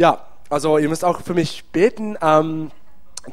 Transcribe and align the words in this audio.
Ja, 0.00 0.24
also 0.48 0.78
ihr 0.78 0.88
müsst 0.88 1.04
auch 1.04 1.20
für 1.20 1.34
mich 1.34 1.62
beten. 1.72 2.16
Ähm, 2.22 2.70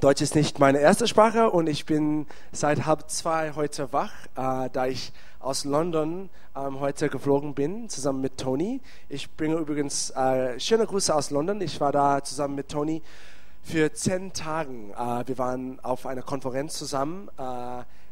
Deutsch 0.01 0.21
ist 0.21 0.35
nicht 0.35 0.59
meine 0.59 0.79
erste 0.79 1.07
Sprache 1.07 1.49
und 1.49 1.67
ich 1.67 1.85
bin 1.85 2.25
seit 2.51 2.85
halb 2.85 3.09
zwei 3.09 3.53
heute 3.55 3.93
wach, 3.93 4.11
äh, 4.35 4.69
da 4.73 4.85
ich 4.85 5.13
aus 5.39 5.63
London 5.63 6.29
ähm, 6.57 6.81
heute 6.81 7.07
geflogen 7.07 7.53
bin, 7.53 7.87
zusammen 7.87 8.19
mit 8.19 8.37
Tony. 8.37 8.81
Ich 9.07 9.33
bringe 9.37 9.55
übrigens 9.55 10.09
äh, 10.09 10.59
schöne 10.59 10.85
Grüße 10.85 11.15
aus 11.15 11.29
London. 11.29 11.61
Ich 11.61 11.79
war 11.79 11.93
da 11.93 12.21
zusammen 12.21 12.55
mit 12.55 12.67
Tony 12.67 13.01
für 13.63 13.93
zehn 13.93 14.33
Tage. 14.33 14.69
Äh, 14.91 15.25
wir 15.25 15.37
waren 15.37 15.79
auf 15.83 16.05
einer 16.05 16.21
Konferenz 16.21 16.73
zusammen. 16.73 17.29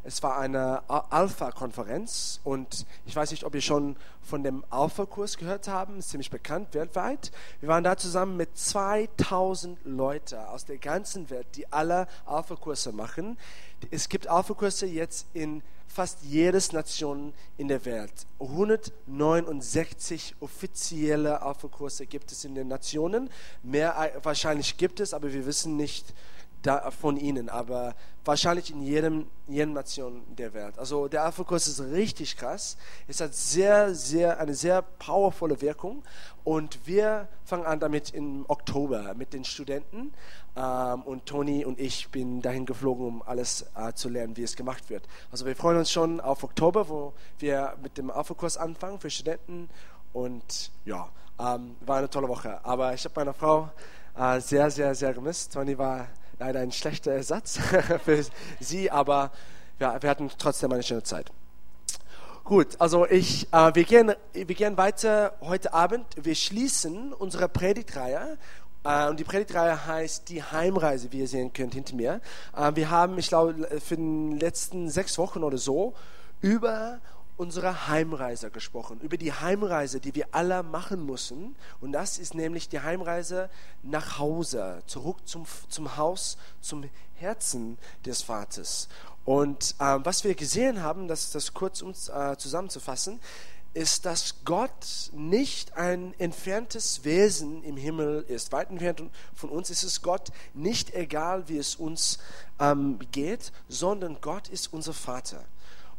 Es 0.06 0.22
war 0.22 0.38
eine 0.38 0.88
Alpha-Konferenz 0.88 2.38
und 2.44 2.86
ich 3.06 3.16
weiß 3.16 3.32
nicht, 3.32 3.42
ob 3.42 3.56
ihr 3.56 3.60
schon 3.60 3.96
von 4.22 4.44
dem 4.44 4.64
Alpha-Kurs 4.70 5.36
gehört 5.36 5.66
haben, 5.66 5.98
ist 5.98 6.10
ziemlich 6.10 6.30
bekannt 6.30 6.74
weltweit. 6.74 7.32
Wir 7.58 7.68
waren 7.68 7.82
da 7.82 7.96
zusammen 7.96 8.36
mit 8.36 8.56
2000 8.56 9.80
Leuten 9.84 10.36
aus 10.36 10.64
der 10.64 10.78
ganzen 10.78 11.28
Welt, 11.28 11.48
die 11.56 11.72
alle 11.72 12.06
Alpha-Kurse 12.24 12.92
machen. 12.92 13.36
Es 13.90 14.08
gibt 14.08 14.28
Alpha-Kurse 14.28 14.86
jetzt 14.86 15.26
in 15.34 15.64
fast 15.88 16.22
jedes 16.22 16.70
Nation 16.72 17.34
in 17.58 17.66
der 17.66 17.84
Welt. 17.84 18.12
169 18.38 20.36
offizielle 20.38 21.42
Alpha-Kurse 21.42 22.06
gibt 22.06 22.30
es 22.30 22.44
in 22.44 22.54
den 22.54 22.68
Nationen. 22.68 23.28
Mehr 23.64 24.12
wahrscheinlich 24.22 24.76
gibt 24.76 25.00
es, 25.00 25.12
aber 25.12 25.32
wir 25.32 25.46
wissen 25.46 25.76
nicht, 25.76 26.14
von 26.98 27.16
ihnen, 27.16 27.48
aber 27.48 27.94
wahrscheinlich 28.24 28.70
in 28.70 28.82
jedem, 28.82 29.26
jedem 29.46 29.72
Nation 29.72 30.22
der 30.36 30.52
Welt. 30.52 30.78
Also 30.78 31.08
der 31.08 31.24
Alpha-Kurs 31.24 31.68
ist 31.68 31.80
richtig 31.80 32.36
krass. 32.36 32.76
Es 33.06 33.20
hat 33.20 33.34
sehr, 33.34 33.94
sehr, 33.94 34.38
eine 34.40 34.54
sehr 34.54 34.82
powervolle 34.82 35.60
Wirkung 35.60 36.02
und 36.44 36.86
wir 36.86 37.28
fangen 37.44 37.66
an 37.66 37.80
damit 37.80 38.10
im 38.10 38.44
Oktober 38.48 39.14
mit 39.14 39.32
den 39.32 39.44
Studenten 39.44 40.12
ähm, 40.56 41.02
und 41.02 41.26
Toni 41.26 41.64
und 41.64 41.78
ich 41.78 42.08
bin 42.10 42.42
dahin 42.42 42.66
geflogen, 42.66 43.06
um 43.06 43.22
alles 43.22 43.66
äh, 43.76 43.92
zu 43.94 44.08
lernen, 44.08 44.36
wie 44.36 44.42
es 44.42 44.56
gemacht 44.56 44.90
wird. 44.90 45.06
Also 45.30 45.46
wir 45.46 45.54
freuen 45.54 45.78
uns 45.78 45.90
schon 45.90 46.20
auf 46.20 46.42
Oktober, 46.42 46.88
wo 46.88 47.12
wir 47.38 47.76
mit 47.82 47.96
dem 47.96 48.10
Alpha-Kurs 48.10 48.56
anfangen 48.56 48.98
für 48.98 49.10
Studenten 49.10 49.68
und 50.12 50.72
ja, 50.84 51.08
ähm, 51.38 51.76
war 51.80 51.98
eine 51.98 52.10
tolle 52.10 52.28
Woche. 52.28 52.64
Aber 52.64 52.94
ich 52.94 53.04
habe 53.04 53.14
meine 53.16 53.34
Frau 53.34 53.70
äh, 54.16 54.40
sehr, 54.40 54.70
sehr, 54.70 54.94
sehr 54.94 55.12
gemisst. 55.12 55.52
Toni 55.52 55.76
war 55.76 56.08
leider 56.38 56.60
ein 56.60 56.72
schlechter 56.72 57.12
Ersatz 57.12 57.58
für 58.04 58.24
sie, 58.60 58.90
aber 58.90 59.30
ja, 59.78 60.00
wir 60.02 60.10
hatten 60.10 60.30
trotzdem 60.38 60.72
eine 60.72 60.82
schöne 60.82 61.02
Zeit. 61.02 61.30
Gut, 62.44 62.80
also 62.80 63.06
ich, 63.06 63.52
äh, 63.52 63.74
wir, 63.74 63.84
gehen, 63.84 64.12
wir 64.32 64.54
gehen 64.54 64.76
weiter 64.76 65.34
heute 65.40 65.74
Abend. 65.74 66.06
Wir 66.16 66.36
schließen 66.36 67.12
unsere 67.12 67.48
Predigtreihe 67.48 68.38
äh, 68.84 69.08
und 69.08 69.18
die 69.18 69.24
Predigtreihe 69.24 69.86
heißt 69.86 70.28
Die 70.28 70.44
Heimreise, 70.44 71.10
wie 71.10 71.18
ihr 71.18 71.28
sehen 71.28 71.52
könnt 71.52 71.74
hinter 71.74 71.96
mir. 71.96 72.20
Äh, 72.56 72.76
wir 72.76 72.88
haben, 72.88 73.18
ich 73.18 73.28
glaube, 73.28 73.68
für 73.80 73.96
die 73.96 74.38
letzten 74.38 74.88
sechs 74.88 75.18
Wochen 75.18 75.42
oder 75.42 75.58
so 75.58 75.94
über 76.40 77.00
unserer 77.36 77.88
Heimreise 77.88 78.50
gesprochen, 78.50 79.00
über 79.00 79.16
die 79.16 79.32
Heimreise, 79.32 80.00
die 80.00 80.14
wir 80.14 80.28
alle 80.32 80.62
machen 80.62 81.04
müssen. 81.04 81.54
Und 81.80 81.92
das 81.92 82.18
ist 82.18 82.34
nämlich 82.34 82.68
die 82.68 82.80
Heimreise 82.80 83.50
nach 83.82 84.18
Hause, 84.18 84.82
zurück 84.86 85.18
zum, 85.26 85.44
zum 85.68 85.96
Haus, 85.96 86.38
zum 86.60 86.88
Herzen 87.14 87.78
des 88.04 88.22
Vaters. 88.22 88.88
Und 89.24 89.74
äh, 89.78 89.98
was 90.02 90.24
wir 90.24 90.34
gesehen 90.34 90.82
haben, 90.82 91.08
das, 91.08 91.30
das 91.32 91.52
kurz 91.52 91.82
um 91.82 91.90
äh, 91.90 92.36
zusammenzufassen, 92.36 93.20
ist, 93.76 94.06
dass 94.06 94.36
Gott 94.46 95.10
nicht 95.12 95.76
ein 95.76 96.14
entferntes 96.18 97.04
Wesen 97.04 97.62
im 97.62 97.76
Himmel 97.76 98.24
ist. 98.26 98.50
Weit 98.52 98.70
entfernt 98.70 99.02
von 99.34 99.50
uns 99.50 99.68
ist 99.68 99.82
es 99.82 100.00
Gott 100.00 100.30
nicht 100.54 100.94
egal, 100.94 101.48
wie 101.48 101.58
es 101.58 101.76
uns 101.76 102.18
ähm, 102.58 102.98
geht, 103.12 103.52
sondern 103.68 104.18
Gott 104.22 104.48
ist 104.48 104.72
unser 104.72 104.94
Vater. 104.94 105.44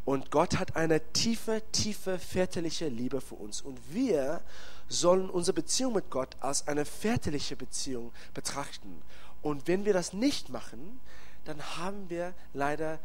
Und 0.07 0.31
Gott 0.31 0.57
hat 0.57 0.77
eine 0.77 1.01
tiefe, 1.11 1.61
tiefe 1.73 2.17
väterliche 2.17 2.87
Liebe 2.87 3.19
für 3.19 3.35
uns. 3.35 3.59
Und 3.59 3.77
wir 3.93 4.39
sollen 4.87 5.29
unsere 5.29 5.53
Beziehung 5.53 5.95
mit 5.95 6.09
Gott 6.09 6.37
als 6.39 6.65
eine 6.69 6.85
väterliche 6.85 7.57
Beziehung 7.57 8.13
betrachten. 8.33 9.01
Und 9.41 9.67
wenn 9.67 9.83
wir 9.83 9.91
das 9.91 10.13
nicht 10.13 10.47
machen, 10.47 11.01
dann 11.43 11.61
haben 11.75 12.09
wir 12.09 12.33
leider 12.53 12.99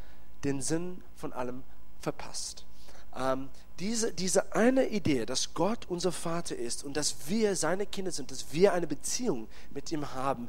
den 0.44 0.62
Sinn 0.62 1.02
von 1.16 1.32
allem 1.32 1.64
verpasst. 1.98 2.66
Ähm, 3.16 3.48
diese, 3.80 4.12
diese 4.12 4.54
eine 4.54 4.86
Idee, 4.86 5.26
dass 5.26 5.54
Gott 5.54 5.86
unser 5.88 6.12
Vater 6.12 6.54
ist 6.54 6.84
und 6.84 6.96
dass 6.96 7.16
wir 7.26 7.56
seine 7.56 7.84
Kinder 7.84 8.12
sind, 8.12 8.30
dass 8.30 8.52
wir 8.52 8.72
eine 8.72 8.86
Beziehung 8.86 9.48
mit 9.72 9.90
ihm 9.90 10.14
haben, 10.14 10.48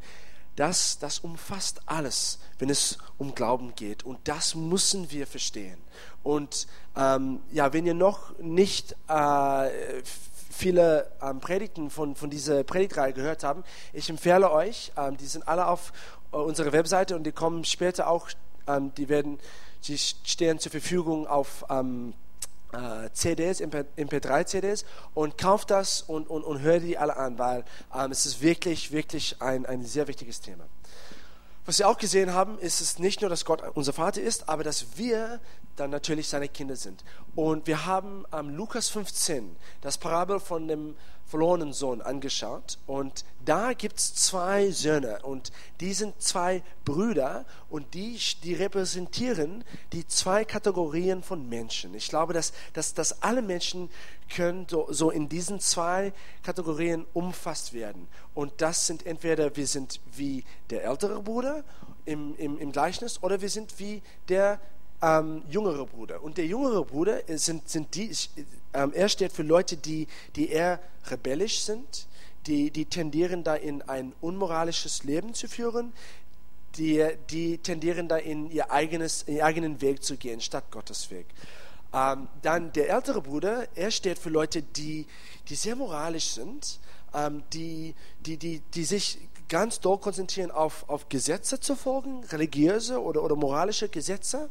das, 0.55 0.99
das 0.99 1.19
umfasst 1.19 1.81
alles, 1.85 2.39
wenn 2.59 2.69
es 2.69 2.97
um 3.17 3.33
Glauben 3.35 3.73
geht. 3.75 4.03
Und 4.03 4.19
das 4.27 4.55
müssen 4.55 5.11
wir 5.11 5.27
verstehen. 5.27 5.79
Und 6.21 6.67
ähm, 6.95 7.39
ja, 7.51 7.73
wenn 7.73 7.85
ihr 7.85 7.93
noch 7.93 8.37
nicht 8.39 8.95
äh, 9.07 9.69
viele 10.49 11.11
ähm, 11.21 11.39
Predigten 11.39 11.89
von, 11.89 12.15
von 12.15 12.29
dieser 12.29 12.63
Predigtreihe 12.63 13.13
gehört 13.13 13.43
haben, 13.43 13.63
ich 13.91 14.09
empfehle 14.09 14.51
euch, 14.51 14.91
ähm, 14.97 15.17
die 15.17 15.25
sind 15.25 15.47
alle 15.47 15.67
auf 15.67 15.91
äh, 16.31 16.37
unserer 16.37 16.71
Webseite 16.71 17.15
und 17.15 17.23
die 17.23 17.31
kommen 17.31 17.65
später 17.65 18.07
auch, 18.07 18.29
ähm, 18.67 18.93
die 18.95 19.09
werden, 19.09 19.39
die 19.85 19.97
stehen 19.97 20.59
zur 20.59 20.71
Verfügung 20.71 21.27
auf 21.27 21.65
ähm, 21.69 22.13
äh, 22.13 22.22
CDs, 23.13 23.61
MP3-CDs 23.61 24.85
und 25.13 25.37
kauft 25.37 25.69
das 25.71 26.01
und, 26.01 26.27
und, 26.29 26.43
und 26.43 26.61
hört 26.61 26.83
die 26.83 26.97
alle 26.97 27.15
an, 27.15 27.37
weil 27.37 27.63
ähm, 27.93 28.11
es 28.11 28.25
ist 28.25 28.41
wirklich, 28.41 28.91
wirklich 28.91 29.41
ein, 29.41 29.65
ein 29.65 29.85
sehr 29.85 30.07
wichtiges 30.07 30.41
Thema. 30.41 30.65
Was 31.65 31.79
wir 31.79 31.87
auch 31.87 31.97
gesehen 31.97 32.33
haben, 32.33 32.59
ist 32.59 32.81
es 32.81 32.99
nicht 32.99 33.21
nur, 33.21 33.29
dass 33.29 33.45
Gott 33.45 33.63
unser 33.75 33.93
Vater 33.93 34.21
ist, 34.21 34.49
aber 34.49 34.63
dass 34.63 34.97
wir 34.97 35.39
dann 35.77 35.91
natürlich 35.91 36.27
seine 36.27 36.49
Kinder 36.49 36.75
sind. 36.75 37.03
Und 37.35 37.67
wir 37.67 37.85
haben 37.85 38.25
am 38.31 38.49
ähm, 38.49 38.55
Lukas 38.55 38.89
15 38.89 39.55
das 39.81 39.97
Parabel 39.97 40.39
von 40.39 40.67
dem 40.67 40.95
verlorenen 41.25 41.73
Sohn 41.73 42.01
angeschaut. 42.01 42.77
Und 42.85 43.25
da 43.43 43.73
gibt 43.73 43.97
es 43.97 44.13
zwei 44.13 44.71
Söhne. 44.71 45.19
Und 45.23 45.51
die 45.79 45.93
sind 45.93 46.21
zwei 46.21 46.63
Brüder. 46.85 47.45
Und 47.69 47.93
die, 47.93 48.19
die 48.43 48.53
repräsentieren 48.53 49.63
die 49.91 50.07
zwei 50.07 50.45
Kategorien 50.45 51.23
von 51.23 51.49
Menschen. 51.49 51.93
Ich 51.95 52.09
glaube, 52.09 52.33
dass, 52.33 52.53
dass, 52.73 52.93
dass 52.93 53.21
alle 53.23 53.41
Menschen 53.41 53.89
können 54.29 54.67
so, 54.69 54.87
so 54.89 55.11
in 55.11 55.29
diesen 55.29 55.59
zwei 55.59 56.13
Kategorien 56.43 57.05
umfasst 57.13 57.73
werden. 57.73 58.07
Und 58.33 58.53
das 58.57 58.87
sind 58.87 59.05
entweder 59.05 59.55
wir 59.55 59.67
sind 59.67 59.99
wie 60.11 60.43
der 60.69 60.83
ältere 60.83 61.21
Bruder 61.21 61.63
im, 62.05 62.35
im, 62.37 62.57
im 62.57 62.71
Gleichnis 62.71 63.21
oder 63.21 63.41
wir 63.41 63.49
sind 63.49 63.79
wie 63.79 64.01
der 64.29 64.59
ähm, 65.03 65.43
jüngere 65.49 65.85
Bruder. 65.85 66.23
Und 66.23 66.37
der 66.37 66.45
jüngere 66.45 66.85
Bruder 66.85 67.21
sind, 67.27 67.67
sind 67.67 67.93
die, 67.93 68.15
ähm, 68.73 68.93
er 68.93 69.09
steht 69.09 69.33
für 69.33 69.43
Leute, 69.43 69.75
die, 69.75 70.07
die 70.35 70.49
eher 70.49 70.79
rebellisch 71.07 71.61
sind, 71.61 72.07
die, 72.47 72.71
die 72.71 72.85
tendieren 72.85 73.43
da 73.43 73.55
in 73.55 73.81
ein 73.83 74.13
unmoralisches 74.21 75.03
Leben 75.03 75.33
zu 75.33 75.47
führen, 75.47 75.91
die, 76.77 77.05
die 77.29 77.57
tendieren 77.57 78.07
da 78.07 78.17
in 78.17 78.49
ihr 78.49 78.71
eigenes, 78.71 79.27
ihren 79.27 79.41
eigenen 79.41 79.81
Weg 79.81 80.03
zu 80.03 80.15
gehen, 80.15 80.39
statt 80.39 80.71
Gottes 80.71 81.11
Weg. 81.11 81.27
Ähm, 81.93 82.27
dann 82.41 82.71
der 82.71 82.89
ältere 82.89 83.21
Bruder, 83.21 83.67
er 83.75 83.91
steht 83.91 84.17
für 84.17 84.29
Leute, 84.29 84.63
die, 84.63 85.05
die 85.49 85.55
sehr 85.55 85.75
moralisch 85.75 86.31
sind, 86.31 86.79
ähm, 87.13 87.43
die, 87.51 87.93
die, 88.21 88.37
die, 88.37 88.61
die 88.73 88.85
sich 88.85 89.19
ganz 89.49 89.81
doll 89.81 89.99
konzentrieren 89.99 90.49
auf, 90.49 90.89
auf 90.89 91.09
Gesetze 91.09 91.59
zu 91.59 91.75
folgen, 91.75 92.23
religiöse 92.23 92.99
oder, 93.01 93.21
oder 93.21 93.35
moralische 93.35 93.89
Gesetze 93.89 94.49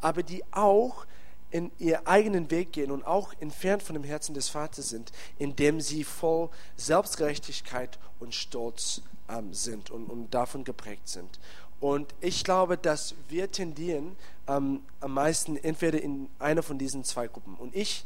aber 0.00 0.22
die 0.22 0.42
auch 0.52 1.06
in 1.50 1.70
ihren 1.78 2.06
eigenen 2.06 2.50
Weg 2.50 2.72
gehen 2.72 2.90
und 2.90 3.06
auch 3.06 3.32
entfernt 3.40 3.82
von 3.82 3.94
dem 3.94 4.04
Herzen 4.04 4.34
des 4.34 4.48
Vaters 4.48 4.90
sind, 4.90 5.12
indem 5.38 5.80
sie 5.80 6.04
voll 6.04 6.50
Selbstgerechtigkeit 6.76 7.98
und 8.20 8.34
Stolz 8.34 9.02
ähm, 9.30 9.54
sind 9.54 9.90
und, 9.90 10.06
und, 10.10 10.34
davon 10.34 10.64
geprägt 10.64 11.08
sind. 11.08 11.40
Und 11.80 12.14
ich 12.20 12.44
glaube, 12.44 12.76
dass 12.76 13.14
wir 13.28 13.50
tendieren 13.50 14.16
ähm, 14.46 14.80
am 15.00 15.14
meisten 15.14 15.56
entweder 15.56 16.00
in 16.02 16.28
einer 16.38 16.62
von 16.62 16.76
diesen 16.76 17.04
zwei 17.04 17.28
Gruppen. 17.28 17.54
Und 17.54 17.74
ich 17.74 18.04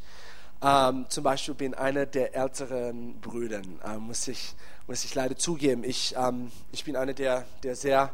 ähm, 0.63 1.07
zum 1.09 1.25
Beispiel 1.25 1.55
bin 1.55 1.75
einer 1.75 2.07
der 2.07 2.37
älteren 2.37 3.21
Brüder, 3.21 3.63
äh, 3.85 3.97
muss, 3.97 4.29
ich, 4.29 4.55
muss 4.87 5.05
ich 5.05 5.15
leider 5.15 5.37
zugeben. 5.37 5.83
Ich, 5.83 6.15
ähm, 6.17 6.53
ich 6.71 6.85
bin 6.85 6.95
einer 6.95 7.15
der, 7.15 7.45
der 7.65 7.75
sehr 7.75 8.13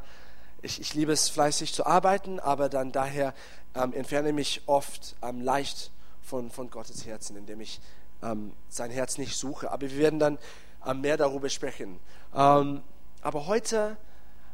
ich, 0.63 0.81
ich, 0.81 0.95
liebe 0.95 1.13
es 1.13 1.29
fleißig 1.29 1.73
zu 1.73 1.87
arbeiten, 1.87 2.41
aber 2.41 2.69
dann 2.69 2.91
daher 2.91 3.33
ähm, 3.79 3.93
entferne 3.93 4.33
mich 4.33 4.63
oft 4.67 5.17
ähm, 5.23 5.41
leicht 5.41 5.91
von, 6.23 6.51
von 6.51 6.71
Gottes 6.71 7.07
Herzen, 7.07 7.37
indem 7.37 7.61
ich 7.61 7.81
ähm, 8.23 8.53
sein 8.69 8.91
Herz 8.91 9.19
nicht 9.19 9.37
suche. 9.37 9.71
Aber 9.71 9.83
wir 9.83 9.97
werden 9.99 10.19
dann 10.19 10.39
ähm, 10.87 11.01
mehr 11.01 11.17
darüber 11.17 11.49
sprechen. 11.49 11.99
Ähm, 12.35 12.83
aber 13.23 13.47
heute 13.47 13.97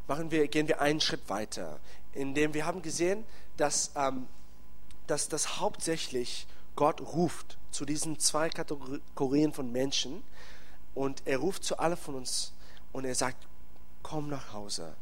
machen 0.07 0.31
wir, 0.31 0.47
gehen 0.47 0.67
wir 0.67 0.81
einen 0.81 1.01
Schritt 1.01 1.29
weiter, 1.29 1.79
indem 2.13 2.53
wir 2.53 2.65
haben 2.65 2.81
gesehen, 2.81 3.25
dass, 3.57 3.91
ähm, 3.95 4.27
dass, 5.07 5.27
dass 5.29 5.59
hauptsächlich 5.59 6.47
Gott 6.75 7.01
ruft 7.01 7.57
zu 7.71 7.85
diesen 7.85 8.19
zwei 8.19 8.49
Kategorien 8.49 9.53
von 9.53 9.71
Menschen 9.71 10.23
und 10.93 11.23
er 11.25 11.39
ruft 11.39 11.63
zu 11.63 11.77
allen 11.77 11.97
von 11.97 12.15
uns 12.15 12.53
und 12.91 13.05
er 13.05 13.15
sagt, 13.15 13.47
komm 14.03 14.29
nach 14.29 14.53
Hause. 14.53 14.95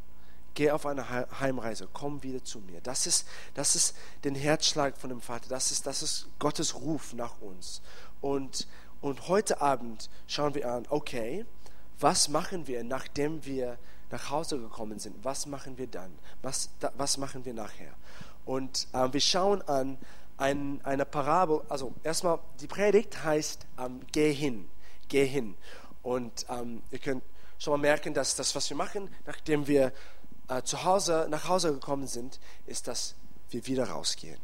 Geh 0.55 0.71
auf 0.71 0.85
eine 0.85 1.09
Heimreise, 1.39 1.87
komm 1.91 2.21
wieder 2.21 2.43
zu 2.43 2.59
mir. 2.59 2.79
Das 2.81 3.07
ist, 3.07 3.27
das 3.55 3.75
ist 3.75 3.95
den 4.23 4.35
Herzschlag 4.35 4.97
von 4.97 5.09
dem 5.09 5.21
Vater. 5.21 5.49
Das 5.49 5.71
ist, 5.71 5.87
das 5.87 6.03
ist 6.03 6.27
Gottes 6.37 6.75
Ruf 6.75 7.13
nach 7.13 7.41
uns. 7.41 7.81
Und, 8.21 8.67
und 9.01 9.27
heute 9.27 9.61
Abend 9.61 10.09
schauen 10.27 10.53
wir 10.53 10.71
an, 10.71 10.85
okay, 10.89 11.45
was 11.99 12.27
machen 12.29 12.67
wir, 12.67 12.83
nachdem 12.83 13.45
wir 13.45 13.77
nach 14.11 14.29
Hause 14.29 14.59
gekommen 14.59 14.99
sind? 14.99 15.15
Was 15.23 15.47
machen 15.47 15.77
wir 15.77 15.87
dann? 15.87 16.11
Was, 16.41 16.69
da, 16.79 16.91
was 16.97 17.17
machen 17.17 17.45
wir 17.45 17.53
nachher? 17.53 17.93
Und 18.45 18.87
äh, 18.93 19.11
wir 19.11 19.21
schauen 19.21 19.61
an 19.63 19.97
ein, 20.37 20.79
eine 20.83 21.05
Parabel. 21.05 21.61
Also 21.69 21.93
erstmal, 22.03 22.39
die 22.59 22.67
Predigt 22.67 23.23
heißt, 23.23 23.65
ähm, 23.79 24.01
geh 24.11 24.31
hin, 24.31 24.69
geh 25.07 25.25
hin. 25.25 25.55
Und 26.03 26.45
ähm, 26.49 26.83
ihr 26.91 26.99
könnt 26.99 27.23
schon 27.57 27.71
mal 27.71 27.77
merken, 27.77 28.13
dass 28.13 28.35
das, 28.35 28.55
was 28.55 28.69
wir 28.69 28.77
machen, 28.77 29.09
nachdem 29.25 29.67
wir 29.67 29.93
äh, 30.47 30.61
zu 30.63 30.83
Hause, 30.83 31.27
nach 31.29 31.47
Hause 31.47 31.73
gekommen 31.73 32.07
sind, 32.07 32.39
ist, 32.65 32.87
dass 32.87 33.15
wir 33.49 33.65
wieder 33.67 33.89
rausgehen. 33.89 34.39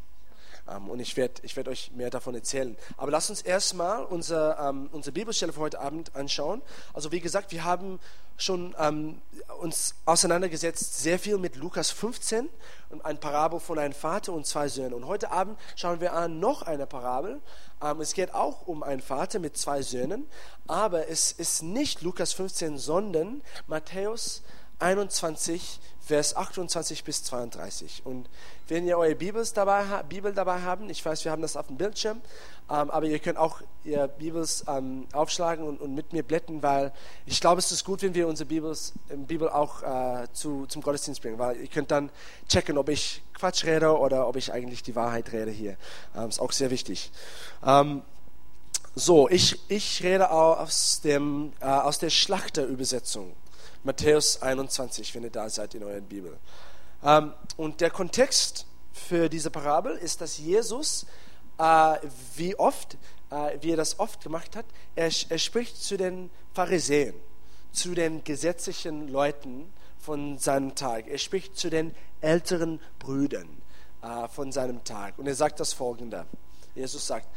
Ähm, 0.69 0.89
und 0.89 0.99
ich 0.99 1.17
werde 1.17 1.41
ich 1.43 1.55
werd 1.55 1.67
euch 1.67 1.91
mehr 1.93 2.09
davon 2.09 2.35
erzählen. 2.35 2.77
Aber 2.97 3.11
lasst 3.11 3.29
uns 3.29 3.41
erstmal 3.41 4.03
unsere, 4.05 4.57
ähm, 4.61 4.89
unsere 4.91 5.13
Bibelstelle 5.13 5.53
für 5.53 5.59
heute 5.59 5.79
Abend 5.79 6.15
anschauen. 6.15 6.61
Also 6.93 7.11
wie 7.11 7.19
gesagt, 7.19 7.51
wir 7.51 7.63
haben 7.63 7.99
schon 8.37 8.73
ähm, 8.79 9.21
uns 9.59 9.95
auseinandergesetzt 10.05 11.01
sehr 11.01 11.19
viel 11.19 11.37
mit 11.37 11.57
Lukas 11.57 11.91
15 11.91 12.47
und 12.89 13.03
ein 13.03 13.19
Parabel 13.19 13.59
von 13.59 13.77
einem 13.77 13.93
Vater 13.93 14.31
und 14.31 14.45
zwei 14.45 14.69
Söhnen. 14.69 14.93
Und 14.93 15.05
heute 15.07 15.31
Abend 15.31 15.59
schauen 15.75 15.99
wir 15.99 16.13
an 16.13 16.39
noch 16.39 16.61
eine 16.61 16.87
Parabel. 16.87 17.41
Ähm, 17.81 17.99
es 17.99 18.13
geht 18.13 18.33
auch 18.33 18.67
um 18.67 18.83
einen 18.83 19.01
Vater 19.01 19.39
mit 19.39 19.57
zwei 19.57 19.81
Söhnen, 19.81 20.25
aber 20.67 21.09
es 21.09 21.31
ist 21.31 21.63
nicht 21.63 22.01
Lukas 22.01 22.31
15, 22.33 22.77
sondern 22.77 23.41
Matthäus 23.67 24.41
21, 24.79 25.79
Vers 26.09 26.35
28 26.35 27.03
bis 27.03 27.23
32. 27.23 28.01
Und 28.03 28.27
wenn 28.67 28.87
ihr 28.87 28.97
eure 28.97 29.13
Bibels 29.13 29.53
dabei, 29.53 29.83
Bibel 30.09 30.33
dabei 30.33 30.61
habt, 30.61 30.89
ich 30.89 31.05
weiß, 31.05 31.23
wir 31.23 31.31
haben 31.31 31.43
das 31.43 31.55
auf 31.55 31.67
dem 31.67 31.77
Bildschirm, 31.77 32.21
ähm, 32.69 32.89
aber 32.89 33.05
ihr 33.05 33.19
könnt 33.19 33.37
auch 33.37 33.61
ihr 33.83 34.07
Bibels 34.07 34.63
ähm, 34.67 35.05
aufschlagen 35.13 35.63
und, 35.63 35.79
und, 35.79 35.93
mit 35.93 36.11
mir 36.11 36.23
blättern, 36.23 36.63
weil 36.63 36.91
ich 37.27 37.39
glaube, 37.39 37.59
es 37.59 37.71
ist 37.71 37.83
gut, 37.83 38.01
wenn 38.01 38.15
wir 38.15 38.27
unsere 38.27 38.47
Bibels, 38.47 38.93
Bibel 39.27 39.49
auch 39.49 39.83
äh, 39.83 40.27
zu, 40.33 40.65
zum 40.65 40.81
Gottesdienst 40.81 41.21
bringen, 41.21 41.37
weil 41.37 41.57
ihr 41.57 41.67
könnt 41.67 41.91
dann 41.91 42.09
checken, 42.47 42.77
ob 42.79 42.89
ich 42.89 43.21
Quatsch 43.33 43.65
rede 43.65 43.95
oder 43.95 44.27
ob 44.27 44.35
ich 44.35 44.51
eigentlich 44.51 44.81
die 44.81 44.95
Wahrheit 44.95 45.31
rede 45.31 45.51
hier. 45.51 45.77
Ähm, 46.15 46.29
ist 46.29 46.39
auch 46.39 46.51
sehr 46.51 46.71
wichtig. 46.71 47.11
Ähm, 47.63 48.01
so, 48.95 49.29
ich, 49.29 49.59
ich 49.69 50.03
rede 50.03 50.31
aus, 50.31 51.01
dem, 51.01 51.53
äh, 51.61 51.65
aus 51.65 51.99
der 51.99 52.09
Schlachterübersetzung. 52.09 53.31
Matthäus 53.83 54.41
21, 54.41 55.15
wenn 55.15 55.23
ihr 55.23 55.29
da 55.29 55.49
seid 55.49 55.75
in 55.75 55.83
eurer 55.83 56.01
Bibel. 56.01 56.37
Ähm, 57.03 57.33
und 57.57 57.81
der 57.81 57.91
Kontext 57.91 58.65
für 58.91 59.29
diese 59.29 59.49
Parabel 59.49 59.95
ist, 59.95 60.21
dass 60.21 60.37
Jesus, 60.37 61.05
äh, 61.57 61.95
wie 62.35 62.57
oft, 62.57 62.97
äh, 63.29 63.57
wie 63.61 63.71
er 63.71 63.77
das 63.77 63.99
oft 63.99 64.21
gemacht 64.21 64.55
hat, 64.55 64.65
er, 64.95 65.09
er 65.29 65.37
spricht 65.37 65.77
zu 65.77 65.97
den 65.97 66.29
Pharisäern, 66.53 67.15
zu 67.71 67.93
den 67.93 68.23
gesetzlichen 68.23 69.07
Leuten 69.07 69.71
von 69.99 70.37
seinem 70.37 70.75
Tag. 70.75 71.07
Er 71.07 71.17
spricht 71.17 71.57
zu 71.57 71.69
den 71.69 71.95
älteren 72.21 72.79
Brüdern 72.99 73.61
äh, 74.01 74.27
von 74.27 74.51
seinem 74.51 74.83
Tag. 74.83 75.17
Und 75.17 75.27
er 75.27 75.35
sagt 75.35 75.59
das 75.59 75.73
folgende. 75.73 76.25
Jesus 76.75 77.07
sagt, 77.07 77.27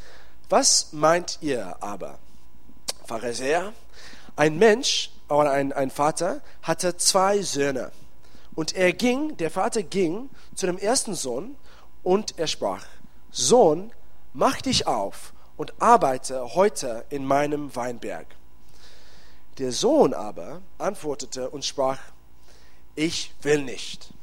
was 0.49 0.91
meint 0.93 1.39
ihr 1.41 1.81
aber, 1.81 2.19
Pharisäer? 3.05 3.73
Ein 4.35 4.57
Mensch 4.57 5.11
oder 5.29 5.51
ein, 5.51 5.73
ein 5.73 5.91
Vater 5.91 6.41
hatte 6.61 6.97
zwei 6.97 7.41
Söhne. 7.41 7.91
Und 8.55 8.75
er 8.75 8.93
ging, 8.93 9.37
der 9.37 9.51
Vater 9.51 9.83
ging 9.83 10.29
zu 10.55 10.65
dem 10.65 10.77
ersten 10.77 11.15
Sohn 11.15 11.55
und 12.03 12.37
er 12.37 12.47
sprach, 12.47 12.85
Sohn, 13.31 13.91
mach 14.33 14.61
dich 14.61 14.85
auf 14.87 15.33
und 15.57 15.73
arbeite 15.81 16.55
heute 16.55 17.05
in 17.09 17.25
meinem 17.25 17.75
Weinberg. 17.75 18.27
Der 19.57 19.71
Sohn 19.71 20.13
aber 20.13 20.61
antwortete 20.77 21.49
und 21.49 21.63
sprach, 21.63 21.99
ich 22.95 23.33
will 23.41 23.63
nicht. 23.63 24.13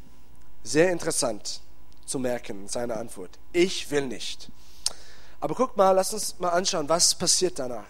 Sehr 0.62 0.90
interessant 0.90 1.60
zu 2.04 2.18
merken, 2.18 2.68
seine 2.68 2.96
Antwort. 2.96 3.38
Ich 3.52 3.90
will 3.90 4.06
nicht. 4.06 4.50
Aber 5.40 5.54
guck 5.54 5.76
mal, 5.76 5.92
lass 5.92 6.12
uns 6.12 6.38
mal 6.38 6.50
anschauen, 6.50 6.88
was 6.88 7.14
passiert 7.14 7.58
danach. 7.58 7.86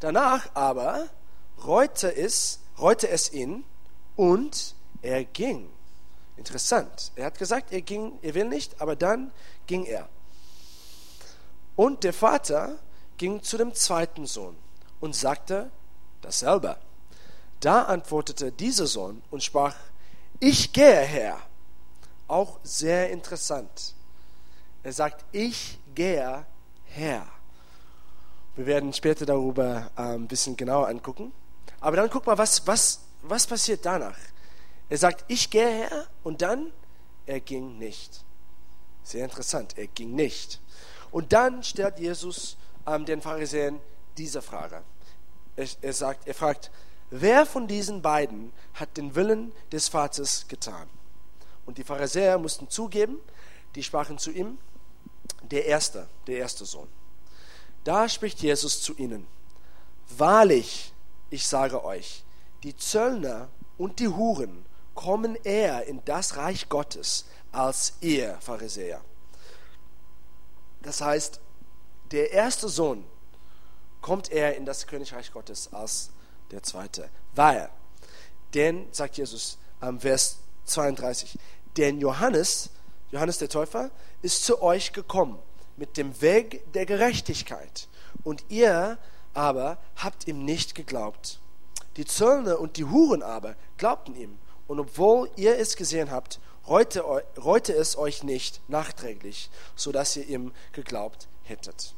Danach 0.00 0.48
aber 0.54 1.08
reute 1.64 2.14
es, 2.14 2.60
reute 2.78 3.08
es 3.08 3.32
ihn 3.32 3.64
und 4.16 4.74
er 5.02 5.24
ging. 5.24 5.68
Interessant. 6.36 7.12
Er 7.16 7.26
hat 7.26 7.38
gesagt, 7.38 7.72
er 7.72 7.80
ging, 7.80 8.18
er 8.22 8.34
will 8.34 8.44
nicht, 8.44 8.80
aber 8.80 8.96
dann 8.96 9.32
ging 9.66 9.84
er. 9.84 10.08
Und 11.74 12.04
der 12.04 12.12
Vater 12.12 12.78
ging 13.16 13.42
zu 13.42 13.56
dem 13.56 13.74
zweiten 13.74 14.26
Sohn 14.26 14.56
und 15.00 15.14
sagte 15.14 15.70
dasselbe. 16.22 16.76
Da 17.60 17.84
antwortete 17.84 18.52
dieser 18.52 18.86
Sohn 18.86 19.22
und 19.30 19.42
sprach, 19.42 19.74
ich 20.40 20.72
gehe 20.72 21.00
her. 21.00 21.38
Auch 22.28 22.58
sehr 22.62 23.10
interessant. 23.10 23.94
Er 24.82 24.92
sagt, 24.92 25.24
ich 25.32 25.78
gehe 25.94 26.44
her. 26.84 27.26
Wir 28.56 28.66
werden 28.66 28.92
später 28.92 29.26
darüber 29.26 29.90
äh, 29.96 30.02
ein 30.02 30.28
bisschen 30.28 30.56
genauer 30.56 30.88
angucken. 30.88 31.32
Aber 31.86 31.98
dann 31.98 32.10
guck 32.10 32.26
mal, 32.26 32.36
was, 32.36 32.66
was, 32.66 32.98
was 33.22 33.46
passiert 33.46 33.86
danach? 33.86 34.18
Er 34.88 34.98
sagt, 34.98 35.24
ich 35.28 35.48
gehe 35.48 35.68
her 35.68 36.08
und 36.24 36.42
dann, 36.42 36.72
er 37.26 37.38
ging 37.38 37.78
nicht. 37.78 38.24
Sehr 39.04 39.22
interessant, 39.22 39.78
er 39.78 39.86
ging 39.86 40.16
nicht. 40.16 40.60
Und 41.12 41.32
dann 41.32 41.62
stellt 41.62 42.00
Jesus 42.00 42.56
ähm, 42.88 43.04
den 43.04 43.22
Pharisäern 43.22 43.78
diese 44.18 44.42
Frage. 44.42 44.82
Er, 45.54 45.68
er, 45.80 45.92
sagt, 45.92 46.26
er 46.26 46.34
fragt, 46.34 46.72
wer 47.10 47.46
von 47.46 47.68
diesen 47.68 48.02
beiden 48.02 48.52
hat 48.74 48.96
den 48.96 49.14
Willen 49.14 49.52
des 49.70 49.86
Vaters 49.86 50.48
getan? 50.48 50.88
Und 51.66 51.78
die 51.78 51.84
Pharisäer 51.84 52.36
mussten 52.36 52.68
zugeben, 52.68 53.20
die 53.76 53.84
sprachen 53.84 54.18
zu 54.18 54.32
ihm, 54.32 54.58
der 55.40 55.66
Erste, 55.66 56.08
der 56.26 56.38
erste 56.38 56.64
Sohn. 56.64 56.88
Da 57.84 58.08
spricht 58.08 58.40
Jesus 58.40 58.82
zu 58.82 58.92
ihnen, 58.96 59.24
wahrlich, 60.08 60.92
ich 61.30 61.46
sage 61.46 61.84
euch, 61.84 62.24
die 62.62 62.76
Zöllner 62.76 63.48
und 63.78 63.98
die 64.00 64.08
Huren 64.08 64.64
kommen 64.94 65.36
eher 65.44 65.84
in 65.86 66.04
das 66.04 66.36
Reich 66.36 66.68
Gottes 66.68 67.26
als 67.52 67.94
ihr 68.00 68.36
Pharisäer. 68.40 69.00
Das 70.82 71.00
heißt, 71.00 71.40
der 72.10 72.32
erste 72.32 72.68
Sohn 72.68 73.04
kommt 74.00 74.30
eher 74.30 74.56
in 74.56 74.64
das 74.64 74.86
Königreich 74.86 75.32
Gottes 75.32 75.72
als 75.72 76.10
der 76.50 76.62
zweite. 76.62 77.08
Weil, 77.34 77.68
denn, 78.54 78.86
sagt 78.92 79.16
Jesus 79.16 79.58
am 79.80 80.00
Vers 80.00 80.38
32, 80.64 81.38
denn 81.76 82.00
Johannes, 82.00 82.70
Johannes 83.10 83.38
der 83.38 83.48
Täufer, 83.48 83.90
ist 84.22 84.44
zu 84.44 84.62
euch 84.62 84.92
gekommen 84.92 85.38
mit 85.76 85.96
dem 85.96 86.20
Weg 86.20 86.72
der 86.72 86.86
Gerechtigkeit. 86.86 87.88
Und 88.22 88.44
ihr 88.48 88.98
aber 89.36 89.78
habt 89.96 90.26
ihm 90.26 90.44
nicht 90.44 90.74
geglaubt. 90.74 91.40
Die 91.96 92.04
Zöllner 92.04 92.60
und 92.60 92.76
die 92.76 92.84
Huren 92.84 93.22
aber 93.22 93.56
glaubten 93.76 94.14
ihm. 94.16 94.38
Und 94.66 94.80
obwohl 94.80 95.30
ihr 95.36 95.58
es 95.58 95.76
gesehen 95.76 96.10
habt, 96.10 96.40
reute, 96.66 97.02
reute 97.38 97.72
es 97.72 97.96
euch 97.96 98.22
nicht 98.22 98.60
nachträglich, 98.68 99.50
sodass 99.76 100.16
ihr 100.16 100.26
ihm 100.26 100.52
geglaubt 100.72 101.28
hättet. 101.44 101.94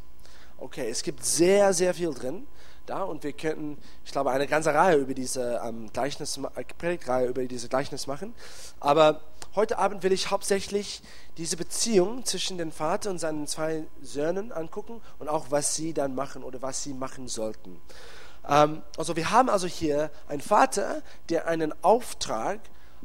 Okay, 0.58 0.88
es 0.88 1.02
gibt 1.02 1.24
sehr, 1.24 1.72
sehr 1.72 1.94
viel 1.94 2.12
drin 2.12 2.46
da 2.88 3.02
und 3.02 3.22
wir 3.22 3.32
könnten, 3.32 3.78
ich 4.04 4.12
glaube, 4.12 4.30
eine 4.30 4.46
ganze 4.46 4.72
Reihe 4.72 4.96
über 4.96 5.14
diese 5.14 5.60
ähm, 5.64 5.90
Gleichnis, 5.92 6.40
Predigtreihe 6.78 7.26
über 7.26 7.44
diese 7.44 7.68
Gleichnis 7.68 8.06
machen. 8.06 8.34
Aber 8.80 9.20
heute 9.54 9.78
Abend 9.78 10.02
will 10.02 10.12
ich 10.12 10.30
hauptsächlich 10.30 11.02
diese 11.36 11.56
Beziehung 11.56 12.24
zwischen 12.24 12.58
dem 12.58 12.72
Vater 12.72 13.10
und 13.10 13.18
seinen 13.18 13.46
zwei 13.46 13.84
Söhnen 14.02 14.52
angucken 14.52 15.00
und 15.18 15.28
auch, 15.28 15.46
was 15.50 15.74
sie 15.74 15.92
dann 15.92 16.14
machen 16.14 16.42
oder 16.42 16.62
was 16.62 16.82
sie 16.82 16.94
machen 16.94 17.28
sollten. 17.28 17.80
Ähm, 18.48 18.82
also 18.96 19.16
wir 19.16 19.30
haben 19.30 19.48
also 19.48 19.66
hier 19.66 20.10
einen 20.28 20.40
Vater, 20.40 21.02
der 21.28 21.46
einen 21.46 21.72
Auftrag, 21.82 22.60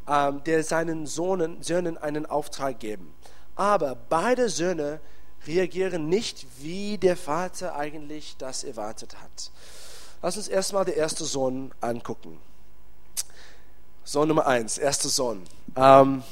ähm, 0.07 0.43
der 0.45 0.63
seinen 0.63 1.05
Sohnen, 1.05 1.61
Söhnen 1.61 1.97
einen 1.97 2.25
Auftrag 2.25 2.79
geben. 2.79 3.13
Aber 3.55 3.95
beide 3.95 4.49
Söhne 4.49 4.99
reagieren 5.45 6.09
nicht, 6.09 6.45
wie 6.59 6.97
der 6.97 7.17
Vater 7.17 7.75
eigentlich 7.75 8.35
das 8.37 8.63
erwartet 8.63 9.21
hat. 9.21 9.51
Lass 10.21 10.37
uns 10.37 10.47
erstmal 10.47 10.85
den 10.85 10.95
ersten 10.95 11.25
Sohn 11.25 11.73
angucken. 11.81 12.39
Sohn 14.05 14.27
Nummer 14.27 14.47
eins, 14.47 14.77
erster 14.77 15.09
Sohn. 15.09 15.43
Ähm, 15.75 16.23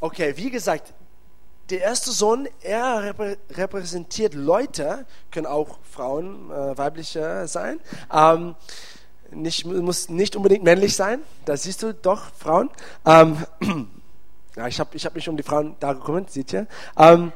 okay, 0.00 0.34
wie 0.36 0.50
gesagt, 0.50 0.92
der 1.70 1.82
erste 1.82 2.12
Sohn, 2.12 2.48
er 2.62 3.14
repräsentiert 3.50 4.34
Leute, 4.34 5.06
können 5.30 5.46
auch 5.46 5.78
Frauen, 5.90 6.50
äh, 6.50 6.78
weibliche 6.78 7.46
sein, 7.46 7.80
ähm, 8.12 8.54
nicht, 9.30 9.66
muss 9.66 10.08
nicht 10.08 10.36
unbedingt 10.36 10.64
männlich 10.64 10.96
sein. 10.96 11.20
Da 11.44 11.56
siehst 11.56 11.82
du 11.82 11.92
doch 11.92 12.30
Frauen. 12.38 12.70
Ähm, 13.04 13.44
ja, 14.56 14.66
ich 14.66 14.80
habe 14.80 14.96
ich 14.96 15.04
hab 15.04 15.14
mich 15.14 15.28
um 15.28 15.36
die 15.36 15.42
Frauen 15.42 15.76
da 15.80 15.92
gekümmert, 15.92 16.30
seht 16.30 16.52
ihr. 16.54 16.66
Ähm, 16.96 17.32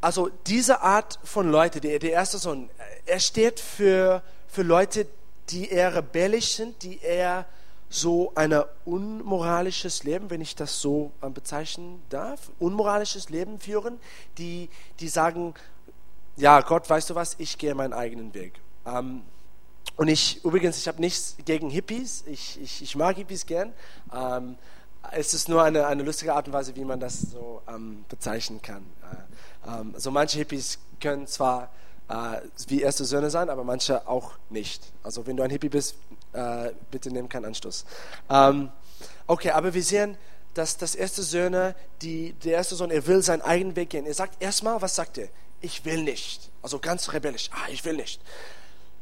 also 0.00 0.30
diese 0.46 0.80
Art 0.80 1.18
von 1.24 1.50
Leute, 1.50 1.80
der, 1.80 1.98
der 1.98 2.12
erste 2.12 2.38
Sohn, 2.38 2.70
er 3.04 3.20
steht 3.20 3.60
für, 3.60 4.22
für 4.46 4.62
Leute, 4.62 5.06
die 5.50 5.68
eher 5.68 5.94
rebellisch 5.94 6.54
sind, 6.54 6.82
die 6.82 6.98
eher 7.00 7.46
so 7.90 8.32
ein 8.34 8.54
unmoralisches 8.84 10.04
Leben, 10.04 10.30
wenn 10.30 10.40
ich 10.40 10.54
das 10.54 10.80
so 10.80 11.12
äh, 11.22 11.30
bezeichnen 11.30 12.02
darf, 12.10 12.50
unmoralisches 12.58 13.30
Leben 13.30 13.58
führen, 13.58 13.98
die, 14.36 14.68
die 15.00 15.08
sagen, 15.08 15.54
ja 16.36 16.60
Gott, 16.60 16.88
weißt 16.88 17.10
du 17.10 17.14
was, 17.14 17.36
ich 17.38 17.58
gehe 17.58 17.74
meinen 17.74 17.92
eigenen 17.92 18.34
Weg. 18.34 18.60
Ähm, 18.86 19.22
und 19.96 20.08
ich, 20.08 20.44
übrigens, 20.44 20.76
ich 20.78 20.86
habe 20.86 21.00
nichts 21.00 21.36
gegen 21.44 21.70
Hippies, 21.70 22.24
ich, 22.26 22.60
ich, 22.60 22.82
ich 22.82 22.94
mag 22.96 23.16
Hippies 23.16 23.46
gern. 23.46 23.72
Ähm, 24.14 24.56
es 25.12 25.32
ist 25.34 25.48
nur 25.48 25.62
eine, 25.62 25.86
eine 25.86 26.02
lustige 26.02 26.34
Art 26.34 26.46
und 26.46 26.52
Weise, 26.52 26.76
wie 26.76 26.84
man 26.84 27.00
das 27.00 27.20
so 27.20 27.62
ähm, 27.68 28.04
bezeichnen 28.08 28.60
kann. 28.60 28.84
Äh, 29.66 29.80
ähm, 29.80 29.92
also 29.94 30.10
manche 30.10 30.38
Hippies 30.38 30.78
können 31.00 31.26
zwar 31.26 31.70
äh, 32.08 32.40
wie 32.68 32.82
erste 32.82 33.04
Söhne 33.04 33.30
sein, 33.30 33.50
aber 33.50 33.64
manche 33.64 34.06
auch 34.06 34.32
nicht. 34.50 34.92
Also 35.02 35.26
wenn 35.26 35.36
du 35.36 35.42
ein 35.42 35.50
Hippie 35.50 35.68
bist, 35.68 35.96
äh, 36.32 36.72
bitte 36.90 37.10
nimm 37.10 37.28
keinen 37.28 37.46
Anstoß. 37.46 37.84
Ähm, 38.30 38.70
okay, 39.26 39.50
aber 39.50 39.74
wir 39.74 39.82
sehen, 39.82 40.16
dass 40.54 40.76
das 40.76 40.94
erste 40.94 41.22
Söhne, 41.22 41.74
die, 42.02 42.32
der 42.32 42.54
erste 42.54 42.74
Sohn, 42.74 42.90
er 42.90 43.06
will 43.06 43.22
seinen 43.22 43.42
eigenen 43.42 43.76
Weg 43.76 43.90
gehen. 43.90 44.06
Er 44.06 44.14
sagt 44.14 44.42
erstmal, 44.42 44.80
was 44.82 44.94
sagt 44.94 45.18
er? 45.18 45.28
Ich 45.60 45.84
will 45.84 46.02
nicht. 46.02 46.50
Also 46.62 46.78
ganz 46.78 47.12
rebellisch. 47.12 47.50
Ah, 47.52 47.68
ich 47.70 47.84
will 47.84 47.94
nicht. 47.94 48.20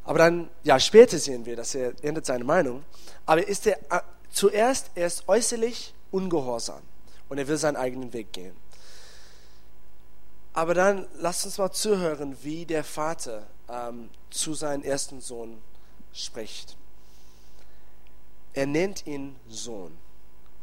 Aber 0.04 0.18
dann, 0.18 0.50
ja, 0.62 0.78
später 0.78 1.18
sehen 1.18 1.47
wir, 1.47 1.56
dass 1.56 1.75
er 1.75 1.92
ändert 2.02 2.26
seine 2.26 2.45
Meinung. 2.45 2.85
Aber 3.25 3.47
ist 3.47 3.66
er 3.66 3.78
äh, 3.90 4.00
zuerst, 4.30 4.90
er 4.95 5.06
ist 5.06 5.28
äußerlich 5.28 5.95
ungehorsam 6.11 6.83
und 7.28 7.38
er 7.38 7.49
will 7.49 7.56
seinen 7.56 7.76
eigenen 7.76 8.12
Weg 8.12 8.33
gehen. 8.33 8.56
Aber 10.52 10.75
dann 10.75 11.06
lasst 11.18 11.45
uns 11.45 11.59
mal 11.59 11.71
zuhören, 11.71 12.37
wie 12.42 12.64
der 12.64 12.85
Vater 12.85 13.47
ähm, 13.68 14.09
zu 14.30 14.54
seinem 14.54 14.83
ersten 14.83 15.21
Sohn 15.21 15.61
spricht. 16.12 16.76
Er 18.56 18.64
nennt 18.64 19.06
ihn 19.06 19.36
Sohn. 19.46 19.96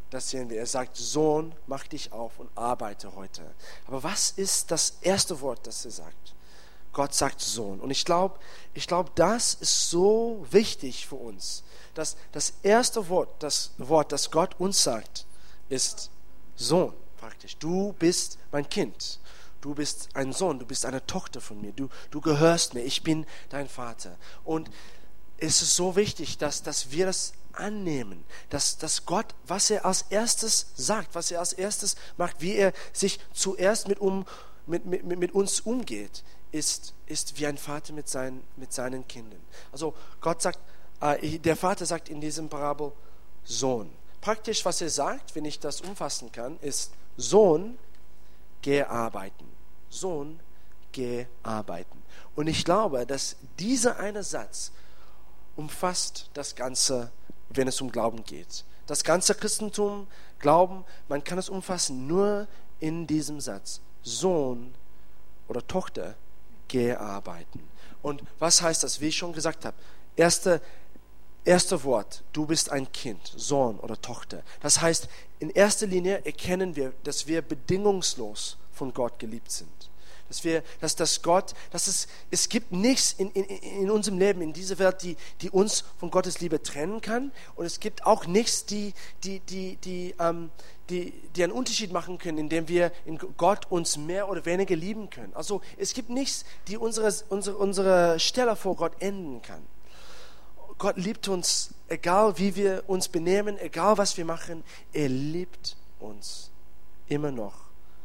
Das 0.10 0.32
sehen 0.32 0.50
wir. 0.50 0.58
Er 0.58 0.66
sagt, 0.66 0.98
Sohn, 0.98 1.54
mach 1.68 1.86
dich 1.86 2.12
auf 2.12 2.40
und 2.40 2.50
arbeite 2.56 3.16
heute. 3.16 3.54
Aber 3.86 4.02
was 4.02 4.32
ist 4.32 4.72
das 4.72 4.98
erste 5.02 5.40
Wort, 5.42 5.68
das 5.68 5.86
er 5.86 5.92
sagt? 5.92 6.34
Gott 6.92 7.14
sagt 7.14 7.40
Sohn. 7.40 7.80
Und 7.80 7.92
ich 7.92 8.04
glaube, 8.04 8.40
ich 8.74 8.88
glaub, 8.88 9.16
das 9.16 9.54
ist 9.54 9.92
so 9.92 10.44
wichtig 10.50 11.08
für 11.08 11.16
uns. 11.18 11.64
Dass 11.94 12.18
das 12.32 12.54
erste 12.64 13.10
Wort, 13.10 13.30
das 13.44 13.72
Wort, 13.78 14.12
das 14.12 14.32
Gott 14.32 14.60
uns 14.60 14.82
sagt, 14.82 15.28
ist 15.70 16.10
Sohn 16.56 16.94
praktisch. 17.18 17.58
Du 17.58 17.94
bist 17.94 18.40
mein 18.52 18.68
Kind 18.68 19.20
du 19.62 19.74
bist 19.74 20.10
ein 20.14 20.34
Sohn, 20.34 20.60
du 20.60 20.66
bist 20.66 20.86
eine 20.86 21.06
Tochter 21.08 21.40
von 21.40 21.62
mir, 21.62 21.72
du, 21.72 21.88
du 22.12 22.20
gehörst 22.20 22.74
mir, 22.74 22.82
ich 22.82 23.02
bin 23.02 23.26
dein 23.48 23.70
Vater. 23.70 24.18
Und 24.44 24.70
es 25.38 25.62
ist 25.62 25.78
so 25.78 25.96
wichtig, 25.96 26.38
dass, 26.38 26.64
dass 26.64 26.92
wir 26.92 27.06
das 27.06 27.32
annehmen, 27.54 28.24
dass, 28.50 28.78
dass 28.78 29.06
Gott, 29.06 29.34
was 29.46 29.70
er 29.70 29.86
als 29.86 30.06
erstes 30.10 30.68
sagt, 30.76 31.16
was 31.16 31.32
er 31.32 31.40
als 31.40 31.54
erstes 31.54 31.96
macht, 32.18 32.42
wie 32.42 32.56
er 32.56 32.74
sich 32.92 33.20
zuerst 33.34 33.88
mit, 33.88 34.00
um, 34.00 34.26
mit, 34.66 34.86
mit, 34.86 35.06
mit 35.06 35.34
uns 35.34 35.60
umgeht, 35.62 36.24
ist, 36.52 36.94
ist 37.08 37.40
wie 37.40 37.48
ein 37.48 37.58
Vater 37.58 37.94
mit 37.94 38.08
seinen, 38.08 38.44
mit 38.56 38.72
seinen 38.74 39.08
Kindern. 39.08 39.42
Also 39.72 39.94
Gott 40.22 40.42
sagt, 40.42 40.60
äh, 41.02 41.40
der 41.40 41.56
Vater 41.56 41.86
sagt 41.86 42.10
in 42.10 42.22
diesem 42.22 42.50
Parabel 42.50 42.92
Sohn. 43.44 43.92
Praktisch, 44.22 44.64
was 44.64 44.80
er 44.80 44.90
sagt, 44.90 45.36
wenn 45.36 45.46
ich 45.46 45.60
das 45.60 45.82
umfassen 45.82 46.32
kann, 46.32 46.58
ist 46.62 46.94
Sohn, 47.18 47.78
geh 48.62 48.84
arbeiten. 48.84 49.52
Sohn, 49.90 50.40
geh 50.92 51.26
arbeiten. 51.44 52.02
Und 52.36 52.48
ich 52.48 52.64
glaube, 52.64 53.06
dass 53.06 53.36
dieser 53.60 54.00
eine 54.00 54.24
Satz 54.24 54.72
umfasst 55.56 56.30
das 56.34 56.56
Ganze, 56.56 57.12
wenn 57.54 57.68
es 57.68 57.82
um 57.82 57.92
Glauben 57.92 58.24
geht. 58.24 58.66
Das 58.88 59.04
ganze 59.04 59.36
Christentum, 59.36 60.08
Glauben, 60.40 60.84
man 61.08 61.24
kann 61.24 61.38
es 61.38 61.50
umfassen 61.50 62.08
nur 62.08 62.48
in 62.80 63.08
diesem 63.08 63.40
Satz. 63.40 63.80
Sohn 64.02 64.74
oder 65.48 65.66
Tochter, 65.66 66.16
geh 66.68 66.94
arbeiten. 66.94 67.62
Und 68.02 68.24
was 68.40 68.62
heißt 68.62 68.84
das? 68.84 69.00
Wie 69.00 69.08
ich 69.08 69.18
schon 69.18 69.32
gesagt 69.32 69.64
habe, 69.64 69.78
erste, 70.16 70.62
erste 71.46 71.84
Wort, 71.84 72.24
du 72.34 72.46
bist 72.46 72.70
ein 72.72 72.92
Kind, 72.92 73.34
Sohn 73.38 73.80
oder 73.80 74.00
Tochter. 74.02 74.44
Das 74.62 74.82
heißt, 74.82 75.08
in 75.40 75.50
erster 75.50 75.88
Linie 75.88 76.26
erkennen 76.26 76.76
wir, 76.76 76.94
dass 77.04 77.28
wir 77.28 77.42
bedingungslos 77.42 78.58
von 78.74 78.94
Gott 78.94 79.20
geliebt 79.20 79.52
sind. 79.52 79.90
Dass 80.28 80.44
wir, 80.44 80.64
dass 80.82 80.96
das 80.96 81.22
Gott, 81.22 81.54
dass 81.72 81.88
es, 81.88 82.08
es 82.32 82.50
gibt 82.50 82.72
nichts 82.72 83.14
in, 83.14 83.30
in, 83.32 83.44
in 83.44 83.92
unserem 83.92 84.18
Leben, 84.18 84.42
in 84.42 84.54
dieser 84.54 84.80
Welt, 84.80 85.04
die, 85.04 85.16
die 85.42 85.50
uns 85.50 85.84
von 86.00 86.10
Gottes 86.10 86.40
Liebe 86.40 86.62
trennen 86.62 87.02
kann. 87.02 87.32
Und 87.56 87.66
es 87.66 87.80
gibt 87.80 88.06
auch 88.06 88.26
nichts, 88.26 88.66
die, 88.66 88.94
die, 89.24 89.40
die, 89.42 89.76
die, 89.78 90.16
ähm, 90.20 90.50
die, 90.90 91.14
die 91.36 91.44
einen 91.44 91.54
Unterschied 91.54 91.92
machen 91.92 92.18
können, 92.18 92.38
indem 92.38 92.68
wir 92.68 92.92
in 93.06 93.18
Gott 93.38 93.72
uns 93.72 93.98
mehr 93.98 94.30
oder 94.30 94.46
weniger 94.46 94.76
lieben 94.76 95.10
können. 95.10 95.34
Also 95.36 95.62
es 95.78 95.94
gibt 95.94 96.10
nichts, 96.10 96.46
die 96.68 96.78
unsere, 96.78 97.14
unsere, 97.30 97.58
unsere 97.58 98.20
Stelle 98.20 98.56
vor 98.56 98.76
Gott 98.76 98.94
enden 99.00 99.42
kann. 99.42 99.62
Gott 100.78 100.98
liebt 100.98 101.28
uns, 101.28 101.74
egal 101.88 102.38
wie 102.38 102.56
wir 102.56 102.84
uns 102.88 103.08
benehmen, 103.08 103.58
egal 103.58 103.98
was 103.98 104.18
wir 104.18 104.26
machen, 104.26 104.64
er 104.92 105.08
liebt 105.08 105.78
uns 106.00 106.52
immer 107.08 107.32
noch 107.32 107.54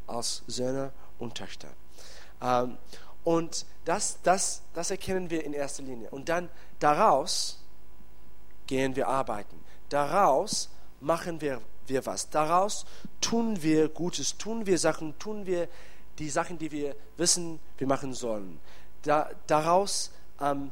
als 0.06 0.42
Söhne 0.46 0.92
und 1.18 1.34
Töchter. 1.34 1.68
Ähm, 2.42 2.78
und 3.24 3.66
das, 3.84 4.18
das, 4.22 4.62
das 4.74 4.90
erkennen 4.90 5.30
wir 5.30 5.44
in 5.44 5.52
erster 5.52 5.82
Linie. 5.82 6.10
Und 6.10 6.28
dann 6.28 6.48
daraus 6.78 7.58
gehen 8.66 8.96
wir 8.96 9.08
arbeiten. 9.08 9.58
Daraus 9.88 10.70
machen 11.00 11.40
wir, 11.40 11.60
wir 11.86 12.04
was. 12.06 12.30
Daraus 12.30 12.86
tun 13.20 13.62
wir 13.62 13.88
Gutes, 13.88 14.36
tun 14.36 14.66
wir 14.66 14.78
Sachen, 14.78 15.18
tun 15.18 15.46
wir 15.46 15.68
die 16.18 16.30
Sachen, 16.30 16.58
die 16.58 16.72
wir 16.72 16.96
wissen, 17.16 17.60
wir 17.78 17.86
machen 17.86 18.12
sollen. 18.14 18.60
Da, 19.02 19.30
daraus 19.46 20.10
ähm, 20.40 20.70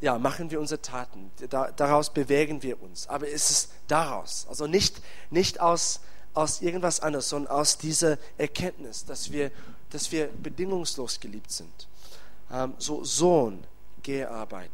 ja, 0.00 0.18
machen 0.18 0.50
wir 0.50 0.60
unsere 0.60 0.80
Taten. 0.80 1.30
Da, 1.50 1.70
daraus 1.72 2.12
bewegen 2.12 2.62
wir 2.62 2.82
uns. 2.82 3.08
Aber 3.08 3.28
es 3.28 3.50
ist 3.50 3.72
daraus. 3.88 4.46
Also 4.48 4.66
nicht, 4.66 5.02
nicht 5.30 5.60
aus 5.60 6.00
aus 6.34 6.60
irgendwas 6.60 7.00
anderes, 7.00 7.28
sondern 7.28 7.52
aus 7.52 7.78
dieser 7.78 8.18
Erkenntnis, 8.36 9.04
dass 9.04 9.32
wir, 9.32 9.50
dass 9.94 10.10
wir 10.10 10.26
bedingungslos 10.26 11.20
geliebt 11.20 11.52
sind. 11.52 11.88
Ähm, 12.50 12.74
so, 12.78 13.04
Sohn, 13.04 13.64
geh 14.02 14.24
arbeiten. 14.24 14.72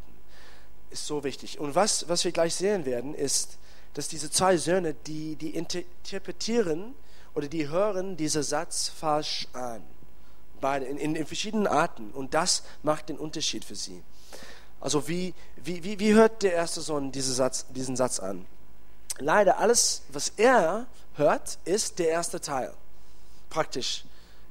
Ist 0.89 1.05
so 1.05 1.23
wichtig. 1.23 1.59
Und 1.59 1.75
was, 1.75 2.09
was 2.09 2.23
wir 2.25 2.31
gleich 2.31 2.55
sehen 2.55 2.85
werden, 2.85 3.13
ist, 3.13 3.57
dass 3.93 4.07
diese 4.07 4.31
zwei 4.31 4.57
Söhne, 4.57 4.93
die, 4.93 5.35
die 5.35 5.51
interpretieren 5.51 6.95
oder 7.35 7.47
die 7.47 7.69
hören 7.69 8.17
diesen 8.17 8.43
Satz 8.43 8.89
falsch 8.89 9.47
an. 9.53 9.83
Beide, 10.59 10.85
in, 10.85 10.97
in, 10.97 11.15
in 11.15 11.25
verschiedenen 11.25 11.67
Arten. 11.67 12.11
Und 12.11 12.33
das 12.33 12.63
macht 12.83 13.09
den 13.09 13.17
Unterschied 13.17 13.63
für 13.63 13.75
sie. 13.75 14.01
Also 14.79 15.07
wie, 15.07 15.33
wie, 15.57 15.83
wie, 15.83 15.99
wie 15.99 16.13
hört 16.13 16.41
der 16.41 16.53
erste 16.53 16.81
Sohn 16.81 17.11
diesen 17.11 17.35
Satz, 17.35 17.67
diesen 17.69 17.95
Satz 17.95 18.19
an? 18.19 18.45
Leider 19.19 19.59
alles, 19.59 20.01
was 20.09 20.33
er 20.37 20.87
hört, 21.15 21.59
ist 21.63 21.99
der 21.99 22.09
erste 22.09 22.41
Teil. 22.41 22.73
Praktisch. 23.49 24.03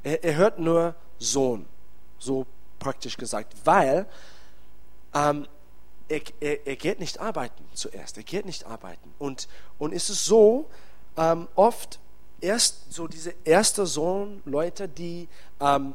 Er, 0.03 0.25
er 0.25 0.37
hört 0.37 0.59
nur 0.59 0.95
Sohn, 1.19 1.67
so 2.19 2.47
praktisch 2.79 3.17
gesagt, 3.17 3.55
weil 3.65 4.07
ähm, 5.15 5.47
er, 6.09 6.21
er, 6.41 6.67
er, 6.67 6.77
geht 6.77 6.99
nicht 6.99 7.21
arbeiten 7.21 7.65
zuerst. 7.75 8.17
Er 8.17 8.23
geht 8.23 8.47
nicht 8.47 8.67
arbeiten. 8.67 9.13
Und, 9.19 9.49
und 9.79 9.93
ist 9.93 10.09
es 10.09 10.25
so, 10.25 10.69
ähm, 11.17 11.49
oft 11.55 12.01
erst 12.41 12.93
so 12.93 13.07
diese 13.07 13.35
erste 13.45 13.87
Sohn, 13.87 14.43
Leute, 14.45 14.89
die, 14.89 15.29
ähm, 15.61 15.95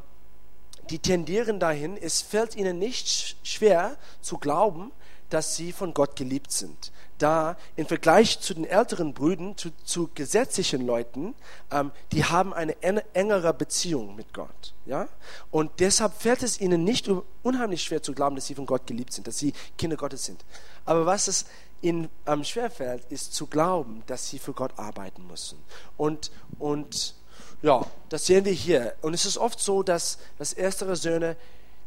die 0.89 0.99
tendieren 0.99 1.59
dahin, 1.59 1.97
es 1.97 2.21
fällt 2.21 2.55
ihnen 2.55 2.77
nicht 2.77 3.37
schwer 3.43 3.97
zu 4.21 4.37
glauben, 4.37 4.91
dass 5.29 5.55
sie 5.55 5.71
von 5.71 5.93
Gott 5.93 6.15
geliebt 6.15 6.51
sind 6.51 6.91
da 7.17 7.57
im 7.75 7.85
Vergleich 7.85 8.39
zu 8.39 8.53
den 8.53 8.65
älteren 8.65 9.13
Brüdern, 9.13 9.57
zu, 9.57 9.71
zu 9.83 10.09
gesetzlichen 10.13 10.85
Leuten, 10.85 11.33
ähm, 11.71 11.91
die 12.11 12.25
haben 12.25 12.53
eine 12.53 12.75
engere 13.13 13.53
Beziehung 13.53 14.15
mit 14.15 14.33
Gott. 14.33 14.73
Ja? 14.85 15.07
Und 15.51 15.71
deshalb 15.79 16.13
fällt 16.13 16.43
es 16.43 16.59
ihnen 16.59 16.83
nicht 16.83 17.09
unheimlich 17.43 17.83
schwer 17.83 18.03
zu 18.03 18.13
glauben, 18.13 18.35
dass 18.35 18.47
sie 18.47 18.55
von 18.55 18.65
Gott 18.65 18.87
geliebt 18.87 19.13
sind, 19.13 19.27
dass 19.27 19.37
sie 19.37 19.53
Kinder 19.77 19.97
Gottes 19.97 20.25
sind. 20.25 20.43
Aber 20.85 21.05
was 21.05 21.27
es 21.27 21.45
ihnen 21.81 22.09
ähm, 22.25 22.43
schwerfällt, 22.43 23.05
ist 23.09 23.33
zu 23.33 23.47
glauben, 23.47 24.03
dass 24.07 24.29
sie 24.29 24.39
für 24.39 24.53
Gott 24.53 24.71
arbeiten 24.77 25.27
müssen. 25.27 25.59
Und, 25.97 26.31
und 26.59 27.15
ja, 27.61 27.85
das 28.09 28.25
sehen 28.25 28.45
wir 28.45 28.51
hier. 28.51 28.95
Und 29.01 29.13
es 29.13 29.25
ist 29.25 29.37
oft 29.37 29.59
so, 29.59 29.83
dass, 29.83 30.17
dass 30.37 30.53
erstere 30.53 30.95
Söhne, 30.95 31.37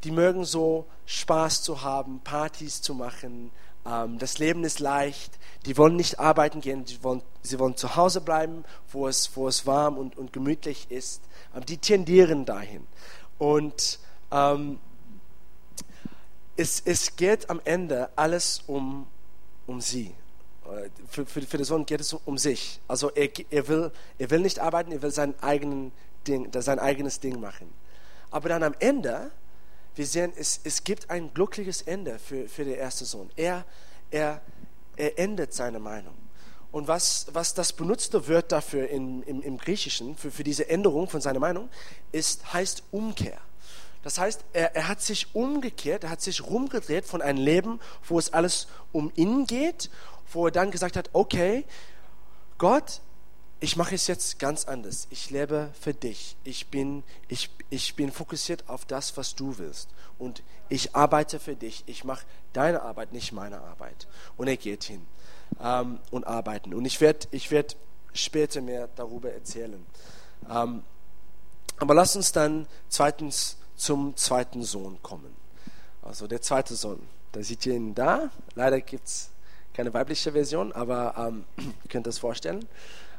die 0.04 0.10
mögen 0.10 0.44
so 0.44 0.86
Spaß 1.06 1.62
zu 1.62 1.82
haben, 1.82 2.20
Partys 2.20 2.80
zu 2.80 2.94
machen, 2.94 3.50
das 4.18 4.38
Leben 4.38 4.64
ist 4.64 4.80
leicht, 4.80 5.38
die 5.64 5.76
wollen 5.76 5.96
nicht 5.96 6.18
arbeiten 6.18 6.60
gehen, 6.60 6.84
wollen, 7.02 7.22
sie 7.42 7.58
wollen 7.58 7.76
zu 7.76 7.96
Hause 7.96 8.20
bleiben, 8.20 8.64
wo 8.90 9.08
es, 9.08 9.34
wo 9.34 9.48
es 9.48 9.66
warm 9.66 9.96
und, 9.96 10.16
und 10.16 10.32
gemütlich 10.32 10.90
ist. 10.90 11.22
Ähm, 11.54 11.64
die 11.64 11.78
tendieren 11.78 12.44
dahin. 12.44 12.86
Und 13.38 13.98
ähm, 14.30 14.78
es, 16.56 16.82
es 16.84 17.16
geht 17.16 17.50
am 17.50 17.60
Ende 17.64 18.10
alles 18.16 18.62
um, 18.66 19.06
um 19.66 19.80
sie. 19.80 20.14
Äh, 20.66 20.90
für, 21.08 21.24
für, 21.24 21.42
für 21.42 21.56
den 21.56 21.64
Sohn 21.64 21.86
geht 21.86 22.00
es 22.00 22.12
um 22.12 22.36
sich. 22.36 22.80
Also 22.88 23.10
er, 23.10 23.30
er, 23.50 23.68
will, 23.68 23.92
er 24.18 24.30
will 24.30 24.40
nicht 24.40 24.58
arbeiten, 24.58 24.92
er 24.92 25.02
will 25.02 25.12
sein, 25.12 25.34
eigenen 25.40 25.92
Ding, 26.26 26.50
sein 26.60 26.78
eigenes 26.78 27.20
Ding 27.20 27.40
machen. 27.40 27.72
Aber 28.30 28.48
dann 28.48 28.62
am 28.62 28.74
Ende, 28.80 29.30
wir 29.98 30.06
sehen, 30.06 30.32
es, 30.36 30.60
es 30.64 30.84
gibt 30.84 31.10
ein 31.10 31.34
glückliches 31.34 31.82
Ende 31.82 32.18
für, 32.18 32.48
für 32.48 32.64
den 32.64 32.76
ersten 32.76 33.04
Sohn. 33.04 33.30
Er, 33.36 33.64
er, 34.10 34.40
er 34.96 35.18
endet 35.18 35.52
seine 35.52 35.80
Meinung. 35.80 36.14
Und 36.70 36.86
was, 36.86 37.26
was 37.32 37.54
das 37.54 37.72
benutzte 37.72 38.28
Wort 38.28 38.52
dafür 38.52 38.88
in, 38.88 39.22
im, 39.22 39.42
im 39.42 39.58
Griechischen, 39.58 40.16
für, 40.16 40.30
für 40.30 40.44
diese 40.44 40.68
Änderung 40.68 41.08
von 41.08 41.20
seiner 41.20 41.40
Meinung, 41.40 41.68
ist, 42.12 42.52
heißt 42.52 42.84
Umkehr. 42.90 43.38
Das 44.02 44.18
heißt, 44.18 44.44
er, 44.52 44.76
er 44.76 44.88
hat 44.88 45.02
sich 45.02 45.34
umgekehrt, 45.34 46.04
er 46.04 46.10
hat 46.10 46.20
sich 46.20 46.44
rumgedreht 46.44 47.04
von 47.04 47.20
einem 47.20 47.42
Leben, 47.42 47.80
wo 48.06 48.18
es 48.18 48.32
alles 48.32 48.68
um 48.92 49.10
ihn 49.16 49.46
geht, 49.46 49.90
wo 50.32 50.46
er 50.46 50.52
dann 50.52 50.70
gesagt 50.70 50.96
hat, 50.96 51.10
okay, 51.12 51.64
Gott, 52.58 53.00
ich 53.60 53.76
mache 53.76 53.94
es 53.94 54.06
jetzt 54.06 54.38
ganz 54.38 54.66
anders. 54.66 55.08
Ich 55.10 55.30
lebe 55.30 55.70
für 55.80 55.92
dich. 55.92 56.36
Ich 56.44 56.68
bin, 56.68 57.02
ich, 57.26 57.50
ich 57.70 57.96
bin 57.96 58.12
fokussiert 58.12 58.68
auf 58.68 58.84
das, 58.84 59.16
was 59.16 59.34
du 59.34 59.58
willst. 59.58 59.88
Und 60.18 60.42
ich 60.68 60.94
arbeite 60.94 61.40
für 61.40 61.56
dich. 61.56 61.82
Ich 61.86 62.04
mache 62.04 62.24
deine 62.52 62.82
Arbeit, 62.82 63.12
nicht 63.12 63.32
meine 63.32 63.60
Arbeit. 63.60 64.06
Und 64.36 64.48
er 64.48 64.56
geht 64.56 64.84
hin 64.84 65.06
ähm, 65.60 65.98
und 66.10 66.26
arbeiten. 66.26 66.72
Und 66.72 66.84
ich 66.84 67.00
werde 67.00 67.26
ich 67.32 67.50
werd 67.50 67.76
später 68.12 68.60
mehr 68.60 68.88
darüber 68.94 69.32
erzählen. 69.32 69.84
Ähm, 70.48 70.82
aber 71.78 71.94
lass 71.94 72.16
uns 72.16 72.32
dann 72.32 72.66
zweitens 72.88 73.56
zum 73.76 74.16
zweiten 74.16 74.62
Sohn 74.62 75.02
kommen. 75.02 75.34
Also 76.02 76.26
der 76.26 76.42
zweite 76.42 76.74
Sohn. 76.74 77.08
Da 77.32 77.42
seht 77.42 77.66
ihr 77.66 77.74
ihn 77.74 77.94
da. 77.94 78.30
Leider 78.54 78.80
gibt 78.80 79.06
es 79.06 79.30
keine 79.74 79.92
weibliche 79.92 80.32
Version, 80.32 80.72
aber 80.72 81.14
ähm, 81.16 81.44
ihr 81.56 81.88
könnt 81.88 82.06
das 82.06 82.18
vorstellen. 82.18 82.66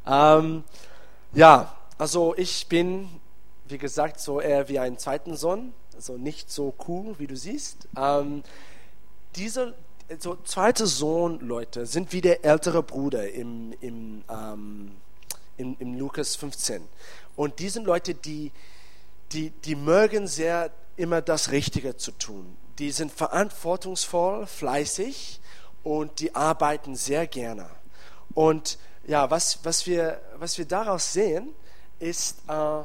Ähm, 0.05 0.63
ja, 1.33 1.75
also 1.97 2.33
ich 2.35 2.67
bin, 2.67 3.09
wie 3.65 3.77
gesagt, 3.77 4.19
so 4.19 4.39
eher 4.41 4.67
wie 4.69 4.79
ein 4.79 4.97
zweiten 4.97 5.35
Sohn, 5.35 5.73
also 5.95 6.17
nicht 6.17 6.49
so 6.51 6.73
cool, 6.87 7.15
wie 7.19 7.27
du 7.27 7.35
siehst. 7.35 7.87
Ähm, 7.97 8.43
diese 9.35 9.75
so 10.17 10.35
zweite 10.43 10.87
Sohn, 10.87 11.39
Leute, 11.39 11.85
sind 11.85 12.13
wie 12.13 12.21
der 12.21 12.43
ältere 12.43 12.81
Bruder 12.81 13.29
im, 13.31 13.73
im, 13.79 14.23
ähm, 14.29 14.91
im, 15.57 15.75
im 15.77 15.93
Lukas 15.99 16.35
15. 16.35 16.81
Und 17.35 17.59
die 17.59 17.69
sind 17.69 17.85
Leute, 17.85 18.15
die, 18.15 18.51
die, 19.31 19.51
die 19.51 19.75
mögen 19.75 20.27
sehr 20.27 20.71
immer 20.95 21.21
das 21.21 21.51
Richtige 21.51 21.95
zu 21.95 22.11
tun. 22.11 22.57
Die 22.79 22.91
sind 22.91 23.11
verantwortungsvoll, 23.11 24.47
fleißig 24.47 25.39
und 25.83 26.19
die 26.19 26.33
arbeiten 26.33 26.95
sehr 26.95 27.27
gerne. 27.27 27.69
Und 28.33 28.77
ja, 29.09 29.29
was, 29.31 29.57
was, 29.63 29.87
wir, 29.87 30.21
was 30.37 30.59
wir 30.59 30.65
daraus 30.65 31.13
sehen, 31.13 31.55
ist, 31.97 32.37
äh, 32.47 32.83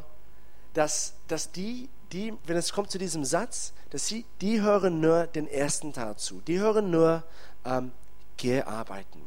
dass, 0.72 1.12
dass 1.28 1.52
die, 1.52 1.90
die, 2.12 2.32
wenn 2.46 2.56
es 2.56 2.72
kommt 2.72 2.90
zu 2.90 2.96
diesem 2.96 3.26
Satz, 3.26 3.74
dass 3.90 4.06
sie, 4.06 4.24
die 4.40 4.62
hören 4.62 5.00
nur 5.00 5.26
den 5.26 5.46
ersten 5.46 5.92
Teil 5.92 6.16
zu. 6.16 6.40
Die 6.40 6.58
hören 6.58 6.90
nur, 6.90 7.22
ähm, 7.66 7.92
geh 8.38 8.62
arbeiten. 8.62 9.20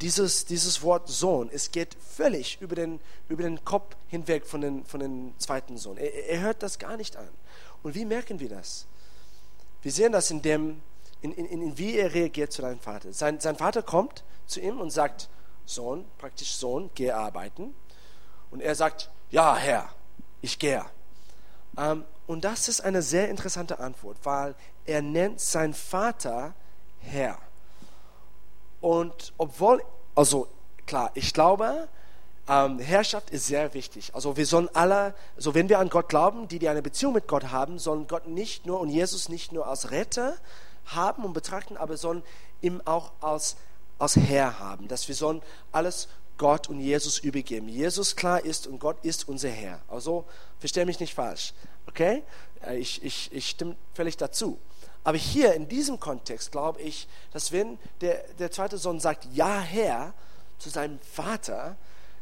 Dieses, 0.00 0.44
dieses 0.44 0.82
Wort 0.82 1.08
Sohn, 1.08 1.50
es 1.52 1.70
geht 1.70 1.94
völlig 1.94 2.60
über 2.60 2.74
den, 2.74 2.98
über 3.28 3.44
den 3.44 3.64
Kopf 3.64 3.94
hinweg 4.08 4.44
von 4.44 4.60
den, 4.60 4.84
von 4.86 4.98
den 4.98 5.34
zweiten 5.38 5.78
Sohn. 5.78 5.98
Er, 5.98 6.30
er 6.30 6.40
hört 6.40 6.64
das 6.64 6.80
gar 6.80 6.96
nicht 6.96 7.16
an. 7.16 7.28
Und 7.84 7.94
wie 7.94 8.04
merken 8.04 8.40
wir 8.40 8.48
das? 8.48 8.86
Wir 9.82 9.92
sehen 9.92 10.10
das 10.10 10.32
in 10.32 10.42
dem, 10.42 10.82
in, 11.22 11.32
in, 11.32 11.46
in 11.46 11.78
wie 11.78 11.96
er 11.96 12.12
reagiert 12.12 12.50
zu 12.52 12.62
deinem 12.62 12.80
Vater. 12.80 13.12
Sein, 13.12 13.38
sein 13.38 13.54
Vater 13.54 13.84
kommt 13.84 14.24
zu 14.48 14.60
ihm 14.60 14.80
und 14.80 14.90
sagt, 14.90 15.28
Sohn, 15.68 16.04
praktisch 16.18 16.54
Sohn, 16.56 16.90
geh 16.94 17.10
arbeiten. 17.10 17.74
Und 18.50 18.60
er 18.60 18.74
sagt, 18.74 19.10
ja, 19.30 19.56
Herr, 19.56 19.90
ich 20.40 20.58
gehe. 20.58 20.84
Ähm, 21.76 22.04
und 22.26 22.44
das 22.44 22.68
ist 22.68 22.80
eine 22.80 23.02
sehr 23.02 23.28
interessante 23.28 23.78
Antwort, 23.78 24.18
weil 24.22 24.54
er 24.86 25.02
nennt 25.02 25.40
seinen 25.40 25.74
Vater 25.74 26.54
Herr. 27.00 27.38
Und 28.80 29.32
obwohl, 29.36 29.82
also 30.14 30.48
klar, 30.86 31.10
ich 31.14 31.34
glaube, 31.34 31.88
ähm, 32.48 32.78
Herrschaft 32.78 33.30
ist 33.30 33.46
sehr 33.46 33.74
wichtig. 33.74 34.14
Also 34.14 34.36
wir 34.36 34.46
sollen 34.46 34.68
alle, 34.72 35.14
also 35.36 35.54
wenn 35.54 35.68
wir 35.68 35.78
an 35.78 35.90
Gott 35.90 36.08
glauben, 36.08 36.48
die, 36.48 36.58
die 36.58 36.68
eine 36.68 36.82
Beziehung 36.82 37.12
mit 37.12 37.28
Gott 37.28 37.50
haben, 37.50 37.78
sollen 37.78 38.06
Gott 38.06 38.26
nicht 38.26 38.66
nur 38.66 38.80
und 38.80 38.88
Jesus 38.88 39.28
nicht 39.28 39.52
nur 39.52 39.66
als 39.66 39.90
Retter 39.90 40.34
haben 40.86 41.24
und 41.24 41.34
betrachten, 41.34 41.76
aber 41.76 41.96
sollen 41.96 42.22
ihm 42.62 42.80
auch 42.84 43.12
als, 43.20 43.56
als 43.98 44.16
Herr 44.16 44.58
haben. 44.58 44.88
Dass 44.88 45.08
wir 45.08 45.14
sollen 45.14 45.42
alles 45.72 46.08
Gott 46.38 46.68
und 46.68 46.80
Jesus 46.80 47.18
übergeben. 47.18 47.68
Jesus 47.68 48.16
klar 48.16 48.44
ist 48.44 48.66
und 48.66 48.78
Gott 48.78 49.04
ist 49.04 49.28
unser 49.28 49.50
Herr. 49.50 49.80
Also 49.88 50.24
verstehe 50.58 50.86
mich 50.86 51.00
nicht 51.00 51.14
falsch. 51.14 51.52
Okay? 51.86 52.22
Äh, 52.64 52.78
ich, 52.78 53.02
ich, 53.02 53.30
ich 53.32 53.50
stimme 53.50 53.76
völlig 53.94 54.16
dazu. 54.16 54.58
Aber 55.04 55.18
hier 55.18 55.54
in 55.54 55.68
diesem 55.68 56.00
Kontext 56.00 56.52
glaube 56.52 56.80
ich, 56.80 57.08
dass 57.32 57.52
wenn 57.52 57.78
der, 58.00 58.24
der 58.38 58.50
zweite 58.50 58.78
Sohn 58.78 59.00
sagt, 59.00 59.26
ja 59.32 59.60
Herr, 59.60 60.14
zu 60.58 60.70
seinem 60.70 60.98
Vater, 61.00 61.76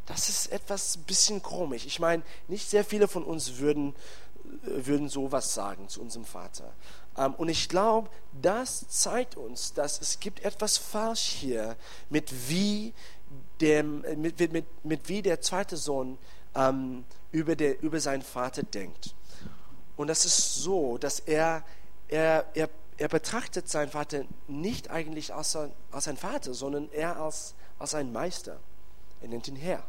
das 0.07 0.29
ist 0.29 0.53
etwas 0.53 0.99
bisschen 0.99 1.43
komisch. 1.43 1.85
Ich 1.87 1.99
meine, 1.99 2.23
nicht 2.49 2.69
sehr 2.69 2.85
viele 2.85 3.09
von 3.09 3.25
uns 3.25 3.59
würden, 3.59 3.95
äh, 4.45 4.87
würden 4.87 5.09
sowas 5.09 5.53
sagen 5.55 5.89
zu 5.89 6.01
unserem 6.01 6.25
Vater. 6.25 6.73
Ähm, 7.17 7.35
und 7.35 7.49
ich 7.49 7.69
glaube, 7.69 8.09
das 8.41 8.89
zeigt 8.89 9.37
uns, 9.37 9.73
dass 9.73 10.01
es 10.01 10.21
gibt 10.21 10.45
etwas 10.45 10.79
falsch 10.79 11.21
hier 11.21 11.77
mit 12.11 12.33
wie, 12.49 12.93
äh, 13.61 13.83
mit, 13.83 14.39
mit, 14.39 14.53
mit, 14.53 14.85
mit 14.85 15.09
wie 15.09 15.23
der 15.23 15.41
zweite 15.41 15.77
Sohn 15.77 16.19
ähm, 16.55 17.05
über, 17.33 17.57
der, 17.57 17.83
über 17.83 18.01
seinen 18.01 18.23
Vater 18.23 18.63
denkt. 18.63 19.15
Und 19.97 20.09
das 20.09 20.25
ist 20.25 20.57
so, 20.57 20.99
dass 20.99 21.21
er, 21.21 21.65
er, 22.09 22.45
er, 22.55 22.69
er 22.99 23.09
betrachtet 23.09 23.69
seinen 23.69 23.91
Vater 23.91 24.25
nicht 24.47 24.91
eigentlich 24.91 25.33
als, 25.33 25.57
als 25.91 26.09
ein 26.09 26.17
Vater, 26.17 26.55
sondern 26.55 26.91
eher 26.91 27.19
als, 27.19 27.55
als 27.79 27.95
ein 27.95 28.13
Meister. 28.13 28.59
Er 29.23 29.29
nennt 29.29 29.49
ihn 29.49 29.57
Herr. 29.57 29.83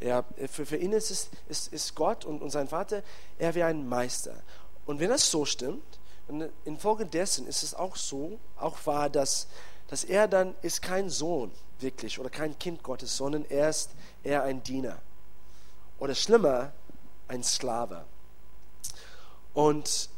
Er, 0.00 0.24
für, 0.48 0.66
für 0.66 0.76
ihn 0.76 0.92
ist, 0.92 1.30
ist, 1.48 1.72
ist 1.72 1.94
Gott 1.94 2.24
und, 2.24 2.42
und 2.42 2.50
sein 2.50 2.68
Vater, 2.68 3.02
er 3.38 3.54
wie 3.54 3.62
ein 3.62 3.88
Meister. 3.88 4.34
Und 4.84 5.00
wenn 5.00 5.08
das 5.08 5.30
so 5.30 5.44
stimmt, 5.44 5.98
infolgedessen 6.64 7.46
ist 7.46 7.62
es 7.62 7.74
auch 7.74 7.96
so, 7.96 8.38
auch 8.56 8.78
wahr, 8.84 9.08
dass, 9.10 9.46
dass 9.88 10.04
er 10.04 10.26
dann 10.28 10.54
ist 10.62 10.82
kein 10.82 11.08
Sohn 11.08 11.50
wirklich 11.78 12.18
oder 12.18 12.30
kein 12.30 12.58
Kind 12.58 12.82
Gottes, 12.82 13.16
sondern 13.16 13.44
er 13.44 13.70
ist 13.70 13.90
eher 14.22 14.42
ein 14.42 14.62
Diener. 14.62 14.98
Oder 15.98 16.14
schlimmer, 16.14 16.72
ein 17.28 17.42
Sklave. 17.42 18.04
Und 19.54 20.10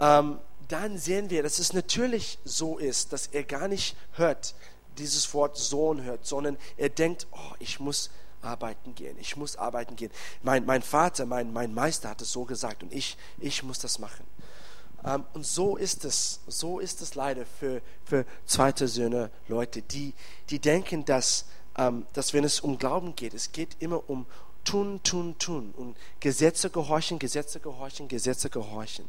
ähm, 0.00 0.38
dann 0.68 0.98
sehen 0.98 1.30
wir, 1.30 1.42
dass 1.42 1.58
es 1.58 1.72
natürlich 1.72 2.38
so 2.44 2.78
ist, 2.78 3.12
dass 3.12 3.28
er 3.28 3.44
gar 3.44 3.68
nicht 3.68 3.96
hört, 4.12 4.54
dieses 4.98 5.32
Wort 5.34 5.56
Sohn 5.56 6.02
hört, 6.02 6.26
sondern 6.26 6.56
er 6.76 6.88
denkt, 6.88 7.26
oh, 7.32 7.54
ich 7.58 7.80
muss 7.80 8.10
arbeiten 8.42 8.94
gehen, 8.94 9.16
ich 9.18 9.36
muss 9.36 9.56
arbeiten 9.56 9.96
gehen. 9.96 10.10
Mein, 10.42 10.64
mein 10.64 10.82
Vater, 10.82 11.26
mein, 11.26 11.52
mein 11.52 11.74
Meister 11.74 12.10
hat 12.10 12.22
es 12.22 12.32
so 12.32 12.44
gesagt 12.44 12.82
und 12.82 12.92
ich, 12.92 13.16
ich 13.38 13.62
muss 13.62 13.78
das 13.78 13.98
machen. 13.98 14.24
Ähm, 15.06 15.24
und 15.32 15.46
so 15.46 15.76
ist 15.76 16.04
es, 16.04 16.40
so 16.46 16.80
ist 16.80 17.00
es 17.00 17.14
leider 17.14 17.46
für, 17.46 17.80
für 18.04 18.26
zweite 18.44 18.88
Söhne 18.88 19.30
Leute, 19.48 19.80
die, 19.80 20.12
die 20.50 20.58
denken, 20.58 21.04
dass, 21.04 21.46
ähm, 21.78 22.06
dass 22.12 22.34
wenn 22.34 22.44
es 22.44 22.60
um 22.60 22.76
Glauben 22.76 23.14
geht, 23.14 23.32
es 23.32 23.52
geht 23.52 23.76
immer 23.78 24.10
um 24.10 24.26
tun, 24.64 25.00
tun, 25.04 25.38
tun 25.38 25.72
und 25.76 25.96
Gesetze 26.18 26.70
gehorchen, 26.70 27.18
Gesetze 27.20 27.60
gehorchen, 27.60 28.08
Gesetze 28.08 28.50
gehorchen. 28.50 29.08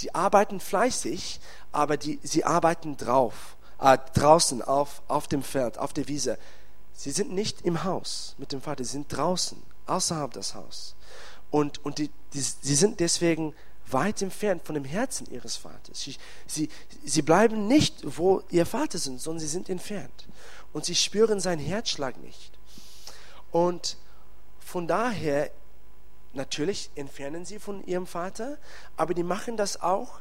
Die 0.00 0.14
arbeiten 0.14 0.58
fleißig, 0.58 1.40
aber 1.70 1.96
die, 1.96 2.18
sie 2.24 2.44
arbeiten 2.44 2.96
drauf, 2.96 3.56
äh, 3.80 3.96
draußen 4.14 4.62
auf, 4.62 5.00
auf 5.06 5.28
dem 5.28 5.44
Feld, 5.44 5.78
auf 5.78 5.92
der 5.92 6.08
Wiese. 6.08 6.38
Sie 6.92 7.12
sind 7.12 7.30
nicht 7.30 7.62
im 7.62 7.84
Haus 7.84 8.34
mit 8.38 8.52
dem 8.52 8.60
Vater, 8.60 8.82
sie 8.82 8.92
sind 8.92 9.06
draußen, 9.14 9.62
außerhalb 9.86 10.32
des 10.32 10.54
Hauses. 10.54 10.96
Und, 11.50 11.84
und 11.84 11.98
die, 11.98 12.10
die, 12.32 12.40
sie 12.40 12.74
sind 12.74 12.98
deswegen 12.98 13.54
weit 13.90 14.22
entfernt 14.22 14.62
von 14.64 14.74
dem 14.74 14.84
Herzen 14.84 15.30
ihres 15.30 15.56
Vaters. 15.56 16.00
Sie, 16.00 16.16
sie, 16.46 16.68
sie 17.04 17.22
bleiben 17.22 17.66
nicht, 17.66 18.18
wo 18.18 18.42
ihr 18.50 18.66
Vater 18.66 18.98
sind, 18.98 19.20
sondern 19.20 19.40
sie 19.40 19.48
sind 19.48 19.68
entfernt. 19.68 20.26
Und 20.72 20.84
sie 20.84 20.94
spüren 20.94 21.40
seinen 21.40 21.60
Herzschlag 21.60 22.16
nicht. 22.18 22.58
Und 23.50 23.96
von 24.58 24.86
daher, 24.86 25.50
natürlich 26.32 26.90
entfernen 26.94 27.44
sie 27.44 27.58
von 27.58 27.84
ihrem 27.86 28.06
Vater, 28.06 28.58
aber 28.96 29.14
die 29.14 29.22
machen 29.22 29.56
das 29.56 29.80
auch 29.80 30.20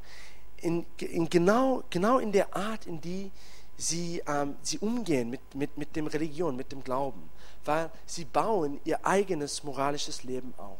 in, 0.58 0.86
in 1.00 1.30
genau, 1.30 1.84
genau 1.90 2.20
in 2.20 2.32
der 2.32 2.56
Art, 2.56 2.86
in 2.86 3.02
die, 3.02 3.32
sie, 3.78 4.22
ähm, 4.28 4.56
sie 4.62 4.80
umgehen 4.80 5.30
mit, 5.30 5.56
mit, 5.56 5.78
mit 5.78 5.96
dem 5.96 6.08
Religion, 6.08 6.56
mit 6.56 6.72
dem 6.72 6.84
Glauben, 6.84 7.30
weil 7.66 7.92
sie 8.06 8.26
bauen 8.26 8.80
ihr 8.84 9.06
eigenes 9.06 9.64
moralisches 9.64 10.24
Leben 10.24 10.54
auch 10.58 10.78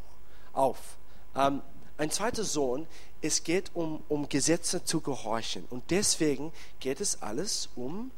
auf. 0.54 0.98
Ähm, 1.36 1.62
ein 1.98 2.12
zweiter 2.12 2.44
Sohn, 2.44 2.88
es 3.22 3.44
geht 3.44 3.72
um, 3.74 4.04
um 4.10 4.28
Gesetze 4.30 4.84
zu 4.84 5.02
gehorchen. 5.02 5.66
Und 5.70 5.92
deswegen 5.92 6.52
geht 6.80 7.02
es 7.02 7.22
alles 7.22 7.70
um 7.76 8.12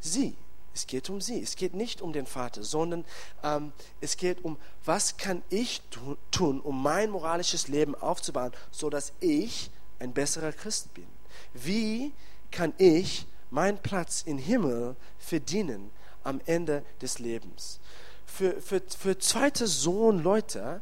sie. 0.00 0.36
Es 0.74 0.86
geht 0.86 1.10
um 1.10 1.20
sie. 1.20 1.42
Es 1.42 1.56
geht 1.56 1.74
nicht 1.74 2.00
um 2.00 2.12
den 2.12 2.26
Vater, 2.26 2.62
sondern 2.62 3.04
ähm, 3.42 3.72
es 4.00 4.16
geht 4.16 4.44
um, 4.44 4.56
was 4.84 5.16
kann 5.16 5.42
ich 5.50 5.82
tun, 6.30 6.60
um 6.60 6.82
mein 6.82 7.10
moralisches 7.10 7.68
Leben 7.68 7.94
aufzubauen, 7.94 8.52
sodass 8.70 9.12
ich 9.20 9.70
ein 9.98 10.12
besserer 10.12 10.52
Christ 10.52 10.94
bin. 10.94 11.06
Wie 11.54 12.12
kann 12.50 12.72
ich 12.78 13.26
meinen 13.50 13.78
Platz 13.78 14.22
im 14.26 14.38
Himmel 14.38 14.96
verdienen 15.18 15.90
am 16.24 16.40
Ende 16.46 16.84
des 17.00 17.18
Lebens? 17.18 17.80
Für, 18.26 18.60
für, 18.62 18.80
für 18.80 19.18
zweite 19.18 19.66
Sohn 19.66 20.22
Leute, 20.22 20.80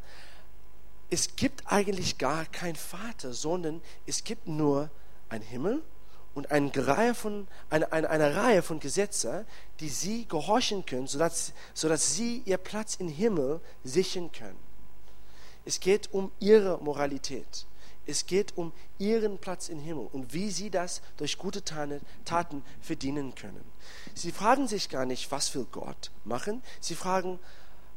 es 1.10 1.34
gibt 1.36 1.64
eigentlich 1.66 2.18
gar 2.18 2.46
keinen 2.46 2.76
Vater, 2.76 3.32
sondern 3.32 3.82
es 4.06 4.22
gibt 4.24 4.46
nur 4.46 4.90
einen 5.28 5.44
Himmel 5.44 5.82
und 6.34 6.52
eine 6.52 6.70
Reihe 6.86 7.14
von, 7.14 7.48
eine, 7.68 7.92
eine, 7.92 8.08
eine 8.08 8.36
Reihe 8.36 8.62
von 8.62 8.78
Gesetzen, 8.78 9.44
die 9.80 9.88
sie 9.88 10.26
gehorchen 10.26 10.86
können, 10.86 11.08
sodass, 11.08 11.52
sodass 11.74 12.14
sie 12.14 12.42
ihr 12.46 12.58
Platz 12.58 12.94
im 12.94 13.08
Himmel 13.08 13.60
sichern 13.82 14.30
können. 14.30 14.58
Es 15.64 15.80
geht 15.80 16.12
um 16.12 16.30
ihre 16.38 16.78
Moralität. 16.78 17.66
Es 18.06 18.26
geht 18.26 18.56
um 18.56 18.72
ihren 18.98 19.38
Platz 19.38 19.68
im 19.68 19.78
Himmel 19.78 20.08
und 20.12 20.32
wie 20.32 20.50
sie 20.50 20.70
das 20.70 21.02
durch 21.16 21.38
gute 21.38 21.62
Taten 21.64 22.64
verdienen 22.80 23.34
können. 23.34 23.64
Sie 24.14 24.32
fragen 24.32 24.68
sich 24.68 24.88
gar 24.88 25.06
nicht, 25.06 25.30
was 25.30 25.54
will 25.54 25.66
Gott 25.70 26.10
machen. 26.24 26.62
Sie 26.80 26.94
fragen, 26.94 27.38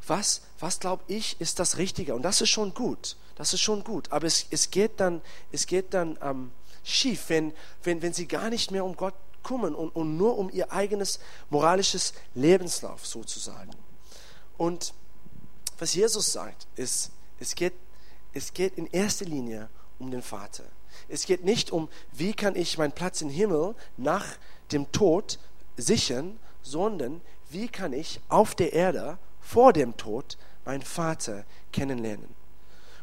was, 0.07 0.41
was 0.59 0.79
glaube 0.79 1.03
ich, 1.07 1.39
ist 1.39 1.59
das 1.59 1.77
Richtige? 1.77 2.15
Und 2.15 2.23
das 2.23 2.41
ist 2.41 2.49
schon 2.49 2.73
gut. 2.73 3.15
Das 3.35 3.53
ist 3.53 3.61
schon 3.61 3.83
gut. 3.83 4.11
Aber 4.11 4.27
es, 4.27 4.45
es 4.49 4.69
geht 4.69 4.99
dann, 4.99 5.21
es 5.51 5.65
geht 5.65 5.93
dann 5.93 6.17
ähm, 6.21 6.51
schief, 6.83 7.25
wenn, 7.29 7.53
wenn, 7.83 8.01
wenn 8.01 8.13
sie 8.13 8.27
gar 8.27 8.49
nicht 8.49 8.71
mehr 8.71 8.85
um 8.85 8.95
Gott 8.95 9.15
kümmern 9.43 9.75
und, 9.75 9.89
und 9.89 10.17
nur 10.17 10.37
um 10.37 10.49
ihr 10.49 10.71
eigenes 10.71 11.19
moralisches 11.49 12.13
Lebenslauf 12.33 13.05
sozusagen. 13.05 13.71
Und 14.57 14.93
was 15.79 15.93
Jesus 15.93 16.31
sagt, 16.31 16.67
ist, 16.75 17.11
es 17.39 17.55
geht, 17.55 17.73
es 18.33 18.53
geht 18.53 18.77
in 18.77 18.87
erster 18.87 19.25
Linie 19.25 19.69
um 19.99 20.11
den 20.11 20.21
Vater. 20.21 20.63
Es 21.09 21.25
geht 21.25 21.43
nicht 21.43 21.71
um, 21.71 21.89
wie 22.11 22.33
kann 22.33 22.55
ich 22.55 22.77
meinen 22.77 22.91
Platz 22.91 23.21
im 23.21 23.29
Himmel 23.29 23.75
nach 23.97 24.25
dem 24.71 24.91
Tod 24.91 25.39
sichern, 25.75 26.39
sondern 26.61 27.21
wie 27.49 27.67
kann 27.67 27.93
ich 27.93 28.19
auf 28.29 28.55
der 28.55 28.73
Erde 28.73 29.17
vor 29.43 29.73
dem 29.73 29.95
Tod 29.97 30.38
meinen 30.65 30.82
Vater 30.82 31.45
kennenlernen. 31.71 32.34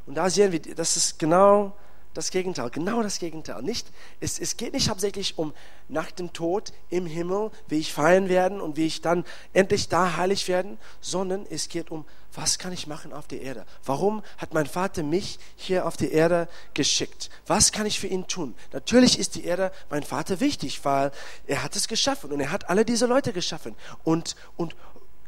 Und 0.07 0.15
da 0.15 0.31
sehen 0.31 0.53
wir, 0.53 0.61
das 0.61 0.97
ist 0.97 1.19
genau 1.19 1.77
das 2.15 2.31
Gegenteil, 2.31 2.71
genau 2.71 3.03
das 3.03 3.21
Gegenteil. 3.21 3.63
Nicht, 3.63 3.87
es, 4.19 4.41
es 4.41 4.57
geht 4.57 4.73
nicht 4.73 4.89
hauptsächlich 4.89 5.39
um 5.39 5.55
nach 5.89 6.11
dem 6.11 6.33
Tod 6.33 6.73
im 6.89 7.07
Himmel, 7.07 7.53
wie 7.69 7.79
ich 7.79 7.93
feiern 7.93 8.29
werde 8.29 8.61
und 8.61 8.77
wie 8.77 8.87
ich 8.87 9.01
dann 9.01 9.25
endlich 9.53 9.89
da 9.89 10.17
heilig 10.17 10.49
werden, 10.49 10.79
sondern 11.01 11.47
es 11.49 11.69
geht 11.69 11.91
um, 11.91 12.05
was 12.35 12.59
kann 12.59 12.73
ich 12.73 12.89
machen 12.89 13.13
auf 13.13 13.29
der 13.29 13.43
Erde? 13.43 13.65
Warum 13.85 14.23
hat 14.39 14.55
mein 14.55 14.67
Vater 14.67 15.03
mich 15.05 15.39
hier 15.55 15.87
auf 15.87 15.97
die 15.97 16.11
Erde 16.11 16.49
geschickt? 16.75 17.31
Was 17.47 17.71
kann 17.71 17.87
ich 17.87 18.01
für 18.01 18.09
ihn 18.09 18.27
tun? 18.27 18.55
Natürlich 18.73 19.19
ist 19.19 19.37
die 19.37 19.45
Erde 19.45 19.71
mein 19.89 20.03
Vater 20.03 20.41
wichtig, 20.41 20.85
weil 20.85 21.13
er 21.47 21.63
hat 21.63 21.77
es 21.77 21.87
geschaffen 21.87 22.33
und 22.33 22.41
er 22.41 22.51
hat 22.51 22.69
alle 22.69 22.85
diese 22.85 23.07
Leute 23.07 23.33
geschaffen. 23.33 23.77
Und, 24.03 24.35
und 24.57 24.75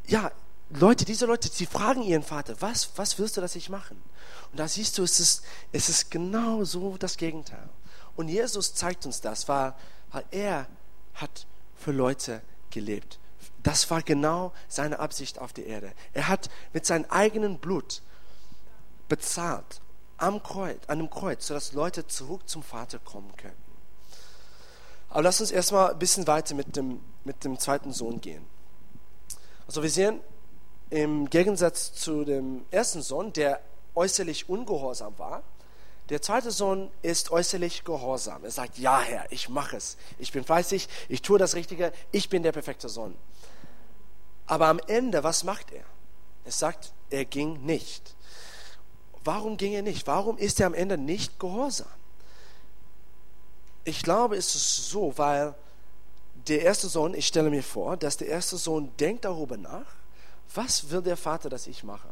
ja, 0.05 0.31
Leute, 0.75 1.05
diese 1.05 1.25
Leute, 1.25 1.49
sie 1.49 1.65
fragen 1.65 2.01
ihren 2.01 2.23
Vater, 2.23 2.55
was, 2.59 2.89
was 2.95 3.19
willst 3.19 3.37
du, 3.37 3.41
dass 3.41 3.55
ich 3.55 3.69
machen? 3.69 4.01
Und 4.51 4.59
da 4.59 4.67
siehst 4.67 4.97
du, 4.97 5.03
es 5.03 5.19
ist, 5.19 5.43
es 5.71 5.89
ist 5.89 6.09
genau 6.09 6.63
so 6.63 6.97
das 6.97 7.17
Gegenteil. 7.17 7.69
Und 8.15 8.27
Jesus 8.27 8.73
zeigt 8.73 9.05
uns 9.05 9.21
das, 9.21 9.47
weil, 9.47 9.73
weil 10.11 10.25
er 10.31 10.67
hat 11.13 11.45
für 11.75 11.91
Leute 11.91 12.41
gelebt. 12.71 13.19
Das 13.61 13.89
war 13.91 14.01
genau 14.01 14.51
seine 14.67 14.99
Absicht 14.99 15.39
auf 15.39 15.53
der 15.53 15.67
Erde. 15.67 15.93
Er 16.13 16.27
hat 16.27 16.49
mit 16.73 16.85
seinem 16.85 17.05
eigenen 17.05 17.59
Blut 17.59 18.01
bezahlt 19.07 19.81
am 20.17 20.41
Kreuz, 20.41 20.79
an 20.87 20.99
dem 20.99 21.09
Kreuz, 21.09 21.47
sodass 21.47 21.73
Leute 21.73 22.07
zurück 22.07 22.47
zum 22.47 22.63
Vater 22.63 22.99
kommen 22.99 23.31
können. 23.37 23.55
Aber 25.09 25.21
lass 25.21 25.39
uns 25.39 25.51
erstmal 25.51 25.91
ein 25.91 25.99
bisschen 25.99 26.25
weiter 26.25 26.55
mit 26.55 26.75
dem, 26.75 26.99
mit 27.23 27.43
dem 27.43 27.59
zweiten 27.59 27.93
Sohn 27.93 28.19
gehen. 28.21 28.45
Also 29.67 29.83
wir 29.83 29.89
sehen, 29.89 30.19
im 30.93 31.27
Gegensatz 31.27 31.91
zu 31.91 32.23
dem 32.23 32.65
ersten 32.69 33.01
Sohn, 33.01 33.33
der 33.33 33.61
äußerlich 33.95 34.47
ungehorsam 34.47 35.17
war, 35.17 35.41
der 36.09 36.21
zweite 36.21 36.51
Sohn 36.51 36.91
ist 37.01 37.31
äußerlich 37.31 37.83
gehorsam. 37.83 38.43
Er 38.43 38.51
sagt, 38.51 38.77
ja 38.77 39.01
Herr, 39.01 39.25
ich 39.31 39.49
mache 39.49 39.77
es. 39.77 39.97
Ich 40.19 40.31
bin 40.31 40.43
fleißig, 40.43 40.87
ich 41.09 41.23
tue 41.23 41.39
das 41.39 41.55
Richtige, 41.55 41.93
ich 42.11 42.29
bin 42.29 42.43
der 42.43 42.51
perfekte 42.51 42.89
Sohn. 42.89 43.15
Aber 44.45 44.67
am 44.67 44.79
Ende, 44.85 45.23
was 45.23 45.43
macht 45.43 45.71
er? 45.71 45.83
Es 46.45 46.59
sagt, 46.59 46.93
er 47.09 47.25
ging 47.25 47.65
nicht. 47.65 48.15
Warum 49.23 49.57
ging 49.57 49.73
er 49.73 49.81
nicht? 49.81 50.05
Warum 50.05 50.37
ist 50.37 50.59
er 50.59 50.67
am 50.67 50.75
Ende 50.75 50.99
nicht 50.99 51.39
gehorsam? 51.39 51.87
Ich 53.83 54.03
glaube, 54.03 54.35
es 54.35 54.53
ist 54.53 54.89
so, 54.91 55.17
weil 55.17 55.55
der 56.47 56.61
erste 56.61 56.87
Sohn, 56.87 57.15
ich 57.15 57.25
stelle 57.25 57.49
mir 57.49 57.63
vor, 57.63 57.97
dass 57.97 58.17
der 58.17 58.27
erste 58.27 58.57
Sohn 58.57 58.95
denkt 58.97 59.25
darüber 59.25 59.57
nach, 59.57 60.02
was 60.53 60.89
will 60.91 61.01
der 61.01 61.17
Vater, 61.17 61.49
dass 61.49 61.67
ich 61.67 61.83
mache? 61.83 62.09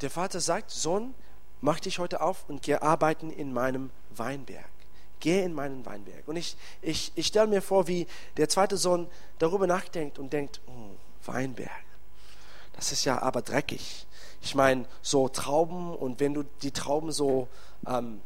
Der 0.00 0.10
Vater 0.10 0.40
sagt, 0.40 0.70
Sohn, 0.70 1.14
mach 1.60 1.80
dich 1.80 1.98
heute 1.98 2.20
auf 2.20 2.44
und 2.48 2.62
geh 2.62 2.74
arbeiten 2.74 3.30
in 3.30 3.52
meinem 3.52 3.90
Weinberg. 4.10 4.68
Geh 5.20 5.42
in 5.42 5.54
meinen 5.54 5.86
Weinberg. 5.86 6.26
Und 6.26 6.36
ich, 6.36 6.56
ich, 6.82 7.12
ich 7.14 7.28
stelle 7.28 7.46
mir 7.46 7.62
vor, 7.62 7.88
wie 7.88 8.06
der 8.36 8.48
zweite 8.48 8.76
Sohn 8.76 9.08
darüber 9.38 9.66
nachdenkt 9.66 10.18
und 10.18 10.32
denkt, 10.32 10.60
oh, 10.66 10.90
Weinberg, 11.26 11.70
das 12.74 12.92
ist 12.92 13.04
ja 13.04 13.22
aber 13.22 13.40
dreckig. 13.40 14.06
Ich 14.42 14.54
meine, 14.54 14.84
so 15.00 15.28
Trauben 15.28 15.94
und 15.94 16.20
wenn 16.20 16.34
du 16.34 16.44
die 16.62 16.70
Trauben 16.70 17.10
so 17.10 17.48
ähm, 17.86 18.20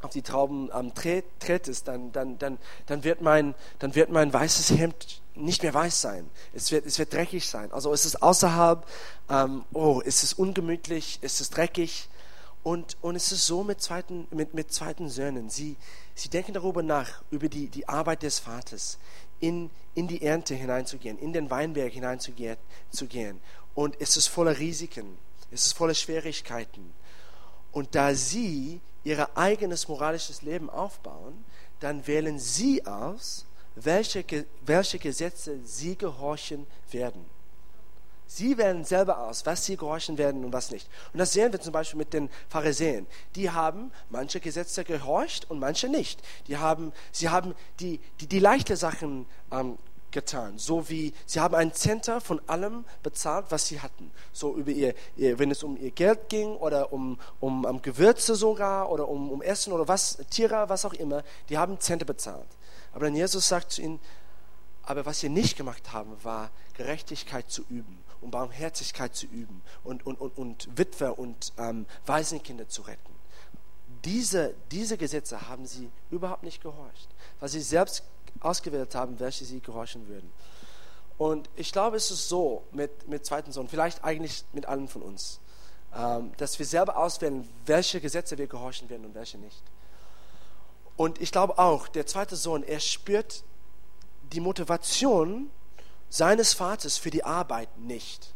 auf 0.00 0.10
die 0.10 0.22
Trauben 0.22 0.70
ähm, 0.72 0.92
tretest, 0.94 1.88
dann, 1.88 2.12
dann, 2.12 2.38
dann, 2.38 2.58
dann, 2.86 3.04
wird 3.04 3.20
mein, 3.20 3.54
dann 3.80 3.94
wird 3.94 4.10
mein 4.10 4.32
weißes 4.32 4.78
Hemd 4.78 5.21
nicht 5.34 5.62
mehr 5.62 5.74
weiß 5.74 6.00
sein. 6.00 6.28
Es 6.52 6.70
wird, 6.72 6.86
es 6.86 6.98
wird 6.98 7.12
dreckig 7.12 7.48
sein. 7.48 7.72
Also 7.72 7.92
es 7.92 8.04
ist 8.04 8.22
außerhalb, 8.22 8.86
ähm, 9.30 9.64
oh, 9.72 10.02
es 10.04 10.22
ist 10.22 10.34
ungemütlich, 10.34 11.18
es 11.22 11.40
ist 11.40 11.56
dreckig. 11.56 12.08
Und, 12.62 12.96
und 13.00 13.16
es 13.16 13.32
ist 13.32 13.46
so 13.46 13.64
mit 13.64 13.80
zweiten, 13.80 14.28
mit, 14.30 14.54
mit 14.54 14.72
zweiten 14.72 15.08
Söhnen. 15.08 15.50
Sie, 15.50 15.76
sie 16.14 16.28
denken 16.28 16.52
darüber 16.52 16.82
nach, 16.82 17.22
über 17.30 17.48
die, 17.48 17.68
die 17.68 17.88
Arbeit 17.88 18.22
des 18.22 18.38
Vaters, 18.38 18.98
in, 19.40 19.70
in 19.94 20.06
die 20.06 20.22
Ernte 20.22 20.54
hineinzugehen, 20.54 21.18
in 21.18 21.32
den 21.32 21.50
Weinberg 21.50 21.92
hineinzugehen. 21.92 22.56
Zu 22.90 23.06
gehen. 23.06 23.40
Und 23.74 24.00
es 24.00 24.16
ist 24.16 24.28
voller 24.28 24.58
Risiken, 24.58 25.18
es 25.50 25.66
ist 25.66 25.72
voller 25.72 25.94
Schwierigkeiten. 25.94 26.92
Und 27.72 27.94
da 27.94 28.14
sie 28.14 28.80
ihr 29.02 29.36
eigenes 29.36 29.88
moralisches 29.88 30.42
Leben 30.42 30.70
aufbauen, 30.70 31.44
dann 31.80 32.06
wählen 32.06 32.38
sie 32.38 32.86
aus, 32.86 33.46
welche, 33.74 34.24
welche 34.64 34.98
Gesetze 34.98 35.58
sie 35.64 35.96
gehorchen 35.96 36.66
werden. 36.90 37.24
Sie 38.34 38.56
wählen 38.56 38.82
selber 38.82 39.18
aus, 39.18 39.44
was 39.44 39.66
sie 39.66 39.76
gehorchen 39.76 40.16
werden 40.16 40.42
und 40.42 40.54
was 40.54 40.70
nicht. 40.70 40.88
Und 41.12 41.18
das 41.18 41.34
sehen 41.34 41.52
wir 41.52 41.60
zum 41.60 41.72
Beispiel 41.72 41.98
mit 41.98 42.14
den 42.14 42.30
Pharisäern. 42.48 43.06
Die 43.36 43.50
haben 43.50 43.92
manche 44.08 44.40
Gesetze 44.40 44.84
gehorcht 44.84 45.50
und 45.50 45.58
manche 45.58 45.86
nicht. 45.88 46.22
Die 46.46 46.56
haben, 46.56 46.92
sie 47.10 47.28
haben 47.28 47.54
die, 47.78 48.00
die, 48.20 48.26
die 48.26 48.38
leichte 48.38 48.76
Sachen 48.76 49.26
ähm, 49.50 49.76
getan. 50.12 50.56
So 50.56 50.88
wie 50.88 51.12
sie 51.26 51.40
haben 51.40 51.54
ein 51.54 51.74
Center 51.74 52.22
von 52.22 52.40
allem 52.46 52.86
bezahlt, 53.02 53.46
was 53.50 53.66
sie 53.66 53.80
hatten. 53.80 54.10
So 54.32 54.54
über 54.54 54.70
ihr, 54.70 54.94
ihr 55.16 55.38
wenn 55.38 55.50
es 55.50 55.62
um 55.62 55.76
ihr 55.76 55.90
Geld 55.90 56.30
ging 56.30 56.56
oder 56.56 56.90
um, 56.90 57.18
um, 57.40 57.66
um 57.66 57.82
Gewürze 57.82 58.34
sogar 58.34 58.90
oder 58.90 59.08
um, 59.08 59.30
um 59.30 59.42
Essen 59.42 59.74
oder 59.74 59.88
was, 59.88 60.18
Tiere, 60.30 60.68
was 60.68 60.86
auch 60.86 60.94
immer, 60.94 61.22
die 61.50 61.58
haben 61.58 61.80
Center 61.80 62.06
bezahlt. 62.06 62.48
Aber 62.92 63.06
dann 63.06 63.14
Jesus 63.14 63.48
sagt 63.48 63.72
zu 63.72 63.82
ihnen, 63.82 64.00
aber 64.84 65.06
was 65.06 65.20
sie 65.20 65.28
nicht 65.28 65.56
gemacht 65.56 65.92
haben, 65.92 66.16
war 66.22 66.50
Gerechtigkeit 66.74 67.50
zu 67.50 67.62
üben 67.68 68.02
und 68.20 68.30
Barmherzigkeit 68.30 69.14
zu 69.14 69.26
üben 69.26 69.62
und, 69.84 70.04
und, 70.06 70.20
und, 70.20 70.36
und 70.36 70.68
Witwer 70.76 71.18
und 71.18 71.52
ähm, 71.58 71.86
Waisenkinder 72.06 72.68
zu 72.68 72.82
retten. 72.82 73.12
Diese, 74.04 74.54
diese 74.70 74.98
Gesetze 74.98 75.48
haben 75.48 75.66
sie 75.66 75.90
überhaupt 76.10 76.42
nicht 76.42 76.60
gehorcht, 76.62 77.08
weil 77.38 77.48
sie 77.48 77.60
selbst 77.60 78.02
ausgewählt 78.40 78.94
haben, 78.94 79.20
welche 79.20 79.44
sie 79.44 79.60
gehorchen 79.60 80.08
würden. 80.08 80.32
Und 81.18 81.48
ich 81.54 81.70
glaube, 81.70 81.96
es 81.96 82.10
ist 82.10 82.28
so 82.28 82.64
mit, 82.72 83.06
mit 83.06 83.24
zweiten 83.24 83.52
Sohn, 83.52 83.68
vielleicht 83.68 84.02
eigentlich 84.02 84.44
mit 84.52 84.66
allen 84.66 84.88
von 84.88 85.02
uns, 85.02 85.40
ähm, 85.94 86.32
dass 86.38 86.58
wir 86.58 86.66
selber 86.66 86.96
auswählen, 86.96 87.48
welche 87.66 88.00
Gesetze 88.00 88.38
wir 88.38 88.48
gehorchen 88.48 88.88
werden 88.90 89.04
und 89.04 89.14
welche 89.14 89.38
nicht. 89.38 89.62
Und 90.96 91.20
ich 91.20 91.32
glaube 91.32 91.58
auch, 91.58 91.88
der 91.88 92.06
zweite 92.06 92.36
Sohn, 92.36 92.62
er 92.62 92.80
spürt 92.80 93.44
die 94.32 94.40
Motivation 94.40 95.50
seines 96.08 96.52
Vaters 96.52 96.98
für 96.98 97.10
die 97.10 97.24
Arbeit 97.24 97.78
nicht. 97.78 98.34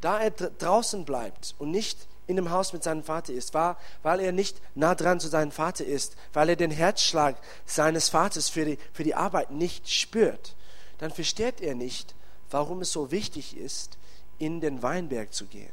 Da 0.00 0.20
er 0.20 0.30
draußen 0.30 1.04
bleibt 1.04 1.54
und 1.58 1.70
nicht 1.70 2.06
in 2.26 2.36
dem 2.36 2.50
Haus 2.50 2.74
mit 2.74 2.84
seinem 2.84 3.02
Vater 3.02 3.32
ist, 3.32 3.54
war, 3.54 3.78
weil 4.02 4.20
er 4.20 4.32
nicht 4.32 4.60
nah 4.74 4.94
dran 4.94 5.18
zu 5.18 5.28
seinem 5.28 5.50
Vater 5.50 5.84
ist, 5.84 6.14
weil 6.34 6.50
er 6.50 6.56
den 6.56 6.70
Herzschlag 6.70 7.36
seines 7.64 8.10
Vaters 8.10 8.50
für 8.50 8.66
die, 8.66 8.78
für 8.92 9.02
die 9.02 9.14
Arbeit 9.14 9.50
nicht 9.50 9.90
spürt, 9.90 10.54
dann 10.98 11.10
versteht 11.10 11.62
er 11.62 11.74
nicht, 11.74 12.14
warum 12.50 12.82
es 12.82 12.92
so 12.92 13.10
wichtig 13.10 13.56
ist, 13.56 13.96
in 14.38 14.60
den 14.60 14.82
Weinberg 14.82 15.32
zu 15.32 15.46
gehen. 15.46 15.72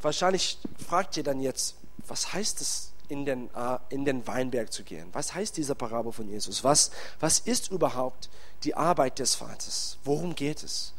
Wahrscheinlich 0.00 0.58
fragt 0.86 1.16
ihr 1.16 1.24
dann 1.24 1.40
jetzt, 1.40 1.76
was 2.06 2.32
heißt 2.32 2.60
es, 2.60 2.91
in 3.12 3.26
den, 3.26 3.50
äh, 3.54 3.78
in 3.90 4.06
den 4.06 4.26
Weinberg 4.26 4.72
zu 4.72 4.84
gehen? 4.84 5.08
Was 5.12 5.34
heißt 5.34 5.58
diese 5.58 5.74
Parabel 5.74 6.12
von 6.12 6.28
Jesus? 6.28 6.64
Was, 6.64 6.90
was 7.20 7.40
ist 7.40 7.70
überhaupt 7.70 8.30
die 8.64 8.74
Arbeit 8.74 9.18
des 9.18 9.34
Vaters? 9.34 9.98
Worum 10.02 10.34
geht 10.34 10.62
es? 10.62 10.94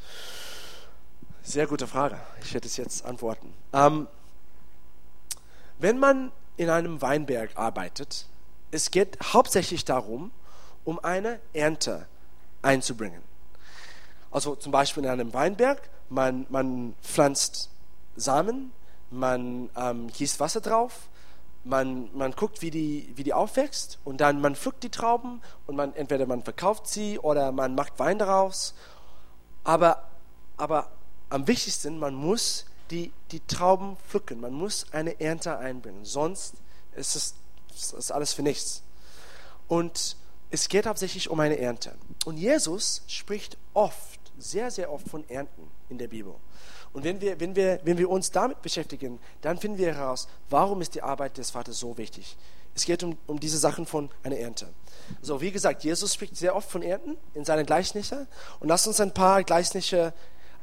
Sehr 1.42 1.66
gute 1.66 1.88
Frage. 1.88 2.20
Ich 2.44 2.54
werde 2.54 2.68
es 2.68 2.78
jetzt 2.78 3.04
antworten. 3.04 3.52
Ähm, 3.74 4.08
wenn 5.80 5.98
man 5.98 6.32
in 6.56 6.70
einem 6.70 7.02
Weinberg 7.02 7.50
arbeitet, 7.56 8.28
es 8.70 8.92
geht 8.92 9.18
hauptsächlich 9.34 9.84
darum, 9.84 10.32
um 10.86 11.00
eine 11.00 11.40
Ernte 11.52 12.06
einzubringen. 12.62 13.24
Also 14.30 14.56
zum 14.56 14.72
Beispiel 14.72 15.04
in 15.04 15.10
einem 15.10 15.34
Weinberg, 15.34 15.90
man, 16.10 16.46
man 16.50 16.94
pflanzt 17.02 17.72
Samen, 18.16 18.72
man 19.10 19.72
ähm, 19.76 20.08
gießt 20.10 20.40
Wasser 20.40 20.62
drauf, 20.62 21.08
man, 21.64 22.10
man 22.14 22.32
guckt, 22.32 22.62
wie 22.62 22.72
die, 22.72 23.12
wie 23.16 23.24
die 23.24 23.34
aufwächst 23.34 24.00
und 24.04 24.20
dann 24.20 24.42
man 24.42 24.56
pflückt 24.56 24.84
die 24.84 24.90
Trauben 24.90 25.42
und 25.66 25.76
man 25.76 25.96
entweder 25.96 26.26
man 26.26 26.44
verkauft 26.44 26.88
sie 26.88 27.20
oder 27.20 27.52
man 27.52 27.76
macht 27.76 27.98
Wein 28.00 28.20
daraus. 28.20 28.74
Aber, 29.64 30.04
aber 30.58 30.92
am 31.30 31.48
wichtigsten, 31.48 32.00
man 32.00 32.16
muss 32.16 32.66
die, 32.92 33.12
die 33.32 33.40
Trauben 33.42 33.98
pflücken, 34.08 34.42
man 34.42 34.54
muss 34.54 34.86
eine 34.92 35.20
Ernte 35.22 35.58
einbringen, 35.58 36.04
sonst 36.04 36.56
ist 36.96 37.16
es 37.16 37.36
ist 37.76 38.12
alles 38.12 38.34
für 38.34 38.44
nichts. 38.44 38.84
Und 39.68 40.16
es 40.52 40.70
geht 40.70 40.86
hauptsächlich 40.86 41.30
um 41.30 41.40
eine 41.40 41.58
Ernte. 41.58 41.96
Und 42.26 42.38
Jesus 42.38 43.02
spricht 43.08 43.58
oft, 43.74 44.20
sehr, 44.38 44.70
sehr 44.70 44.92
oft 44.92 45.08
von 45.10 45.28
Ernten 45.30 45.72
in 45.90 45.98
der 45.98 46.08
Bibel. 46.08 46.36
Und 46.94 47.04
wenn 47.04 47.20
wir, 47.22 47.40
wenn, 47.40 47.56
wir, 47.56 47.80
wenn 47.84 47.98
wir 47.98 48.10
uns 48.10 48.32
damit 48.32 48.62
beschäftigen, 48.62 49.20
dann 49.42 49.58
finden 49.58 49.80
wir 49.80 49.96
heraus, 49.96 50.28
warum 50.50 50.82
ist 50.82 50.96
die 50.96 51.02
Arbeit 51.02 51.38
des 51.38 51.50
Vaters 51.52 51.80
so 51.80 51.98
wichtig. 51.98 52.38
Es 52.76 52.86
geht 52.86 53.04
um, 53.04 53.18
um 53.28 53.40
diese 53.40 53.58
Sachen 53.58 53.86
von 53.86 54.10
einer 54.24 54.38
Ernte. 54.38 54.68
So, 55.22 55.42
wie 55.42 55.52
gesagt, 55.52 55.84
Jesus 55.84 56.14
spricht 56.14 56.36
sehr 56.38 56.56
oft 56.56 56.70
von 56.70 56.82
Ernten 56.82 57.18
in 57.34 57.46
seinen 57.46 57.66
Gleichnissen. 57.66 58.28
Und 58.60 58.68
lasst 58.68 58.88
uns 58.88 59.00
ein 59.00 59.14
paar 59.14 59.44
Gleichnisse 59.44 60.14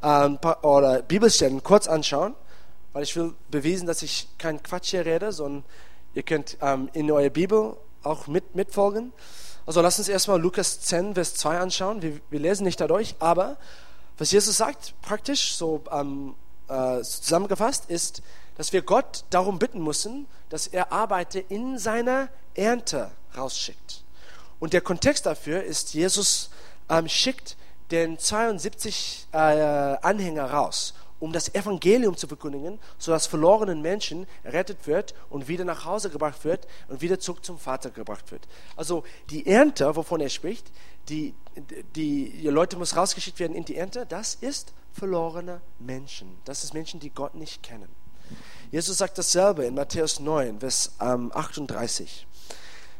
ähm, 0.02 0.38
oder 0.62 1.02
Bibelstellen 1.02 1.62
kurz 1.62 1.86
anschauen, 1.86 2.34
weil 2.92 3.02
ich 3.02 3.14
will 3.16 3.34
beweisen, 3.50 3.86
dass 3.86 4.02
ich 4.02 4.28
kein 4.38 4.62
Quatsch 4.62 4.90
hier 4.90 5.06
rede, 5.06 5.32
sondern 5.32 5.64
ihr 6.14 6.22
könnt 6.22 6.56
ähm, 6.60 6.88
in 6.92 7.10
eurer 7.10 7.30
Bibel 7.30 7.76
auch 8.02 8.26
mit, 8.26 8.54
mitfolgen. 8.54 9.12
Also 9.66 9.80
lasst 9.80 9.98
uns 9.98 10.08
erstmal 10.08 10.40
Lukas 10.40 10.80
10, 10.80 11.14
Vers 11.14 11.34
2 11.34 11.58
anschauen. 11.58 12.02
Wir, 12.02 12.20
wir 12.30 12.40
lesen 12.40 12.64
nicht 12.64 12.80
dadurch, 12.80 13.14
aber 13.20 13.56
was 14.20 14.32
Jesus 14.32 14.58
sagt, 14.58 14.94
praktisch 15.00 15.54
so 15.54 15.82
ähm, 15.90 16.34
äh, 16.68 17.00
zusammengefasst, 17.00 17.86
ist, 17.88 18.22
dass 18.58 18.70
wir 18.74 18.82
Gott 18.82 19.24
darum 19.30 19.58
bitten 19.58 19.82
müssen, 19.82 20.26
dass 20.50 20.66
er 20.66 20.92
Arbeiter 20.92 21.40
in 21.48 21.78
seiner 21.78 22.28
Ernte 22.54 23.10
rausschickt. 23.34 24.04
Und 24.58 24.74
der 24.74 24.82
Kontext 24.82 25.24
dafür 25.24 25.62
ist, 25.62 25.94
Jesus 25.94 26.50
ähm, 26.90 27.08
schickt 27.08 27.56
den 27.90 28.18
72 28.18 29.26
äh, 29.32 29.38
Anhänger 29.38 30.50
raus, 30.50 30.92
um 31.20 31.32
das 31.32 31.54
Evangelium 31.54 32.16
zu 32.16 32.26
verkündigen, 32.26 32.80
sodass 32.98 33.26
verlorenen 33.26 33.82
Menschen 33.82 34.26
errettet 34.42 34.86
wird 34.86 35.14
und 35.28 35.46
wieder 35.46 35.64
nach 35.64 35.84
Hause 35.84 36.10
gebracht 36.10 36.44
wird 36.44 36.66
und 36.88 37.02
wieder 37.02 37.20
zurück 37.20 37.44
zum 37.44 37.58
Vater 37.58 37.90
gebracht 37.90 38.32
wird. 38.32 38.48
Also 38.74 39.04
die 39.28 39.46
Ernte, 39.46 39.94
wovon 39.94 40.20
er 40.20 40.30
spricht, 40.30 40.72
die, 41.08 41.34
die, 41.94 42.30
die 42.30 42.48
Leute 42.48 42.76
muss 42.76 42.96
rausgeschickt 42.96 43.38
werden 43.38 43.54
in 43.54 43.64
die 43.64 43.76
Ernte, 43.76 44.06
das 44.06 44.34
ist 44.34 44.72
verlorene 44.92 45.60
Menschen. 45.78 46.38
Das 46.44 46.64
ist 46.64 46.74
Menschen, 46.74 46.98
die 47.00 47.10
Gott 47.10 47.34
nicht 47.34 47.62
kennen. 47.62 47.88
Jesus 48.70 48.98
sagt 48.98 49.18
dasselbe 49.18 49.64
in 49.64 49.74
Matthäus 49.74 50.20
9, 50.20 50.60
Vers 50.60 50.92
ähm, 51.00 51.30
38. 51.34 52.26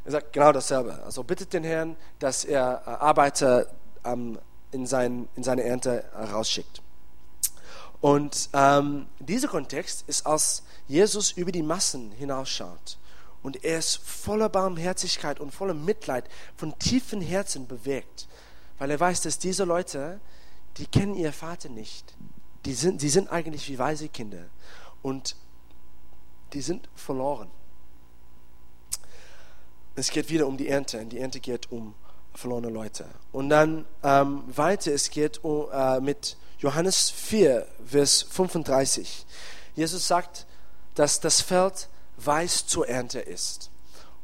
Er 0.04 0.12
sagt 0.12 0.32
genau 0.32 0.52
dasselbe. 0.52 1.02
Also 1.04 1.22
bittet 1.22 1.52
den 1.52 1.64
Herrn, 1.64 1.96
dass 2.18 2.44
er 2.44 2.82
äh, 2.84 2.90
Arbeiter 2.90 3.66
ähm, 4.04 4.38
in, 4.72 4.86
sein, 4.86 5.28
in 5.36 5.42
seine 5.42 5.62
Ernte 5.62 6.04
rausschickt. 6.14 6.82
Und 8.00 8.48
ähm, 8.54 9.06
dieser 9.18 9.48
Kontext 9.48 10.04
ist, 10.06 10.26
als 10.26 10.62
Jesus 10.88 11.32
über 11.32 11.52
die 11.52 11.62
Massen 11.62 12.12
hinausschaut 12.12 12.98
und 13.42 13.64
er 13.64 13.78
ist 13.78 13.96
voller 13.96 14.48
Barmherzigkeit 14.48 15.40
und 15.40 15.52
voller 15.52 15.74
Mitleid 15.74 16.28
von 16.56 16.78
tiefen 16.78 17.20
Herzen 17.20 17.66
bewegt, 17.66 18.28
weil 18.78 18.90
er 18.90 19.00
weiß, 19.00 19.22
dass 19.22 19.38
diese 19.38 19.64
Leute, 19.64 20.20
die 20.76 20.86
kennen 20.86 21.14
ihr 21.14 21.32
Vater 21.32 21.68
nicht. 21.68 22.14
Die 22.64 22.74
sind, 22.74 23.02
die 23.02 23.08
sind 23.08 23.30
eigentlich 23.30 23.68
wie 23.68 23.78
weise 23.78 24.08
Kinder 24.08 24.46
und 25.02 25.36
die 26.52 26.60
sind 26.60 26.88
verloren. 26.94 27.50
Es 29.94 30.10
geht 30.10 30.30
wieder 30.30 30.46
um 30.46 30.56
die 30.56 30.68
Ernte. 30.68 31.04
Die 31.06 31.18
Ernte 31.18 31.40
geht 31.40 31.70
um 31.70 31.94
verlorene 32.34 32.70
Leute. 32.70 33.06
Und 33.32 33.50
dann 33.50 33.86
ähm, 34.02 34.44
weiter, 34.46 34.92
es 34.92 35.10
geht 35.10 35.42
um, 35.44 35.70
äh, 35.72 36.00
mit 36.00 36.36
Johannes 36.60 37.08
4, 37.08 37.66
Vers 37.86 38.20
35. 38.22 39.24
Jesus 39.74 40.06
sagt, 40.06 40.46
dass 40.94 41.18
das 41.18 41.40
Feld 41.40 41.88
weiß 42.18 42.66
zur 42.66 42.86
Ernte 42.86 43.18
ist. 43.18 43.70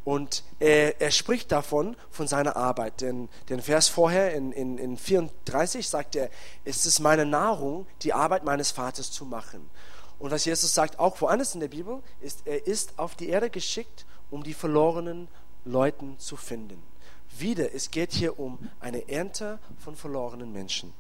Und 0.05 0.45
er, 0.59 1.01
er 1.01 1.11
spricht 1.13 1.51
davon, 1.51 1.97
von 2.11 2.29
seiner 2.29 2.55
Arbeit. 2.55 3.01
Denn 3.01 3.31
den 3.49 3.63
Vers 3.63 3.89
vorher, 3.89 4.35
in, 4.35 4.53
in, 4.53 4.77
in 4.77 4.99
34, 4.99 5.89
sagt 5.89 6.15
er, 6.15 6.29
es 6.67 6.85
ist 6.85 7.01
meine 7.01 7.25
Nahrung, 7.25 7.87
die 8.03 8.13
Arbeit 8.13 8.45
meines 8.45 8.71
Vaters 8.71 9.11
zu 9.11 9.25
machen. 9.25 9.71
Und 10.19 10.31
was 10.31 10.45
Jesus 10.45 10.75
sagt, 10.75 10.99
auch 10.99 11.19
woanders 11.23 11.55
in 11.55 11.61
der 11.61 11.69
Bibel, 11.69 12.03
ist, 12.21 12.43
er 12.45 12.67
ist 12.67 12.99
auf 12.99 13.15
die 13.15 13.31
Erde 13.31 13.49
geschickt, 13.49 14.05
um 14.31 14.43
die 14.45 14.55
verlorenen 14.55 15.29
Leuten 15.65 16.19
zu 16.19 16.37
finden. 16.37 16.83
Wieder, 17.39 17.75
es 17.75 17.91
geht 17.91 18.13
hier 18.13 18.39
um 18.39 18.59
eine 18.79 19.09
Ernte 19.09 19.59
von 19.79 19.97
verlorenen 19.97 20.53
Menschen. 20.53 20.93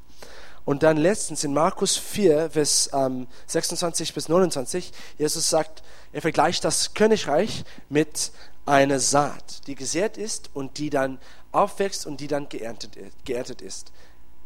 Und 0.66 0.83
dann 0.83 0.96
letztens 0.96 1.44
in 1.44 1.55
Markus 1.55 1.96
4, 1.96 2.50
Vers 2.50 2.90
ähm, 2.92 3.29
26 3.46 4.12
bis 4.12 4.29
29, 4.29 4.92
Jesus 5.16 5.48
sagt, 5.48 5.85
er 6.12 6.20
vergleicht 6.20 6.64
das 6.64 6.92
Königreich 6.92 7.64
mit 7.88 8.33
einer 8.66 8.98
Saat, 8.98 9.68
die 9.68 9.76
gesät 9.76 10.18
ist 10.18 10.50
und 10.55 10.79
die 10.79 10.90
dann 10.90 11.20
aufwächst 11.52 12.05
und 12.05 12.20
die 12.20 12.26
dann 12.26 12.48
geerntet, 12.48 12.98
geerntet 13.24 13.62
ist. 13.62 13.92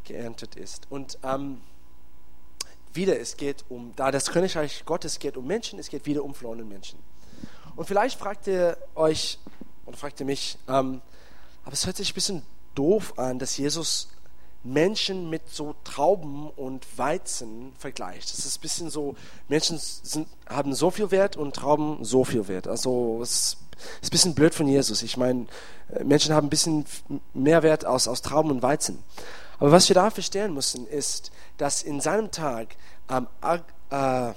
Geerntet 0.05 0.57
ist. 0.57 0.87
Und 0.91 1.19
ähm, 1.23 1.63
wieder, 2.93 3.19
es 3.19 3.39
geht 3.39 3.65
um, 3.71 3.95
da 3.97 4.11
das 4.11 4.31
Königreich 4.31 4.85
Gottes 4.85 5.21
geht 5.21 5.39
um 5.39 5.47
Menschen, 5.47 5.79
es 5.79 5.89
geht 5.89 6.05
wieder 6.05 6.23
um 6.23 6.35
verlorene 6.35 6.65
Menschen. 6.65 6.99
Und 7.77 7.87
vielleicht 7.87 8.19
fragt 8.19 8.47
ihr 8.47 8.77
euch, 8.95 9.39
oder 9.87 9.97
fragt 9.97 10.21
ihr 10.21 10.27
mich, 10.27 10.59
ähm, 10.69 11.01
aber 11.65 11.73
es 11.73 11.87
hört 11.87 11.97
sich 11.97 12.11
ein 12.11 12.15
bisschen 12.15 12.43
doof 12.75 13.19
an, 13.19 13.39
dass 13.39 13.57
Jesus 13.57 14.09
Menschen 14.63 15.31
mit 15.31 15.49
so 15.49 15.75
Trauben 15.85 16.51
und 16.51 16.87
Weizen 16.99 17.73
vergleicht. 17.79 18.31
Das 18.33 18.45
ist 18.45 18.59
ein 18.59 18.61
bisschen 18.61 18.91
so, 18.91 19.15
Menschen 19.49 19.79
sind, 19.79 20.29
haben 20.49 20.75
so 20.75 20.91
viel 20.91 21.11
Wert 21.11 21.37
und 21.37 21.57
Trauben 21.57 22.05
so 22.05 22.25
viel 22.25 22.47
Wert. 22.49 22.69
Also 22.69 23.21
es 23.23 23.57
ist 24.03 24.09
ein 24.09 24.11
bisschen 24.11 24.35
blöd 24.35 24.55
von 24.55 24.69
Jesus. 24.69 25.03
Ich 25.03 25.17
meine, 25.17 25.47
äh, 25.93 26.05
Menschen 26.05 26.35
haben 26.35 26.49
ein 26.49 26.51
bisschen 26.51 26.85
mehr 27.33 27.63
Wert 27.63 27.87
aus, 27.87 28.07
aus 28.07 28.21
Trauben 28.21 28.51
und 28.51 28.63
Weizen. 28.63 29.03
Aber 29.59 29.73
was 29.73 29.89
wir 29.89 29.95
da 29.95 30.11
verstehen 30.11 30.53
müssen, 30.53 30.87
ist, 30.87 31.31
dass 31.57 31.83
in 31.83 32.01
seinem 32.01 32.31
Tag 32.31 32.77
ähm, 33.11 33.27
Ag 33.41 33.63
äh, 33.91 34.33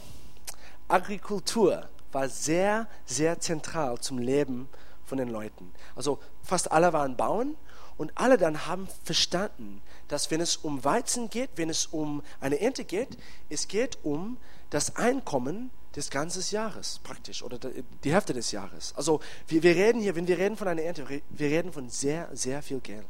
Agrikultur 0.87 1.87
war 2.11 2.29
sehr, 2.29 2.87
sehr 3.05 3.39
zentral 3.39 3.99
zum 3.99 4.19
Leben 4.19 4.69
von 5.05 5.17
den 5.17 5.29
Leuten. 5.29 5.71
Also 5.95 6.19
fast 6.43 6.71
alle 6.71 6.93
waren 6.93 7.15
Bauern 7.15 7.55
und 7.97 8.11
alle 8.15 8.37
dann 8.37 8.65
haben 8.65 8.87
verstanden, 9.03 9.81
dass 10.07 10.31
wenn 10.31 10.41
es 10.41 10.57
um 10.57 10.83
Weizen 10.83 11.29
geht, 11.29 11.51
wenn 11.55 11.69
es 11.69 11.85
um 11.87 12.23
eine 12.39 12.59
Ernte 12.59 12.83
geht, 12.83 13.17
es 13.49 13.67
geht 13.67 13.97
um 14.03 14.37
das 14.69 14.95
Einkommen 14.95 15.71
des 15.95 16.09
ganzen 16.09 16.43
Jahres 16.53 16.99
praktisch 17.03 17.43
oder 17.43 17.59
die 18.03 18.13
Hälfte 18.13 18.33
des 18.33 18.51
Jahres. 18.51 18.93
Also 18.95 19.21
wir, 19.47 19.61
wir 19.61 19.75
reden 19.75 20.01
hier, 20.01 20.15
wenn 20.15 20.27
wir 20.27 20.37
reden 20.37 20.57
von 20.57 20.67
einer 20.67 20.81
Ernte, 20.81 21.07
wir 21.07 21.47
reden 21.47 21.71
von 21.71 21.89
sehr, 21.89 22.29
sehr 22.33 22.63
viel 22.63 22.79
Geld. 22.79 23.05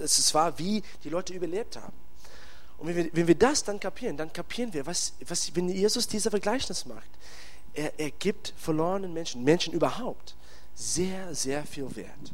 Es 0.00 0.32
war, 0.34 0.58
wie 0.58 0.82
die 1.02 1.08
Leute 1.08 1.34
überlebt 1.34 1.76
haben. 1.76 1.96
Und 2.78 2.86
wenn 2.86 2.96
wir, 2.96 3.10
wenn 3.12 3.26
wir 3.26 3.34
das 3.34 3.64
dann 3.64 3.80
kapieren, 3.80 4.16
dann 4.16 4.32
kapieren 4.32 4.72
wir, 4.72 4.86
was, 4.86 5.14
was, 5.26 5.54
wenn 5.56 5.68
Jesus 5.68 6.06
dieser 6.06 6.30
Vergleichnis 6.30 6.86
macht. 6.86 7.10
Er, 7.74 7.98
er 7.98 8.12
gibt 8.12 8.54
verlorenen 8.56 9.12
Menschen, 9.12 9.42
Menschen 9.42 9.74
überhaupt, 9.74 10.36
sehr, 10.74 11.34
sehr 11.34 11.64
viel 11.64 11.94
Wert. 11.96 12.32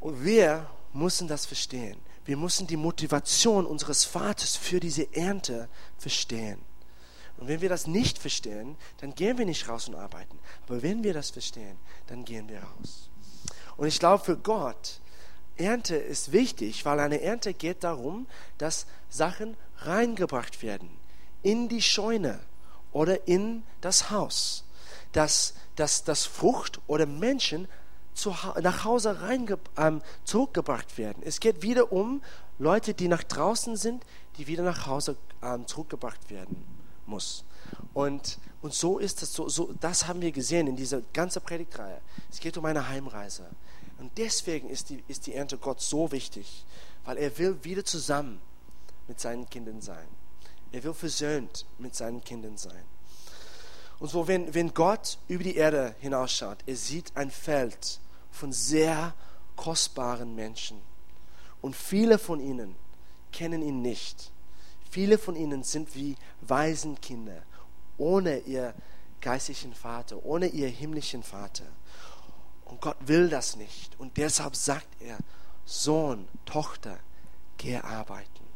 Und 0.00 0.24
wir 0.24 0.68
müssen 0.92 1.28
das 1.28 1.46
verstehen. 1.46 1.98
Wir 2.24 2.36
müssen 2.36 2.66
die 2.66 2.76
Motivation 2.76 3.66
unseres 3.66 4.04
Vaters 4.04 4.56
für 4.56 4.80
diese 4.80 5.14
Ernte 5.14 5.68
verstehen. 5.96 6.58
Und 7.38 7.48
wenn 7.48 7.60
wir 7.60 7.68
das 7.68 7.86
nicht 7.86 8.18
verstehen, 8.18 8.76
dann 9.00 9.14
gehen 9.14 9.38
wir 9.38 9.46
nicht 9.46 9.68
raus 9.68 9.88
und 9.88 9.94
arbeiten. 9.94 10.38
Aber 10.66 10.82
wenn 10.82 11.04
wir 11.04 11.14
das 11.14 11.30
verstehen, 11.30 11.78
dann 12.08 12.24
gehen 12.24 12.48
wir 12.48 12.60
raus. 12.60 13.08
Und 13.76 13.86
ich 13.86 13.98
glaube, 13.98 14.24
für 14.24 14.36
Gott, 14.36 15.00
Ernte 15.56 15.96
ist 15.96 16.32
wichtig, 16.32 16.84
weil 16.84 17.00
eine 17.00 17.20
Ernte 17.20 17.54
geht 17.54 17.84
darum, 17.84 18.26
dass 18.58 18.86
Sachen 19.08 19.56
reingebracht 19.78 20.62
werden 20.62 20.90
in 21.42 21.68
die 21.68 21.82
Scheune 21.82 22.40
oder 22.92 23.28
in 23.28 23.62
das 23.80 24.10
Haus. 24.10 24.64
Dass, 25.12 25.54
dass, 25.76 26.04
dass 26.04 26.26
Frucht 26.26 26.80
oder 26.86 27.06
Menschen 27.06 27.68
zu, 28.18 28.34
nach 28.60 28.84
Hause 28.84 29.22
rein, 29.22 29.46
ähm, 29.76 30.02
zurückgebracht 30.24 30.98
werden. 30.98 31.22
Es 31.24 31.40
geht 31.40 31.62
wieder 31.62 31.92
um 31.92 32.22
Leute, 32.58 32.94
die 32.94 33.08
nach 33.08 33.22
draußen 33.22 33.76
sind, 33.76 34.04
die 34.36 34.46
wieder 34.46 34.62
nach 34.62 34.86
Hause 34.86 35.16
ähm, 35.42 35.66
zurückgebracht 35.66 36.30
werden 36.30 36.64
muss. 37.06 37.44
Und, 37.94 38.38
und 38.62 38.74
so 38.74 38.98
ist 38.98 39.22
es, 39.22 39.32
so, 39.32 39.48
so, 39.48 39.72
das 39.80 40.06
haben 40.06 40.20
wir 40.20 40.32
gesehen 40.32 40.66
in 40.66 40.76
dieser 40.76 41.00
ganzen 41.12 41.42
Predigtreihe. 41.42 42.00
Es 42.30 42.40
geht 42.40 42.56
um 42.56 42.64
eine 42.64 42.88
Heimreise. 42.88 43.46
Und 43.98 44.16
deswegen 44.16 44.68
ist 44.68 44.90
die, 44.90 45.02
ist 45.08 45.26
die 45.26 45.34
Ernte 45.34 45.58
Gott 45.58 45.80
so 45.80 46.10
wichtig, 46.12 46.64
weil 47.04 47.16
er 47.18 47.36
will 47.38 47.58
wieder 47.62 47.84
zusammen 47.84 48.40
mit 49.08 49.20
seinen 49.20 49.48
Kindern 49.48 49.80
sein. 49.80 50.06
Er 50.70 50.84
will 50.84 50.94
versöhnt 50.94 51.66
mit 51.78 51.94
seinen 51.94 52.22
Kindern 52.22 52.56
sein. 52.56 52.84
Und 53.98 54.10
so, 54.10 54.28
wenn, 54.28 54.54
wenn 54.54 54.74
Gott 54.74 55.18
über 55.26 55.42
die 55.42 55.56
Erde 55.56 55.96
hinausschaut, 55.98 56.58
er 56.66 56.76
sieht 56.76 57.16
ein 57.16 57.30
Feld 57.30 57.98
von 58.38 58.52
sehr 58.52 59.14
kostbaren 59.56 60.34
Menschen. 60.34 60.80
Und 61.60 61.74
viele 61.74 62.18
von 62.18 62.40
ihnen 62.40 62.76
kennen 63.32 63.62
ihn 63.62 63.82
nicht. 63.82 64.30
Viele 64.90 65.18
von 65.18 65.36
ihnen 65.36 65.64
sind 65.64 65.94
wie 65.94 66.16
Waisenkinder, 66.40 67.42
ohne 67.98 68.38
ihr 68.40 68.74
geistlichen 69.20 69.74
Vater, 69.74 70.24
ohne 70.24 70.46
ihr 70.46 70.68
himmlischen 70.68 71.22
Vater. 71.22 71.66
Und 72.64 72.80
Gott 72.80 72.96
will 73.00 73.28
das 73.28 73.56
nicht. 73.56 73.98
Und 73.98 74.16
deshalb 74.16 74.54
sagt 74.54 74.88
er, 75.00 75.18
Sohn, 75.64 76.28
Tochter, 76.44 76.98
geh 77.56 77.76
arbeiten. 77.76 78.46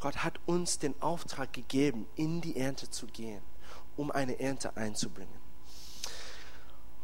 Gott 0.00 0.22
hat 0.22 0.38
uns 0.46 0.78
den 0.78 0.94
Auftrag 1.02 1.52
gegeben, 1.52 2.06
in 2.14 2.40
die 2.40 2.56
Ernte 2.56 2.88
zu 2.90 3.06
gehen, 3.06 3.42
um 3.96 4.10
eine 4.10 4.38
Ernte 4.38 4.76
einzubringen. 4.76 5.34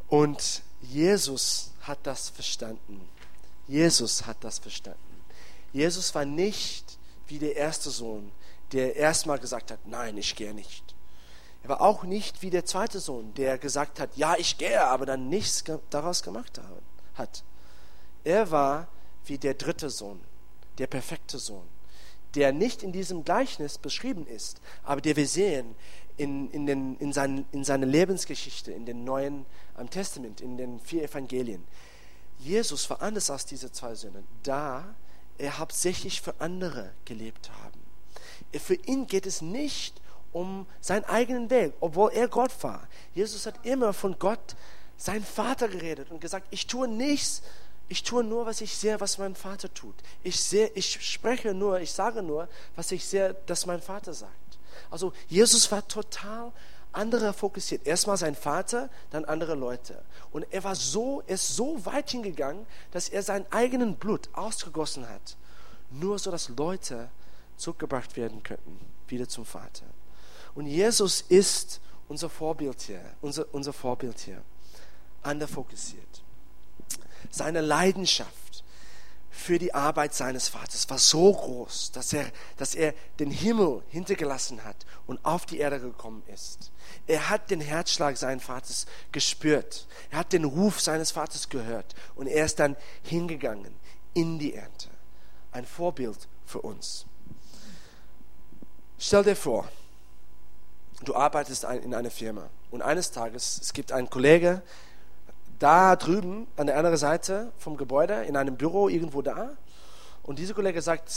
Und 0.08 0.62
Jesus 0.82 1.71
hat 1.83 1.99
das 2.05 2.31
verstanden. 2.31 3.09
Jesus 3.68 4.27
hat 4.27 4.38
das 4.40 4.59
verstanden. 4.59 4.99
Jesus 5.73 6.14
war 6.14 6.25
nicht 6.25 6.99
wie 7.29 7.38
der 7.38 7.57
erste 7.57 7.90
Sohn, 7.90 8.33
der 8.73 8.97
erstmal 8.97 9.38
gesagt 9.38 9.71
hat, 9.71 9.87
nein, 9.87 10.16
ich 10.16 10.35
gehe 10.35 10.55
nicht. 10.55 10.95
Er 11.62 11.71
war 11.71 11.81
auch 11.81 12.03
nicht 12.03 12.42
wie 12.42 12.51
der 12.51 12.64
zweite 12.64 12.99
Sohn, 12.99 13.33
der 13.35 13.57
gesagt 13.59 14.01
hat, 14.01 14.16
ja, 14.16 14.35
ich 14.37 14.59
gehe, 14.59 14.85
aber 14.85 15.07
dann 15.07 15.29
nichts 15.29 15.64
daraus 15.90 16.23
gemacht 16.23 16.61
hat. 17.14 17.45
Er 18.25 18.51
war 18.51 18.88
wie 19.27 19.38
der 19.38 19.55
dritte 19.55 19.88
Sohn, 19.88 20.21
der 20.79 20.88
perfekte 20.88 21.38
Sohn, 21.38 21.66
der 22.35 22.53
nicht 22.53 22.83
in 22.83 22.92
diesem 22.92 23.25
Gleichnis 23.25 23.79
beschrieben 23.79 24.27
ist, 24.27 24.61
aber 24.83 25.01
der 25.01 25.16
wir 25.16 25.29
sehen 25.29 25.77
in, 26.16 26.51
in, 26.51 26.66
den, 26.66 26.97
in, 26.97 27.12
sein, 27.12 27.47
in 27.53 27.64
seiner 27.64 27.87
Lebensgeschichte, 27.87 28.73
in 28.73 28.85
den 28.85 29.05
Neuen 29.05 29.47
am 29.74 29.90
Testament, 29.90 30.40
in 30.40 30.56
den 30.56 30.80
vier 30.80 31.04
Evangelien. 31.04 31.64
Jesus 32.38 32.88
war 32.90 33.02
anders 33.02 33.30
als 33.30 33.46
diese 33.46 33.70
zwei 33.70 33.94
Söhne, 33.94 34.24
da 34.42 34.94
er 35.38 35.58
hauptsächlich 35.58 36.20
für 36.20 36.35
andere 36.40 36.92
gelebt 37.04 37.50
haben. 37.62 37.80
Für 38.58 38.74
ihn 38.74 39.06
geht 39.06 39.26
es 39.26 39.42
nicht 39.42 40.00
um 40.32 40.66
seinen 40.80 41.04
eigenen 41.04 41.50
Weg, 41.50 41.74
obwohl 41.80 42.12
er 42.12 42.28
Gott 42.28 42.52
war. 42.62 42.88
Jesus 43.14 43.46
hat 43.46 43.64
immer 43.64 43.92
von 43.92 44.18
Gott, 44.18 44.56
sein 44.96 45.24
Vater 45.24 45.68
geredet 45.68 46.11
und 46.11 46.20
gesagt, 46.20 46.46
ich 46.50 46.66
tue 46.66 46.87
nichts, 46.87 47.42
ich 47.88 48.02
tue 48.02 48.22
nur, 48.24 48.46
was 48.46 48.61
ich 48.61 48.76
sehe, 48.76 49.00
was 49.00 49.18
mein 49.18 49.35
Vater 49.35 49.72
tut. 49.72 49.94
Ich 50.22 50.40
sehe, 50.40 50.68
ich 50.74 51.12
spreche 51.12 51.54
nur, 51.54 51.80
ich 51.80 51.92
sage 51.92 52.22
nur, 52.22 52.48
was 52.76 52.92
ich 52.92 53.04
sehe, 53.04 53.37
dass 53.46 53.66
mein 53.66 53.82
Vater 53.82 54.14
sagt. 54.14 54.32
Also 54.90 55.12
Jesus 55.28 55.70
war 55.70 55.87
total 55.87 56.52
andere 56.92 57.33
fokussiert. 57.33 57.87
Erstmal 57.87 58.16
sein 58.16 58.35
Vater, 58.35 58.90
dann 59.11 59.24
andere 59.24 59.55
Leute. 59.55 60.02
Und 60.31 60.46
er 60.50 60.64
war 60.64 60.74
so, 60.74 61.22
er 61.26 61.35
ist 61.35 61.57
so 61.57 61.85
weit 61.87 62.11
hingegangen, 62.11 62.66
dass 62.90 63.09
er 63.09 63.22
sein 63.22 63.50
eigenen 63.50 63.96
Blut 63.96 64.28
ausgegossen 64.33 65.09
hat. 65.09 65.37
Nur 65.90 66.18
so, 66.18 66.31
dass 66.31 66.48
Leute 66.50 67.09
zurückgebracht 67.57 68.16
werden 68.16 68.42
könnten, 68.42 68.78
wieder 69.09 69.28
zum 69.28 69.44
Vater. 69.44 69.87
Und 70.55 70.66
Jesus 70.66 71.22
ist 71.22 71.81
unser 72.09 72.28
Vorbild 72.28 72.81
hier, 72.83 73.02
unser, 73.20 73.46
unser 73.52 73.72
Vorbild 73.72 74.18
hier, 74.20 74.42
underfokussiert. 75.22 76.22
Seine 77.31 77.61
Leidenschaft 77.61 78.64
für 79.31 79.59
die 79.59 79.72
Arbeit 79.72 80.14
seines 80.14 80.48
Vaters 80.48 80.88
war 80.90 80.98
so 80.98 81.33
groß, 81.33 81.92
dass 81.92 82.12
er, 82.12 82.31
dass 82.59 82.74
er 82.74 82.94
den 83.18 83.31
Himmel 83.31 83.83
hintergelassen 83.88 84.62
hat 84.64 84.76
und 85.07 85.24
auf 85.24 85.46
die 85.46 85.59
Erde 85.59 85.81
gekommen 85.81 86.22
ist. 86.26 86.71
Er 87.12 87.29
hat 87.29 87.51
den 87.51 87.61
Herzschlag 87.61 88.16
seines 88.16 88.42
Vaters 88.42 88.87
gespürt. 89.12 89.87
Er 90.11 90.20
hat 90.20 90.33
den 90.33 90.44
Ruf 90.44 90.81
seines 90.81 91.11
Vaters 91.11 91.51
gehört 91.51 91.94
und 92.14 92.27
er 92.27 92.46
ist 92.46 92.59
dann 92.59 92.75
hingegangen 93.03 93.75
in 94.14 94.38
die 94.38 94.55
Ernte. 94.55 94.88
Ein 95.51 95.66
Vorbild 95.66 96.27
für 96.46 96.62
uns. 96.62 97.05
Stell 98.98 99.25
dir 99.25 99.37
vor, 99.37 99.68
du 101.05 101.14
arbeitest 101.14 101.64
in 101.64 101.92
einer 101.92 102.11
Firma 102.11 102.48
und 102.70 102.81
eines 102.81 103.11
Tages, 103.11 103.61
es 103.61 103.75
gibt 103.75 103.92
einen 103.92 104.09
Kollege 104.09 104.62
da 105.59 105.96
drüben 105.96 106.46
an 106.57 106.66
der 106.66 106.79
anderen 106.79 106.96
Seite 106.96 107.53
vom 107.59 107.77
Gebäude, 107.77 108.25
in 108.25 108.38
einem 108.38 108.57
Büro 108.57 108.88
irgendwo 108.88 109.20
da 109.20 109.51
und 110.22 110.38
dieser 110.38 110.55
Kollege 110.55 110.81
sagt, 110.81 111.12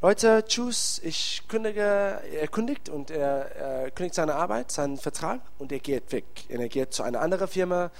Leute, 0.00 0.44
tschüss, 0.46 1.00
ich 1.02 1.42
kündige, 1.48 1.82
er 1.82 2.46
kündigt 2.46 2.88
und 2.88 3.10
er, 3.10 3.56
er 3.56 3.90
kündigt 3.90 4.14
seine 4.14 4.36
Arbeit, 4.36 4.70
seinen 4.70 4.96
Vertrag 4.96 5.40
und 5.58 5.72
er 5.72 5.80
geht 5.80 6.12
weg. 6.12 6.24
Und 6.48 6.60
er 6.60 6.68
geht 6.68 6.92
zu 6.94 7.02
einer 7.02 7.20
anderen 7.20 7.48
Firma, 7.48 7.90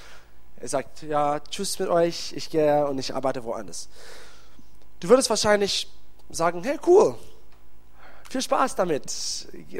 er 0.60 0.68
sagt, 0.68 1.02
ja, 1.02 1.40
tschüss 1.40 1.80
mit 1.80 1.88
euch, 1.88 2.32
ich 2.36 2.50
gehe 2.50 2.86
und 2.86 3.00
ich 3.00 3.16
arbeite 3.16 3.42
woanders. 3.42 3.88
Du 5.00 5.08
würdest 5.08 5.28
wahrscheinlich 5.28 5.90
sagen, 6.30 6.62
hey, 6.62 6.78
cool, 6.86 7.16
viel 8.30 8.42
Spaß 8.42 8.76
damit, 8.76 9.10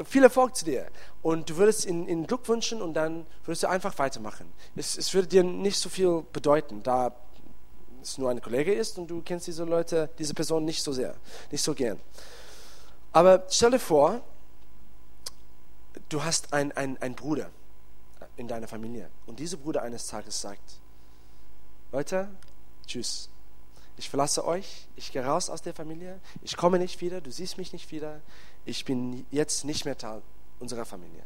viel 0.04 0.24
Erfolg 0.24 0.57
zu 0.57 0.64
dir. 0.64 0.88
Und 1.22 1.48
du 1.48 1.57
würdest 1.57 1.87
ihn, 1.87 2.09
ihn 2.09 2.26
Glück 2.26 2.48
wünschen 2.48 2.83
und 2.83 2.94
dann 2.94 3.26
würdest 3.44 3.62
du 3.62 3.68
einfach 3.68 3.96
weitermachen. 3.96 4.52
Es, 4.74 4.98
es 4.98 5.14
würde 5.14 5.28
dir 5.28 5.44
nicht 5.44 5.78
so 5.78 5.88
viel 5.88 6.24
bedeuten, 6.33 6.83
da 6.83 7.14
es 8.02 8.18
nur 8.18 8.30
ein 8.30 8.40
Kollege 8.40 8.72
ist 8.72 8.98
und 8.98 9.08
du 9.08 9.22
kennst 9.22 9.46
diese 9.46 9.64
Leute, 9.64 10.08
diese 10.18 10.34
Person 10.34 10.64
nicht 10.64 10.82
so 10.82 10.92
sehr, 10.92 11.14
nicht 11.50 11.62
so 11.62 11.74
gern. 11.74 12.00
Aber 13.12 13.44
stell 13.48 13.70
dir 13.70 13.78
vor, 13.78 14.20
du 16.08 16.22
hast 16.22 16.52
einen 16.52 16.72
ein 16.72 17.14
Bruder 17.14 17.50
in 18.37 18.48
deiner 18.48 18.68
Familie 18.68 19.11
und 19.26 19.38
dieser 19.38 19.56
Bruder 19.56 19.82
eines 19.82 20.06
Tages 20.06 20.40
sagt, 20.40 20.80
Leute, 21.92 22.28
tschüss, 22.87 23.30
ich 23.96 24.08
verlasse 24.08 24.44
euch, 24.44 24.87
ich 24.94 25.11
gehe 25.11 25.24
raus 25.24 25.50
aus 25.50 25.62
der 25.62 25.74
Familie, 25.74 26.20
ich 26.42 26.56
komme 26.56 26.78
nicht 26.78 27.00
wieder, 27.00 27.20
du 27.20 27.32
siehst 27.32 27.58
mich 27.58 27.72
nicht 27.72 27.90
wieder, 27.90 28.20
ich 28.64 28.84
bin 28.84 29.26
jetzt 29.30 29.64
nicht 29.64 29.84
mehr 29.84 29.98
Teil 29.98 30.22
unserer 30.61 30.84
Familie. 30.84 31.24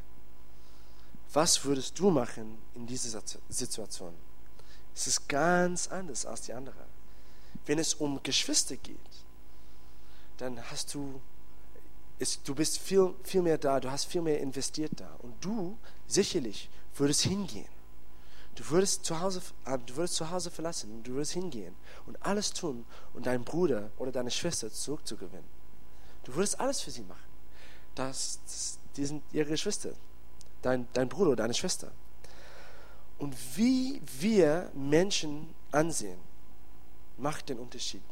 Was 1.33 1.65
würdest 1.65 1.99
du 1.99 2.11
machen 2.11 2.59
in 2.75 2.87
dieser 2.87 3.23
Situation? 3.49 4.15
Es 4.95 5.07
ist 5.07 5.29
ganz 5.29 5.89
anders 5.89 6.27
als 6.27 6.43
die 6.43 6.53
andere. 6.53 6.85
Wenn 7.67 7.79
es 7.79 7.95
um 7.95 8.23
Geschwister 8.23 8.77
geht, 8.77 8.97
dann 10.39 10.61
hast 10.71 10.95
du, 10.95 11.21
es, 12.19 12.43
du 12.43 12.55
bist 12.55 12.79
viel, 12.79 13.15
viel 13.23 13.43
mehr 13.43 13.59
da, 13.59 13.81
du 13.81 13.91
hast 13.91 14.07
viel 14.07 14.23
mehr 14.23 14.41
investiert 14.41 14.93
da. 14.97 15.17
Und 15.23 15.35
du 15.45 15.79
sicherlich 16.07 16.69
würdest 16.95 17.23
hingehen 17.23 17.69
Du 18.55 18.69
würdest 18.69 19.05
zu 19.05 19.19
Hause, 19.19 19.41
äh, 19.65 19.79
du 19.79 19.97
würdest 19.97 20.15
zu 20.15 20.31
Hause 20.31 20.51
verlassen, 20.51 21.03
du 21.03 21.13
würdest 21.13 21.33
hingehen 21.33 21.75
und 22.07 22.23
alles 22.23 22.53
tun, 22.53 22.85
um 23.15 23.23
deinen 23.23 23.45
Bruder 23.45 23.91
oder 23.97 24.13
deine 24.13 24.31
Schwester 24.31 24.71
zurückzugewinnen. 24.71 25.45
Du 26.25 26.35
würdest 26.35 26.61
alles 26.61 26.81
für 26.83 26.91
sie 26.91 27.03
machen. 27.03 27.21
Das, 27.95 28.41
das, 28.45 28.79
die 28.97 29.07
sind 29.07 29.23
ihre 29.33 29.49
Geschwister, 29.49 29.93
dein, 30.61 30.87
dein 30.93 31.09
Bruder 31.09 31.31
oder 31.31 31.43
deine 31.45 31.55
Schwester. 31.55 31.91
Und 33.23 33.37
wie 33.57 34.03
wir 34.19 34.69
Menschen 34.75 35.55
ansehen, 35.71 36.19
macht 37.19 37.51
den 37.51 37.61
Unterschied. 37.61 38.03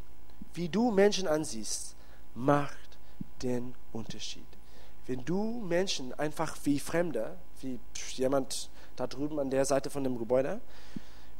Wie 0.54 0.68
du 0.68 0.92
Menschen 0.92 1.26
ansiehst, 1.26 1.96
macht 2.36 2.78
den 3.42 3.74
Unterschied. 3.92 4.46
Wenn 5.08 5.24
du 5.24 5.64
Menschen 5.66 6.16
einfach 6.16 6.56
wie 6.62 6.78
Fremder, 6.78 7.36
wie 7.60 7.80
jemand 8.14 8.70
da 8.94 9.08
drüben 9.08 9.40
an 9.40 9.50
der 9.50 9.64
Seite 9.64 9.90
von 9.90 10.04
dem 10.04 10.16
Gebäude, 10.16 10.60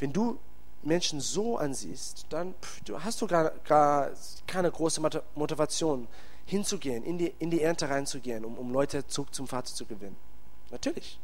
wenn 0.01 0.13
du 0.13 0.41
Menschen 0.83 1.21
so 1.21 1.57
ansiehst, 1.57 2.27
dann 2.29 2.57
hast 2.93 3.23
du 3.23 3.29
gar, 3.29 3.51
gar 3.69 4.11
keine 4.49 4.73
große 4.73 5.01
Motivation 5.37 6.09
hinzugehen, 6.45 7.05
in 7.05 7.19
die, 7.19 7.33
in 7.39 7.53
die 7.53 7.63
Ernte 7.63 7.89
reinzugehen, 7.89 8.45
um, 8.45 8.59
um 8.59 8.73
Leute 8.73 9.07
zurück 9.07 9.33
zum 9.33 9.47
Vater 9.47 9.73
zu 9.73 9.87
gewinnen. 9.87 10.17
Natürlich. 10.73 11.21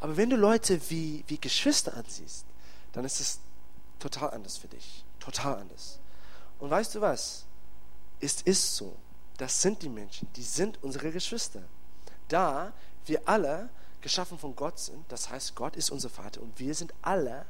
Aber 0.00 0.16
wenn 0.16 0.30
du 0.30 0.36
Leute 0.36 0.80
wie, 0.90 1.24
wie 1.28 1.38
Geschwister 1.38 1.94
ansiehst, 1.94 2.44
dann 2.92 3.04
ist 3.04 3.20
es 3.20 3.40
total 3.98 4.30
anders 4.30 4.56
für 4.56 4.68
dich. 4.68 5.04
Total 5.18 5.58
anders. 5.58 5.98
Und 6.58 6.70
weißt 6.70 6.94
du 6.94 7.00
was? 7.00 7.44
Es 8.20 8.42
ist 8.42 8.76
so. 8.76 8.96
Das 9.36 9.60
sind 9.60 9.82
die 9.82 9.88
Menschen. 9.88 10.28
Die 10.36 10.42
sind 10.42 10.82
unsere 10.82 11.12
Geschwister. 11.12 11.62
Da 12.28 12.72
wir 13.06 13.20
alle 13.26 13.68
geschaffen 14.00 14.38
von 14.38 14.56
Gott 14.56 14.78
sind, 14.78 15.04
das 15.10 15.30
heißt, 15.30 15.54
Gott 15.54 15.76
ist 15.76 15.90
unser 15.90 16.08
Vater 16.10 16.40
und 16.40 16.58
wir 16.58 16.74
sind 16.74 16.92
alle 17.02 17.44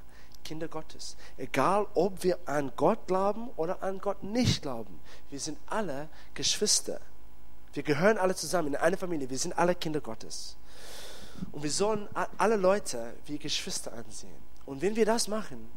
Kinder 0.44 0.68
Gottes. 0.68 1.16
Egal, 1.36 1.86
ob 1.94 2.22
wir 2.24 2.38
an 2.46 2.72
Gott 2.76 3.06
glauben 3.06 3.50
oder 3.56 3.82
an 3.82 3.98
Gott 3.98 4.22
nicht 4.22 4.62
glauben. 4.62 5.00
Wir 5.28 5.38
sind 5.38 5.58
alle 5.66 6.08
Geschwister. 6.34 7.00
Wir 7.72 7.82
gehören 7.82 8.18
alle 8.18 8.34
zusammen 8.34 8.68
in 8.68 8.76
eine 8.76 8.96
Familie. 8.96 9.30
Wir 9.30 9.38
sind 9.38 9.56
alle 9.56 9.74
Kinder 9.74 10.00
Gottes. 10.00 10.56
Und 11.52 11.62
wir 11.62 11.70
sollen 11.70 12.08
alle 12.38 12.56
Leute 12.56 13.14
wie 13.26 13.38
Geschwister 13.38 13.92
ansehen. 13.92 14.50
Und 14.66 14.82
wenn 14.82 14.96
wir 14.96 15.06
das 15.06 15.28
machen, 15.28 15.68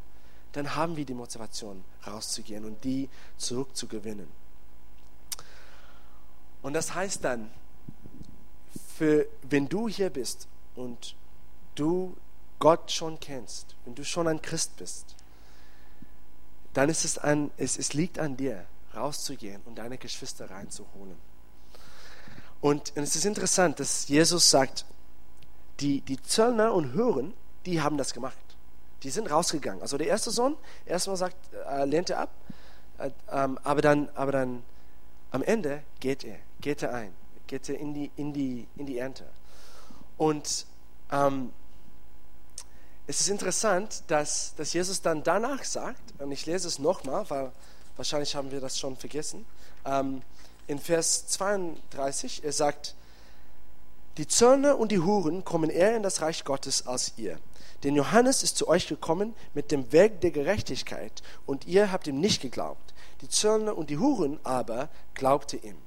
dann 0.53 0.75
haben 0.75 0.95
wir 0.95 1.05
die 1.05 1.13
Motivation, 1.13 1.83
rauszugehen 2.05 2.63
und 2.63 2.83
die 2.83 3.09
zurückzugewinnen. 3.37 4.27
Und 6.61 6.73
das 6.73 6.93
heißt 6.93 7.23
dann, 7.23 7.51
für, 8.95 9.25
wenn 9.41 9.67
du 9.67 9.89
hier 9.89 10.09
bist 10.09 10.47
und 10.75 11.15
du 11.75 12.15
Gott 12.59 12.91
schon 12.91 13.19
kennst, 13.19 13.75
wenn 13.85 13.95
du 13.95 14.05
schon 14.05 14.27
ein 14.27 14.41
Christ 14.41 14.77
bist, 14.77 15.15
dann 16.73 16.89
ist 16.89 17.03
es, 17.03 17.17
an, 17.17 17.51
es, 17.57 17.77
es 17.77 17.93
liegt 17.93 18.19
an 18.19 18.37
dir, 18.37 18.65
rauszugehen 18.95 19.61
und 19.65 19.77
deine 19.77 19.97
Geschwister 19.97 20.49
reinzuholen. 20.49 21.17
Und, 22.61 22.95
und 22.95 23.03
es 23.03 23.15
ist 23.15 23.25
interessant, 23.25 23.79
dass 23.79 24.07
Jesus 24.07 24.49
sagt, 24.49 24.85
die, 25.79 26.01
die 26.01 26.21
Zöllner 26.21 26.73
und 26.73 26.93
Hören, 26.93 27.33
die 27.65 27.81
haben 27.81 27.97
das 27.97 28.13
gemacht. 28.13 28.37
Die 29.03 29.09
sind 29.09 29.29
rausgegangen. 29.29 29.81
Also 29.81 29.97
der 29.97 30.07
erste 30.07 30.31
Sohn, 30.31 30.55
erstmal 30.85 31.17
sagt, 31.17 31.35
äh, 31.69 31.85
lehnt 31.85 32.09
er 32.09 32.19
ab, 32.19 32.29
äh, 32.97 33.09
ähm, 33.31 33.59
aber, 33.63 33.81
dann, 33.81 34.09
aber 34.15 34.31
dann 34.31 34.63
am 35.31 35.43
Ende 35.43 35.83
geht 35.99 36.23
er, 36.23 36.37
geht 36.61 36.83
er 36.83 36.93
ein, 36.93 37.13
geht 37.47 37.67
er 37.69 37.79
in 37.79 37.93
die, 37.93 38.11
in 38.15 38.33
die, 38.33 38.67
in 38.75 38.85
die 38.85 38.97
Ernte. 38.97 39.25
Und 40.17 40.65
ähm, 41.11 41.51
es 43.05 43.19
ist 43.19 43.27
interessant, 43.27 44.03
dass, 44.07 44.55
dass 44.55 44.71
Jesus 44.71 45.01
dann 45.01 45.23
danach 45.23 45.63
sagt, 45.65 46.01
und 46.19 46.31
ich 46.31 46.45
lese 46.45 46.67
es 46.67 46.79
nochmal, 46.79 47.29
weil 47.29 47.51
wahrscheinlich 47.97 48.35
haben 48.35 48.51
wir 48.51 48.61
das 48.61 48.79
schon 48.79 48.95
vergessen, 48.95 49.45
ähm, 49.85 50.21
in 50.67 50.79
Vers 50.79 51.27
32, 51.27 52.43
er 52.45 52.53
sagt, 52.53 52.95
die 54.17 54.27
Zöllner 54.27 54.77
und 54.77 54.91
die 54.91 54.99
Huren 54.99 55.43
kommen 55.43 55.69
eher 55.69 55.95
in 55.95 56.03
das 56.03 56.21
Reich 56.21 56.43
Gottes 56.43 56.85
als 56.85 57.13
ihr. 57.17 57.39
Denn 57.83 57.95
Johannes 57.95 58.43
ist 58.43 58.57
zu 58.57 58.67
euch 58.67 58.87
gekommen 58.87 59.33
mit 59.53 59.71
dem 59.71 59.91
Weg 59.91 60.21
der 60.21 60.31
Gerechtigkeit 60.31 61.21
und 61.45 61.65
ihr 61.67 61.91
habt 61.91 62.07
ihm 62.07 62.19
nicht 62.19 62.41
geglaubt. 62.41 62.93
Die 63.21 63.29
Zöllner 63.29 63.77
und 63.77 63.89
die 63.89 63.97
Huren 63.97 64.39
aber 64.43 64.89
glaubte 65.15 65.57
ihm. 65.57 65.77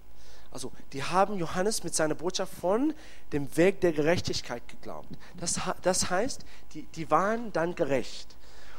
Also, 0.50 0.72
die 0.92 1.04
haben 1.04 1.36
Johannes 1.36 1.84
mit 1.84 1.94
seiner 1.94 2.14
Botschaft 2.14 2.52
von 2.54 2.94
dem 3.32 3.54
Weg 3.56 3.80
der 3.82 3.92
Gerechtigkeit 3.92 4.66
geglaubt. 4.68 5.08
Das, 5.38 5.60
das 5.82 6.08
heißt, 6.08 6.46
die, 6.72 6.84
die 6.94 7.10
waren 7.10 7.52
dann 7.52 7.74
gerecht. 7.74 8.34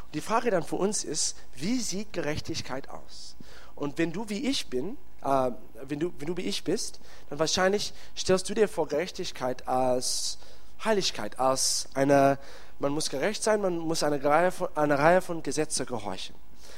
Und 0.06 0.16
die 0.16 0.22
Frage 0.22 0.50
dann 0.50 0.64
für 0.64 0.78
uns 0.78 1.04
ist, 1.04 1.38
wie 1.56 1.80
sieht 1.80 2.14
Gerechtigkeit 2.14 2.90
aus? 2.90 3.37
Und 3.78 3.98
wenn 3.98 4.12
du 4.12 4.28
wie 4.28 4.50
ich 4.50 4.70
bin, 4.70 4.98
äh, 5.24 5.52
wenn, 5.84 6.00
du, 6.00 6.12
wenn 6.20 6.28
du 6.28 6.36
wie 6.36 6.42
ich 6.42 6.64
bist, 6.64 7.00
dann 7.30 7.40
wahrscheinlich 7.40 7.94
stellst 8.18 8.50
du 8.50 8.54
dir 8.54 8.68
vor 8.68 8.88
Gerechtigkeit 8.88 9.68
als 9.68 10.40
Heiligkeit, 10.84 11.40
als 11.40 11.88
eine, 11.94 12.40
man 12.80 12.92
muss 12.92 13.10
gerecht 13.10 13.44
sein, 13.44 13.62
man 13.62 13.78
muss 13.78 14.04
eine 14.04 14.22
Reihe 14.24 14.52
von, 14.52 14.68
eine 14.76 14.98
Reihe 14.98 15.22
von 15.22 15.44
Gesetzen 15.44 15.86
gehorchen. 15.86 16.36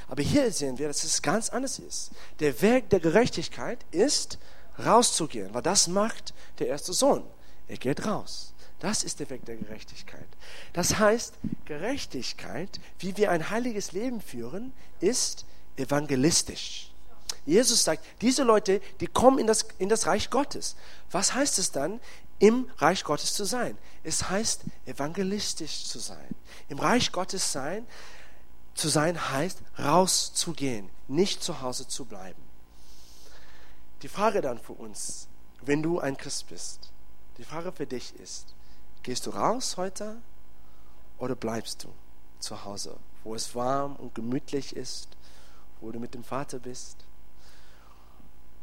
Aber 0.10 0.22
hier 0.22 0.52
sehen 0.52 0.78
wir, 0.78 0.88
dass 0.88 1.04
es 1.04 1.22
ganz 1.22 1.50
anders 1.50 1.80
ist. 1.80 2.12
Der 2.40 2.62
Weg 2.62 2.90
der 2.90 3.00
Gerechtigkeit 3.00 3.86
ist, 3.92 4.38
rauszugehen, 4.78 5.54
weil 5.54 5.62
das 5.62 5.88
macht 5.88 6.34
der 6.60 6.68
erste 6.68 6.94
Sohn. 6.94 7.24
Er 7.68 7.78
geht 7.78 8.06
raus. 8.06 8.54
Das 8.80 9.04
ist 9.04 9.20
der 9.20 9.30
Weg 9.30 9.46
der 9.46 9.58
Gerechtigkeit. 9.58 10.28
Das 10.74 11.00
heißt, 11.00 11.34
Gerechtigkeit, 11.66 12.80
wie 12.98 13.16
wir 13.18 13.30
ein 13.32 13.50
heiliges 13.50 13.92
Leben 13.92 14.22
führen, 14.22 14.74
ist 15.02 15.46
evangelistisch. 15.76 16.89
Jesus 17.50 17.84
sagt, 17.84 18.06
diese 18.22 18.44
Leute, 18.44 18.80
die 19.00 19.08
kommen 19.08 19.40
in 19.40 19.48
das, 19.48 19.66
in 19.80 19.90
das 19.90 20.06
Reich 20.06 20.30
Gottes. 20.30 20.76
Was 21.10 21.34
heißt 21.34 21.58
es 21.58 21.72
dann, 21.72 22.00
im 22.38 22.70
Reich 22.78 23.04
Gottes 23.04 23.34
zu 23.34 23.44
sein? 23.44 23.76
Es 24.04 24.30
heißt, 24.30 24.62
evangelistisch 24.86 25.86
zu 25.86 25.98
sein. 25.98 26.36
Im 26.68 26.78
Reich 26.78 27.12
Gottes 27.12 27.52
sein, 27.52 27.88
zu 28.76 28.88
sein 28.88 29.32
heißt, 29.32 29.64
rauszugehen, 29.80 30.90
nicht 31.08 31.44
zu 31.44 31.62
Hause 31.62 31.88
zu 31.88 32.06
bleiben. 32.06 32.42
Die 34.04 34.10
Frage 34.10 34.42
dann 34.42 34.60
für 34.60 34.74
uns, 34.74 35.28
wenn 35.62 35.82
du 35.82 36.00
ein 36.00 36.18
Christ 36.18 36.48
bist, 36.50 36.92
die 37.40 37.44
Frage 37.44 37.72
für 37.72 37.88
dich 37.88 38.16
ist, 38.18 38.54
gehst 39.02 39.26
du 39.26 39.32
raus 39.32 39.76
heute 39.76 40.22
oder 41.18 41.36
bleibst 41.36 41.84
du 41.84 41.90
zu 42.38 42.64
Hause, 42.64 42.96
wo 43.24 43.34
es 43.34 43.56
warm 43.56 43.96
und 43.96 44.14
gemütlich 44.14 44.76
ist, 44.76 45.10
wo 45.82 45.92
du 45.92 46.00
mit 46.00 46.14
dem 46.14 46.24
Vater 46.24 46.60
bist? 46.60 47.09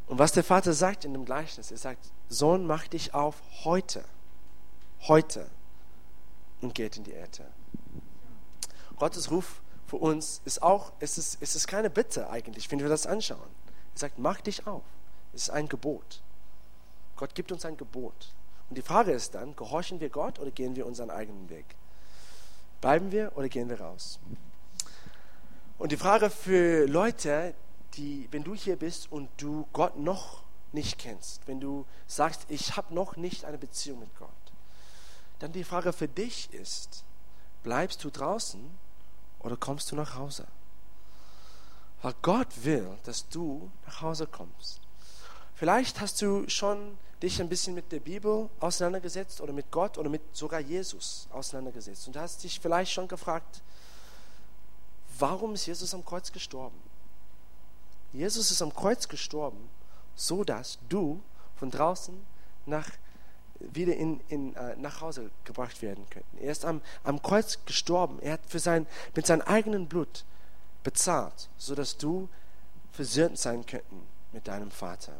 Und 0.06 0.18
was 0.18 0.32
der 0.32 0.44
Vater 0.44 0.72
sagt 0.72 1.04
in 1.04 1.12
dem 1.12 1.24
Gleichnis, 1.24 1.70
er 1.70 1.78
sagt, 1.78 2.10
Sohn, 2.28 2.66
mach 2.66 2.86
dich 2.86 3.14
auf 3.14 3.36
heute, 3.64 4.04
heute 5.02 5.50
und 6.60 6.74
geht 6.74 6.96
in 6.96 7.04
die 7.04 7.12
Erde. 7.12 7.46
Gottes 8.98 9.30
Ruf 9.30 9.60
für 9.86 9.96
uns 9.96 10.40
ist 10.44 10.62
auch, 10.62 10.92
es 11.00 11.18
ist, 11.18 11.38
es 11.40 11.54
ist 11.54 11.66
keine 11.66 11.90
Bitte 11.90 12.30
eigentlich, 12.30 12.70
wenn 12.70 12.80
wir 12.80 12.88
das 12.88 13.06
anschauen. 13.06 13.50
Er 13.94 13.98
sagt, 13.98 14.18
mach 14.18 14.40
dich 14.40 14.66
auf. 14.66 14.82
Es 15.32 15.42
ist 15.42 15.50
ein 15.50 15.68
Gebot. 15.68 16.22
Gott 17.16 17.34
gibt 17.34 17.52
uns 17.52 17.64
ein 17.64 17.76
Gebot. 17.76 18.32
Und 18.68 18.76
die 18.78 18.82
Frage 18.82 19.12
ist 19.12 19.34
dann, 19.34 19.54
gehorchen 19.54 20.00
wir 20.00 20.08
Gott 20.08 20.38
oder 20.38 20.50
gehen 20.50 20.76
wir 20.76 20.86
unseren 20.86 21.10
eigenen 21.10 21.48
Weg? 21.50 21.66
Bleiben 22.80 23.12
wir 23.12 23.32
oder 23.36 23.48
gehen 23.48 23.68
wir 23.68 23.80
raus? 23.80 24.18
Und 25.78 25.92
die 25.92 25.96
Frage 25.96 26.30
für 26.30 26.86
Leute, 26.86 27.54
die, 27.96 28.28
wenn 28.30 28.44
du 28.44 28.54
hier 28.54 28.76
bist 28.76 29.10
und 29.10 29.28
du 29.36 29.66
Gott 29.72 29.96
noch 29.96 30.42
nicht 30.72 30.98
kennst, 30.98 31.46
wenn 31.46 31.60
du 31.60 31.86
sagst, 32.06 32.46
ich 32.48 32.76
habe 32.76 32.94
noch 32.94 33.16
nicht 33.16 33.44
eine 33.44 33.58
Beziehung 33.58 34.00
mit 34.00 34.16
Gott, 34.18 34.30
dann 35.38 35.52
die 35.52 35.64
Frage 35.64 35.92
für 35.92 36.08
dich 36.08 36.52
ist, 36.52 37.04
bleibst 37.62 38.02
du 38.04 38.10
draußen 38.10 38.60
oder 39.40 39.56
kommst 39.56 39.90
du 39.90 39.96
nach 39.96 40.14
Hause? 40.14 40.46
Weil 42.02 42.14
Gott 42.22 42.48
will, 42.64 42.98
dass 43.04 43.28
du 43.28 43.70
nach 43.86 44.02
Hause 44.02 44.26
kommst. 44.26 44.80
Vielleicht 45.54 46.00
hast 46.00 46.20
du 46.20 46.48
schon 46.48 46.98
dich 47.22 47.40
ein 47.40 47.48
bisschen 47.48 47.74
mit 47.74 47.90
der 47.92 48.00
Bibel 48.00 48.50
auseinandergesetzt 48.60 49.40
oder 49.40 49.52
mit 49.52 49.70
Gott 49.70 49.96
oder 49.96 50.10
mit 50.10 50.36
sogar 50.36 50.60
Jesus 50.60 51.26
auseinandergesetzt 51.32 52.06
und 52.06 52.16
hast 52.16 52.44
dich 52.44 52.60
vielleicht 52.60 52.92
schon 52.92 53.08
gefragt, 53.08 53.62
warum 55.18 55.54
ist 55.54 55.66
Jesus 55.66 55.94
am 55.94 56.04
Kreuz 56.04 56.30
gestorben? 56.30 56.78
Jesus 58.16 58.50
ist 58.50 58.62
am 58.62 58.74
Kreuz 58.74 59.08
gestorben, 59.08 59.68
so 60.14 60.42
dass 60.42 60.78
du 60.88 61.20
von 61.56 61.70
draußen 61.70 62.14
nach, 62.64 62.88
wieder 63.60 63.94
in, 63.94 64.20
in, 64.28 64.54
äh, 64.56 64.74
nach 64.76 65.02
Hause 65.02 65.30
gebracht 65.44 65.82
werden 65.82 66.06
könnten. 66.08 66.38
Er 66.38 66.50
ist 66.50 66.64
am, 66.64 66.80
am 67.04 67.20
Kreuz 67.20 67.58
gestorben. 67.66 68.18
Er 68.20 68.34
hat 68.34 68.40
für 68.48 68.58
sein, 68.58 68.86
mit 69.14 69.26
seinem 69.26 69.42
eigenen 69.42 69.86
Blut 69.86 70.24
bezahlt, 70.82 71.50
so 71.58 71.74
dass 71.74 71.98
du 71.98 72.28
versöhnt 72.92 73.38
sein 73.38 73.66
könnten 73.66 74.00
mit 74.32 74.48
deinem 74.48 74.70
Vater. 74.70 75.12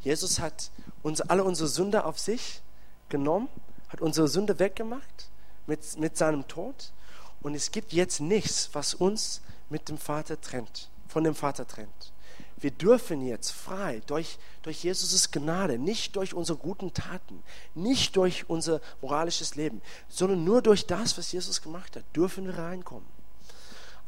Jesus 0.00 0.40
hat 0.40 0.72
uns, 1.02 1.20
alle 1.20 1.44
unsere 1.44 1.68
Sünde 1.68 2.04
auf 2.04 2.18
sich 2.18 2.60
genommen, 3.08 3.48
hat 3.88 4.00
unsere 4.00 4.26
Sünde 4.26 4.58
weggemacht 4.58 5.30
mit, 5.68 5.96
mit 5.98 6.16
seinem 6.16 6.48
Tod. 6.48 6.92
Und 7.40 7.54
es 7.54 7.70
gibt 7.70 7.92
jetzt 7.92 8.20
nichts, 8.20 8.70
was 8.72 8.94
uns 8.94 9.42
mit 9.70 9.88
dem 9.88 9.98
Vater 9.98 10.40
trennt, 10.40 10.90
von 11.14 11.22
dem 11.22 11.36
Vater 11.36 11.64
trennt. 11.64 12.12
Wir 12.56 12.72
dürfen 12.72 13.24
jetzt 13.24 13.52
frei 13.52 14.02
durch, 14.08 14.36
durch 14.62 14.82
Jesus' 14.82 15.30
Gnade, 15.30 15.78
nicht 15.78 16.16
durch 16.16 16.34
unsere 16.34 16.58
guten 16.58 16.92
Taten, 16.92 17.44
nicht 17.76 18.16
durch 18.16 18.50
unser 18.50 18.80
moralisches 19.00 19.54
Leben, 19.54 19.80
sondern 20.08 20.42
nur 20.42 20.60
durch 20.60 20.86
das, 20.86 21.16
was 21.16 21.30
Jesus 21.30 21.62
gemacht 21.62 21.94
hat, 21.94 22.02
dürfen 22.16 22.46
wir 22.46 22.58
reinkommen. 22.58 23.06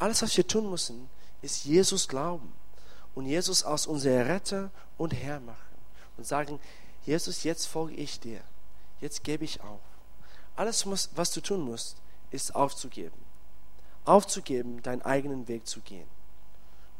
Alles, 0.00 0.20
was 0.22 0.36
wir 0.36 0.48
tun 0.48 0.68
müssen, 0.68 1.08
ist 1.42 1.64
Jesus 1.64 2.08
glauben 2.08 2.52
und 3.14 3.26
Jesus 3.26 3.62
als 3.62 3.86
unser 3.86 4.26
Retter 4.26 4.72
und 4.98 5.14
Herr 5.14 5.38
machen 5.38 5.76
und 6.16 6.26
sagen, 6.26 6.58
Jesus, 7.04 7.44
jetzt 7.44 7.66
folge 7.66 7.94
ich 7.94 8.18
dir. 8.18 8.40
Jetzt 9.00 9.22
gebe 9.22 9.44
ich 9.44 9.60
auf. 9.60 9.80
Alles, 10.56 10.84
was 11.14 11.30
du 11.30 11.40
tun 11.40 11.60
musst, 11.60 11.98
ist 12.32 12.56
aufzugeben. 12.56 13.24
aufzugeben, 14.04 14.82
deinen 14.82 15.02
eigenen 15.02 15.46
Weg 15.46 15.68
zu 15.68 15.80
gehen 15.80 16.15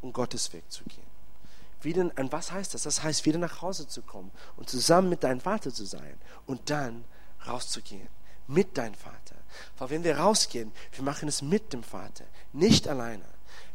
und 0.06 0.12
Gottes 0.12 0.52
Weg 0.52 0.70
zu 0.70 0.84
gehen. 0.84 1.06
Wieder, 1.82 2.02
und 2.02 2.32
was 2.32 2.52
heißt 2.52 2.74
das? 2.74 2.84
Das 2.84 3.02
heißt, 3.02 3.26
wieder 3.26 3.38
nach 3.38 3.62
Hause 3.62 3.86
zu 3.86 4.02
kommen 4.02 4.30
und 4.56 4.68
zusammen 4.68 5.08
mit 5.08 5.22
deinem 5.22 5.40
Vater 5.40 5.72
zu 5.72 5.84
sein 5.84 6.18
und 6.46 6.70
dann 6.70 7.04
rauszugehen 7.46 8.08
mit 8.48 8.76
deinem 8.78 8.94
Vater. 8.94 9.36
Weil 9.78 9.90
wenn 9.90 10.04
wir 10.04 10.18
rausgehen, 10.18 10.72
wir 10.92 11.04
machen 11.04 11.28
es 11.28 11.42
mit 11.42 11.72
dem 11.72 11.82
Vater, 11.82 12.24
nicht 12.52 12.88
alleine. 12.88 13.24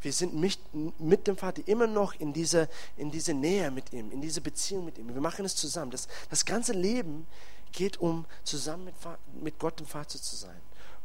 Wir 0.01 0.13
sind 0.13 0.35
mit, 0.35 0.59
mit 0.99 1.27
dem 1.27 1.37
Vater 1.37 1.61
immer 1.67 1.87
noch 1.87 2.13
in 2.15 2.33
dieser, 2.33 2.67
in 2.97 3.11
diese 3.11 3.33
Nähe 3.33 3.69
mit 3.71 3.93
ihm, 3.93 4.11
in 4.11 4.21
diese 4.21 4.41
Beziehung 4.41 4.85
mit 4.85 4.97
ihm. 4.97 5.13
Wir 5.13 5.21
machen 5.21 5.45
es 5.45 5.55
zusammen. 5.55 5.91
Das, 5.91 6.07
das 6.29 6.45
ganze 6.45 6.73
Leben 6.73 7.27
geht 7.71 7.97
um, 7.97 8.25
zusammen 8.43 8.85
mit, 8.85 8.95
mit 9.41 9.59
Gott 9.59 9.79
dem 9.79 9.85
Vater 9.85 10.19
zu 10.19 10.35
sein. 10.35 10.59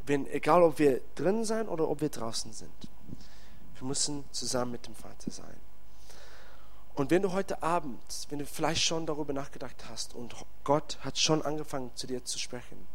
Wenn, 0.04 0.26
egal, 0.28 0.62
ob 0.62 0.78
wir 0.78 1.00
drin 1.14 1.44
sein 1.44 1.68
oder 1.68 1.88
ob 1.88 2.00
wir 2.00 2.08
draußen 2.08 2.52
sind. 2.52 2.72
Wir 3.78 3.86
müssen 3.86 4.24
zusammen 4.32 4.72
mit 4.72 4.86
dem 4.86 4.94
Vater 4.94 5.30
sein. 5.30 5.60
Und 6.94 7.10
wenn 7.10 7.20
du 7.20 7.32
heute 7.32 7.62
Abend, 7.62 8.00
wenn 8.30 8.38
du 8.38 8.46
vielleicht 8.46 8.82
schon 8.82 9.04
darüber 9.04 9.34
nachgedacht 9.34 9.84
hast 9.90 10.14
und 10.14 10.34
Gott 10.64 10.98
hat 11.00 11.18
schon 11.18 11.42
angefangen 11.42 11.90
zu 11.94 12.06
dir 12.06 12.24
zu 12.24 12.38
sprechen 12.38 12.86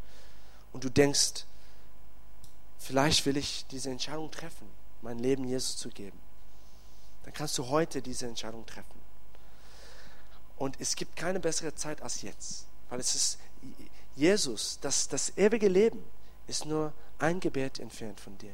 und 0.74 0.84
du 0.84 0.90
denkst, 0.90 1.46
vielleicht 2.80 3.28
will 3.28 3.38
ich 3.38 3.66
diese 3.68 3.92
Entscheidung 3.92 4.32
treffen, 4.32 4.68
mein 5.04 5.20
Leben 5.20 5.46
Jesus 5.46 5.78
zu 5.78 5.90
geben, 5.90 6.20
dann 7.24 7.34
kannst 7.34 7.58
du 7.60 7.68
heute 7.68 8.02
diese 8.02 8.26
Entscheidung 8.26 8.66
treffen. 8.66 9.00
Und 10.58 10.80
es 10.80 10.96
gibt 10.96 11.16
keine 11.16 11.40
bessere 11.40 11.76
Zeit 11.76 12.02
als 12.02 12.24
jetzt, 12.24 12.66
weil 12.90 13.00
es 13.00 13.14
ist 13.14 13.38
Jesus, 14.16 14.80
das, 14.82 15.08
das 15.08 15.38
ewige 15.38 15.68
Leben 15.68 16.04
ist 16.48 16.66
nur 16.66 16.92
ein 17.20 17.40
Gebet 17.40 17.80
entfernt 17.80 18.20
von 18.20 18.36
dir. 18.40 18.54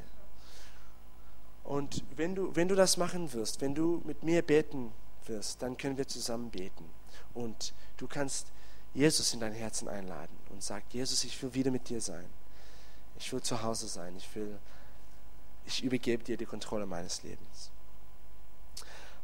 Und 1.68 2.02
wenn 2.16 2.34
du, 2.34 2.56
wenn 2.56 2.66
du 2.66 2.74
das 2.74 2.96
machen 2.96 3.30
wirst, 3.34 3.60
wenn 3.60 3.74
du 3.74 4.00
mit 4.06 4.22
mir 4.22 4.40
beten 4.40 4.90
wirst, 5.26 5.60
dann 5.60 5.76
können 5.76 5.98
wir 5.98 6.08
zusammen 6.08 6.48
beten. 6.48 6.88
Und 7.34 7.74
du 7.98 8.06
kannst 8.06 8.46
Jesus 8.94 9.34
in 9.34 9.40
dein 9.40 9.52
Herzen 9.52 9.86
einladen 9.86 10.34
und 10.48 10.62
sagen, 10.62 10.86
Jesus, 10.88 11.24
ich 11.24 11.42
will 11.42 11.52
wieder 11.52 11.70
mit 11.70 11.90
dir 11.90 12.00
sein. 12.00 12.24
Ich 13.18 13.30
will 13.34 13.42
zu 13.42 13.62
Hause 13.62 13.86
sein. 13.86 14.16
Ich 14.16 14.34
will, 14.34 14.58
ich 15.66 15.84
übergebe 15.84 16.24
dir 16.24 16.38
die 16.38 16.46
Kontrolle 16.46 16.86
meines 16.86 17.22
Lebens. 17.22 17.70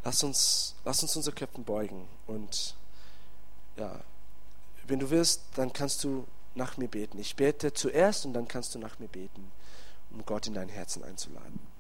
Lass 0.05 0.22
uns, 0.22 0.74
lass 0.84 1.03
uns 1.03 1.16
unsere 1.16 1.34
Köpfe 1.34 1.62
beugen 1.62 2.07
und 2.26 2.76
ja, 3.78 4.03
wenn 4.86 4.99
du 4.99 5.09
willst, 5.09 5.45
dann 5.55 5.72
kannst 5.72 6.05
du 6.05 6.26
nach 6.55 6.76
mir 6.76 6.88
beten. 6.88 7.18
Ich 7.18 7.36
bete 7.36 7.72
zuerst 7.72 8.26
und 8.26 8.34
dann 8.34 8.47
kannst 8.49 8.74
du 8.74 8.78
nach 8.78 8.99
mir 8.99 9.09
beten, 9.09 9.51
um 10.11 10.26
Gott 10.26 10.47
in 10.47 10.53
dein 10.53 10.68
Herzen 10.68 11.03
einzuladen. 11.03 11.73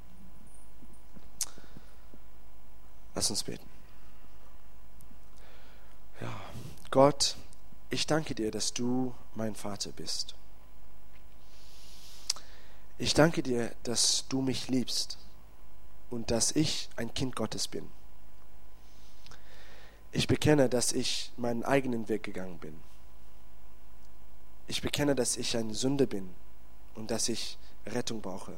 Lass 3.14 3.30
uns 3.30 3.44
beten. 3.44 3.68
Ja, 6.20 6.40
Gott, 6.90 7.36
ich 7.90 8.06
danke 8.06 8.34
dir, 8.34 8.50
dass 8.50 8.72
du 8.72 9.14
mein 9.34 9.54
Vater 9.54 9.90
bist. 9.92 10.34
Ich 12.98 13.14
danke 13.14 13.42
dir, 13.42 13.74
dass 13.82 14.24
du 14.28 14.40
mich 14.40 14.68
liebst 14.68 15.18
und 16.10 16.30
dass 16.30 16.52
ich 16.52 16.88
ein 16.96 17.12
Kind 17.12 17.34
Gottes 17.34 17.66
bin. 17.68 17.90
Ich 20.12 20.28
bekenne, 20.28 20.68
dass 20.68 20.92
ich 20.92 21.32
meinen 21.36 21.64
eigenen 21.64 22.08
Weg 22.08 22.22
gegangen 22.22 22.58
bin. 22.58 22.80
Ich 24.68 24.80
bekenne, 24.80 25.16
dass 25.16 25.36
ich 25.36 25.56
ein 25.56 25.74
Sünde 25.74 26.06
bin 26.06 26.32
und 26.94 27.10
dass 27.10 27.28
ich 27.28 27.58
Rettung 27.84 28.22
brauche. 28.22 28.54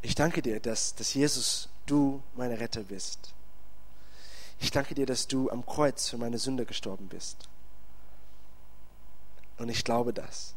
Ich 0.00 0.14
danke 0.14 0.40
dir, 0.40 0.60
dass, 0.60 0.94
dass 0.94 1.12
Jesus, 1.12 1.68
du 1.86 2.22
meine 2.34 2.58
Retter 2.60 2.82
bist. 2.82 3.32
Ich 4.58 4.70
danke 4.70 4.94
dir, 4.94 5.06
dass 5.06 5.26
du 5.26 5.50
am 5.50 5.64
Kreuz 5.64 6.08
für 6.08 6.18
meine 6.18 6.38
Sünde 6.38 6.64
gestorben 6.64 7.08
bist. 7.08 7.48
Und 9.58 9.68
ich 9.68 9.84
glaube 9.84 10.12
das. 10.12 10.54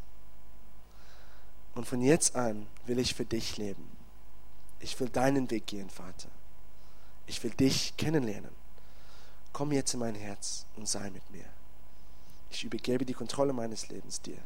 Und 1.74 1.86
von 1.86 2.00
jetzt 2.02 2.34
an 2.36 2.66
will 2.86 2.98
ich 2.98 3.14
für 3.14 3.24
dich 3.24 3.56
leben. 3.56 3.88
Ich 4.80 4.98
will 4.98 5.08
deinen 5.08 5.50
Weg 5.50 5.66
gehen, 5.66 5.90
Vater. 5.90 6.28
Ich 7.26 7.42
will 7.44 7.50
dich 7.52 7.96
kennenlernen. 7.96 8.50
Komm 9.52 9.72
jetzt 9.72 9.94
in 9.94 10.00
mein 10.00 10.14
Herz 10.14 10.66
und 10.76 10.88
sei 10.88 11.10
mit 11.10 11.28
mir. 11.30 11.44
Ich 12.50 12.64
übergebe 12.64 13.04
die 13.04 13.14
Kontrolle 13.14 13.52
meines 13.52 13.88
Lebens 13.88 14.20
dir. 14.20 14.38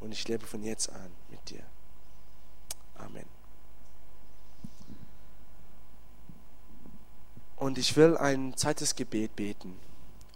Und 0.00 0.12
ich 0.12 0.26
lebe 0.28 0.46
von 0.46 0.62
jetzt 0.62 0.90
an 0.90 1.10
mit 1.30 1.50
dir. 1.50 1.62
Amen. 2.96 3.39
Und 7.60 7.76
ich 7.76 7.94
will 7.94 8.16
ein 8.16 8.56
zweites 8.56 8.96
Gebet 8.96 9.36
beten. 9.36 9.78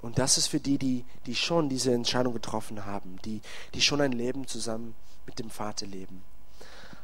Und 0.02 0.18
das 0.18 0.36
ist 0.36 0.48
für 0.48 0.60
die, 0.60 0.76
die, 0.76 1.06
die 1.24 1.34
schon 1.34 1.70
diese 1.70 1.94
Entscheidung 1.94 2.34
getroffen 2.34 2.84
haben, 2.84 3.16
die, 3.24 3.40
die 3.72 3.80
schon 3.80 4.02
ein 4.02 4.12
Leben 4.12 4.46
zusammen 4.46 4.94
mit 5.24 5.38
dem 5.38 5.48
Vater 5.48 5.86
leben. 5.86 6.22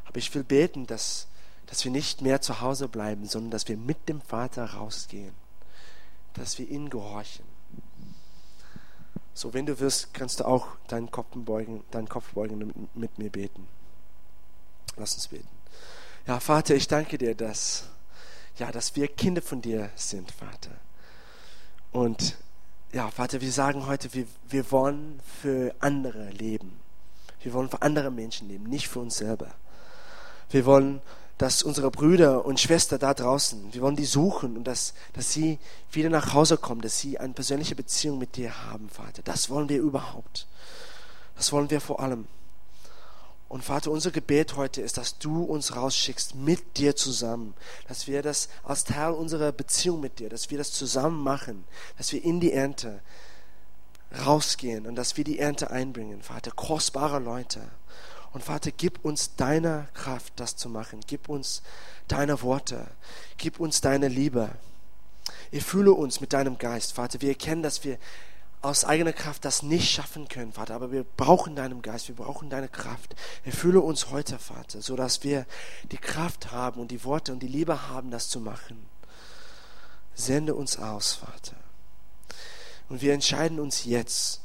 Aber 0.04 0.18
ich 0.18 0.34
will 0.34 0.44
beten, 0.44 0.86
dass, 0.86 1.26
dass 1.64 1.86
wir 1.86 1.90
nicht 1.90 2.20
mehr 2.20 2.42
zu 2.42 2.60
Hause 2.60 2.86
bleiben, 2.86 3.26
sondern 3.26 3.50
dass 3.50 3.66
wir 3.66 3.78
mit 3.78 4.10
dem 4.10 4.20
Vater 4.20 4.66
rausgehen, 4.66 5.32
dass 6.34 6.58
wir 6.58 6.68
ihn 6.68 6.90
gehorchen. 6.90 7.46
So, 9.32 9.54
wenn 9.54 9.64
du 9.64 9.80
wirst, 9.80 10.12
kannst 10.12 10.40
du 10.40 10.44
auch 10.44 10.66
deinen 10.86 11.10
Kopf 11.10 11.28
beugen, 11.32 11.82
deinen 11.92 12.10
Kopf 12.10 12.34
beugen 12.34 12.58
mit, 12.58 12.94
mit 12.94 13.18
mir 13.18 13.30
beten. 13.30 13.66
Lass 14.98 15.14
uns 15.14 15.28
beten. 15.28 15.48
Ja, 16.26 16.40
Vater, 16.40 16.74
ich 16.74 16.88
danke 16.88 17.16
dir, 17.16 17.34
dass 17.34 17.84
ja, 18.58 18.70
dass 18.70 18.96
wir 18.96 19.08
Kinder 19.08 19.42
von 19.42 19.62
dir 19.62 19.90
sind, 19.94 20.30
Vater. 20.30 20.72
Und 21.92 22.36
ja, 22.92 23.10
Vater, 23.10 23.40
wir 23.40 23.52
sagen 23.52 23.86
heute, 23.86 24.12
wir, 24.14 24.26
wir 24.48 24.70
wollen 24.70 25.20
für 25.40 25.74
andere 25.80 26.30
leben. 26.30 26.80
Wir 27.42 27.52
wollen 27.52 27.70
für 27.70 27.82
andere 27.82 28.10
Menschen 28.10 28.48
leben, 28.48 28.64
nicht 28.64 28.88
für 28.88 29.00
uns 29.00 29.16
selber. 29.16 29.48
Wir 30.50 30.66
wollen, 30.66 31.00
dass 31.38 31.62
unsere 31.62 31.90
Brüder 31.90 32.44
und 32.44 32.60
Schwestern 32.60 32.98
da 32.98 33.14
draußen, 33.14 33.72
wir 33.72 33.80
wollen 33.80 33.96
die 33.96 34.04
suchen 34.04 34.58
und 34.58 34.64
dass, 34.64 34.92
dass 35.14 35.32
sie 35.32 35.58
wieder 35.90 36.10
nach 36.10 36.34
Hause 36.34 36.58
kommen, 36.58 36.82
dass 36.82 36.98
sie 36.98 37.18
eine 37.18 37.32
persönliche 37.32 37.74
Beziehung 37.74 38.18
mit 38.18 38.36
dir 38.36 38.66
haben, 38.66 38.90
Vater. 38.90 39.22
Das 39.22 39.48
wollen 39.48 39.68
wir 39.68 39.78
überhaupt. 39.78 40.46
Das 41.36 41.52
wollen 41.52 41.70
wir 41.70 41.80
vor 41.80 42.00
allem. 42.00 42.26
Und 43.50 43.64
Vater, 43.64 43.90
unser 43.90 44.12
Gebet 44.12 44.54
heute 44.54 44.80
ist, 44.80 44.96
dass 44.96 45.18
du 45.18 45.42
uns 45.42 45.74
rausschickst 45.74 46.36
mit 46.36 46.76
dir 46.76 46.94
zusammen, 46.94 47.54
dass 47.88 48.06
wir 48.06 48.22
das 48.22 48.48
als 48.62 48.84
Teil 48.84 49.10
unserer 49.10 49.50
Beziehung 49.50 50.00
mit 50.00 50.20
dir, 50.20 50.28
dass 50.28 50.52
wir 50.52 50.58
das 50.58 50.70
zusammen 50.70 51.20
machen, 51.20 51.64
dass 51.98 52.12
wir 52.12 52.22
in 52.22 52.38
die 52.38 52.52
Ernte 52.52 53.02
rausgehen 54.24 54.86
und 54.86 54.94
dass 54.94 55.16
wir 55.16 55.24
die 55.24 55.40
Ernte 55.40 55.72
einbringen, 55.72 56.22
Vater, 56.22 56.52
kostbare 56.52 57.18
Leute. 57.18 57.60
Und 58.32 58.44
Vater, 58.44 58.70
gib 58.70 59.04
uns 59.04 59.34
deine 59.34 59.88
Kraft, 59.94 60.32
das 60.36 60.54
zu 60.54 60.68
machen. 60.68 61.00
Gib 61.08 61.28
uns 61.28 61.62
deine 62.06 62.42
Worte. 62.42 62.86
Gib 63.36 63.58
uns 63.58 63.80
deine 63.80 64.06
Liebe. 64.06 64.50
Erfülle 65.50 65.92
uns 65.92 66.20
mit 66.20 66.32
deinem 66.34 66.56
Geist, 66.56 66.92
Vater. 66.92 67.20
Wir 67.20 67.30
erkennen, 67.30 67.64
dass 67.64 67.82
wir 67.82 67.98
aus 68.62 68.84
eigener 68.84 69.12
Kraft 69.12 69.44
das 69.44 69.62
nicht 69.62 69.90
schaffen 69.90 70.28
können, 70.28 70.52
Vater, 70.52 70.74
aber 70.74 70.92
wir 70.92 71.04
brauchen 71.04 71.56
deinen 71.56 71.80
Geist, 71.80 72.08
wir 72.08 72.14
brauchen 72.14 72.50
deine 72.50 72.68
Kraft. 72.68 73.16
Erfülle 73.44 73.80
uns 73.80 74.10
heute, 74.10 74.38
Vater, 74.38 74.82
so 74.82 74.96
dass 74.96 75.24
wir 75.24 75.46
die 75.90 75.98
Kraft 75.98 76.52
haben 76.52 76.80
und 76.80 76.90
die 76.90 77.04
Worte 77.04 77.32
und 77.32 77.40
die 77.40 77.48
Liebe 77.48 77.88
haben, 77.88 78.10
das 78.10 78.28
zu 78.28 78.40
machen. 78.40 78.86
Sende 80.14 80.54
uns 80.54 80.78
aus, 80.78 81.14
Vater. 81.14 81.56
Und 82.90 83.00
wir 83.00 83.14
entscheiden 83.14 83.60
uns 83.60 83.84
jetzt, 83.84 84.42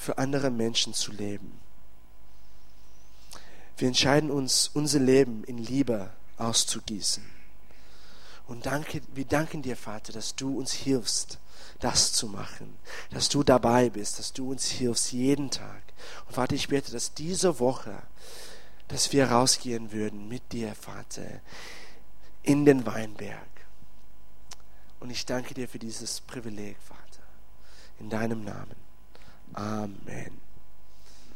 für 0.00 0.16
andere 0.16 0.50
Menschen 0.50 0.94
zu 0.94 1.12
leben. 1.12 1.60
Wir 3.76 3.88
entscheiden 3.88 4.30
uns, 4.30 4.70
unser 4.72 4.98
Leben 4.98 5.44
in 5.44 5.58
Liebe 5.58 6.10
auszugießen. 6.38 7.22
Und 8.46 8.64
danke, 8.64 9.02
wir 9.14 9.26
danken 9.26 9.60
dir, 9.60 9.76
Vater, 9.76 10.12
dass 10.12 10.34
du 10.34 10.58
uns 10.58 10.72
hilfst, 10.72 11.38
das 11.80 12.12
zu 12.12 12.28
machen, 12.28 12.78
dass 13.10 13.28
du 13.28 13.42
dabei 13.42 13.90
bist, 13.90 14.18
dass 14.18 14.32
du 14.32 14.50
uns 14.50 14.66
hilfst 14.66 15.12
jeden 15.12 15.50
Tag. 15.50 15.82
Und 16.26 16.34
Vater, 16.34 16.54
ich 16.54 16.68
bete, 16.68 16.92
dass 16.92 17.14
diese 17.14 17.58
Woche, 17.58 18.02
dass 18.88 19.12
wir 19.12 19.30
rausgehen 19.30 19.92
würden 19.92 20.28
mit 20.28 20.52
dir, 20.52 20.74
Vater, 20.74 21.40
in 22.42 22.64
den 22.64 22.86
Weinberg. 22.86 23.48
Und 25.00 25.10
ich 25.10 25.24
danke 25.26 25.54
dir 25.54 25.68
für 25.68 25.78
dieses 25.78 26.20
Privileg, 26.20 26.76
Vater. 26.82 27.00
In 27.98 28.10
deinem 28.10 28.44
Namen. 28.44 28.76
Amen. 29.54 30.49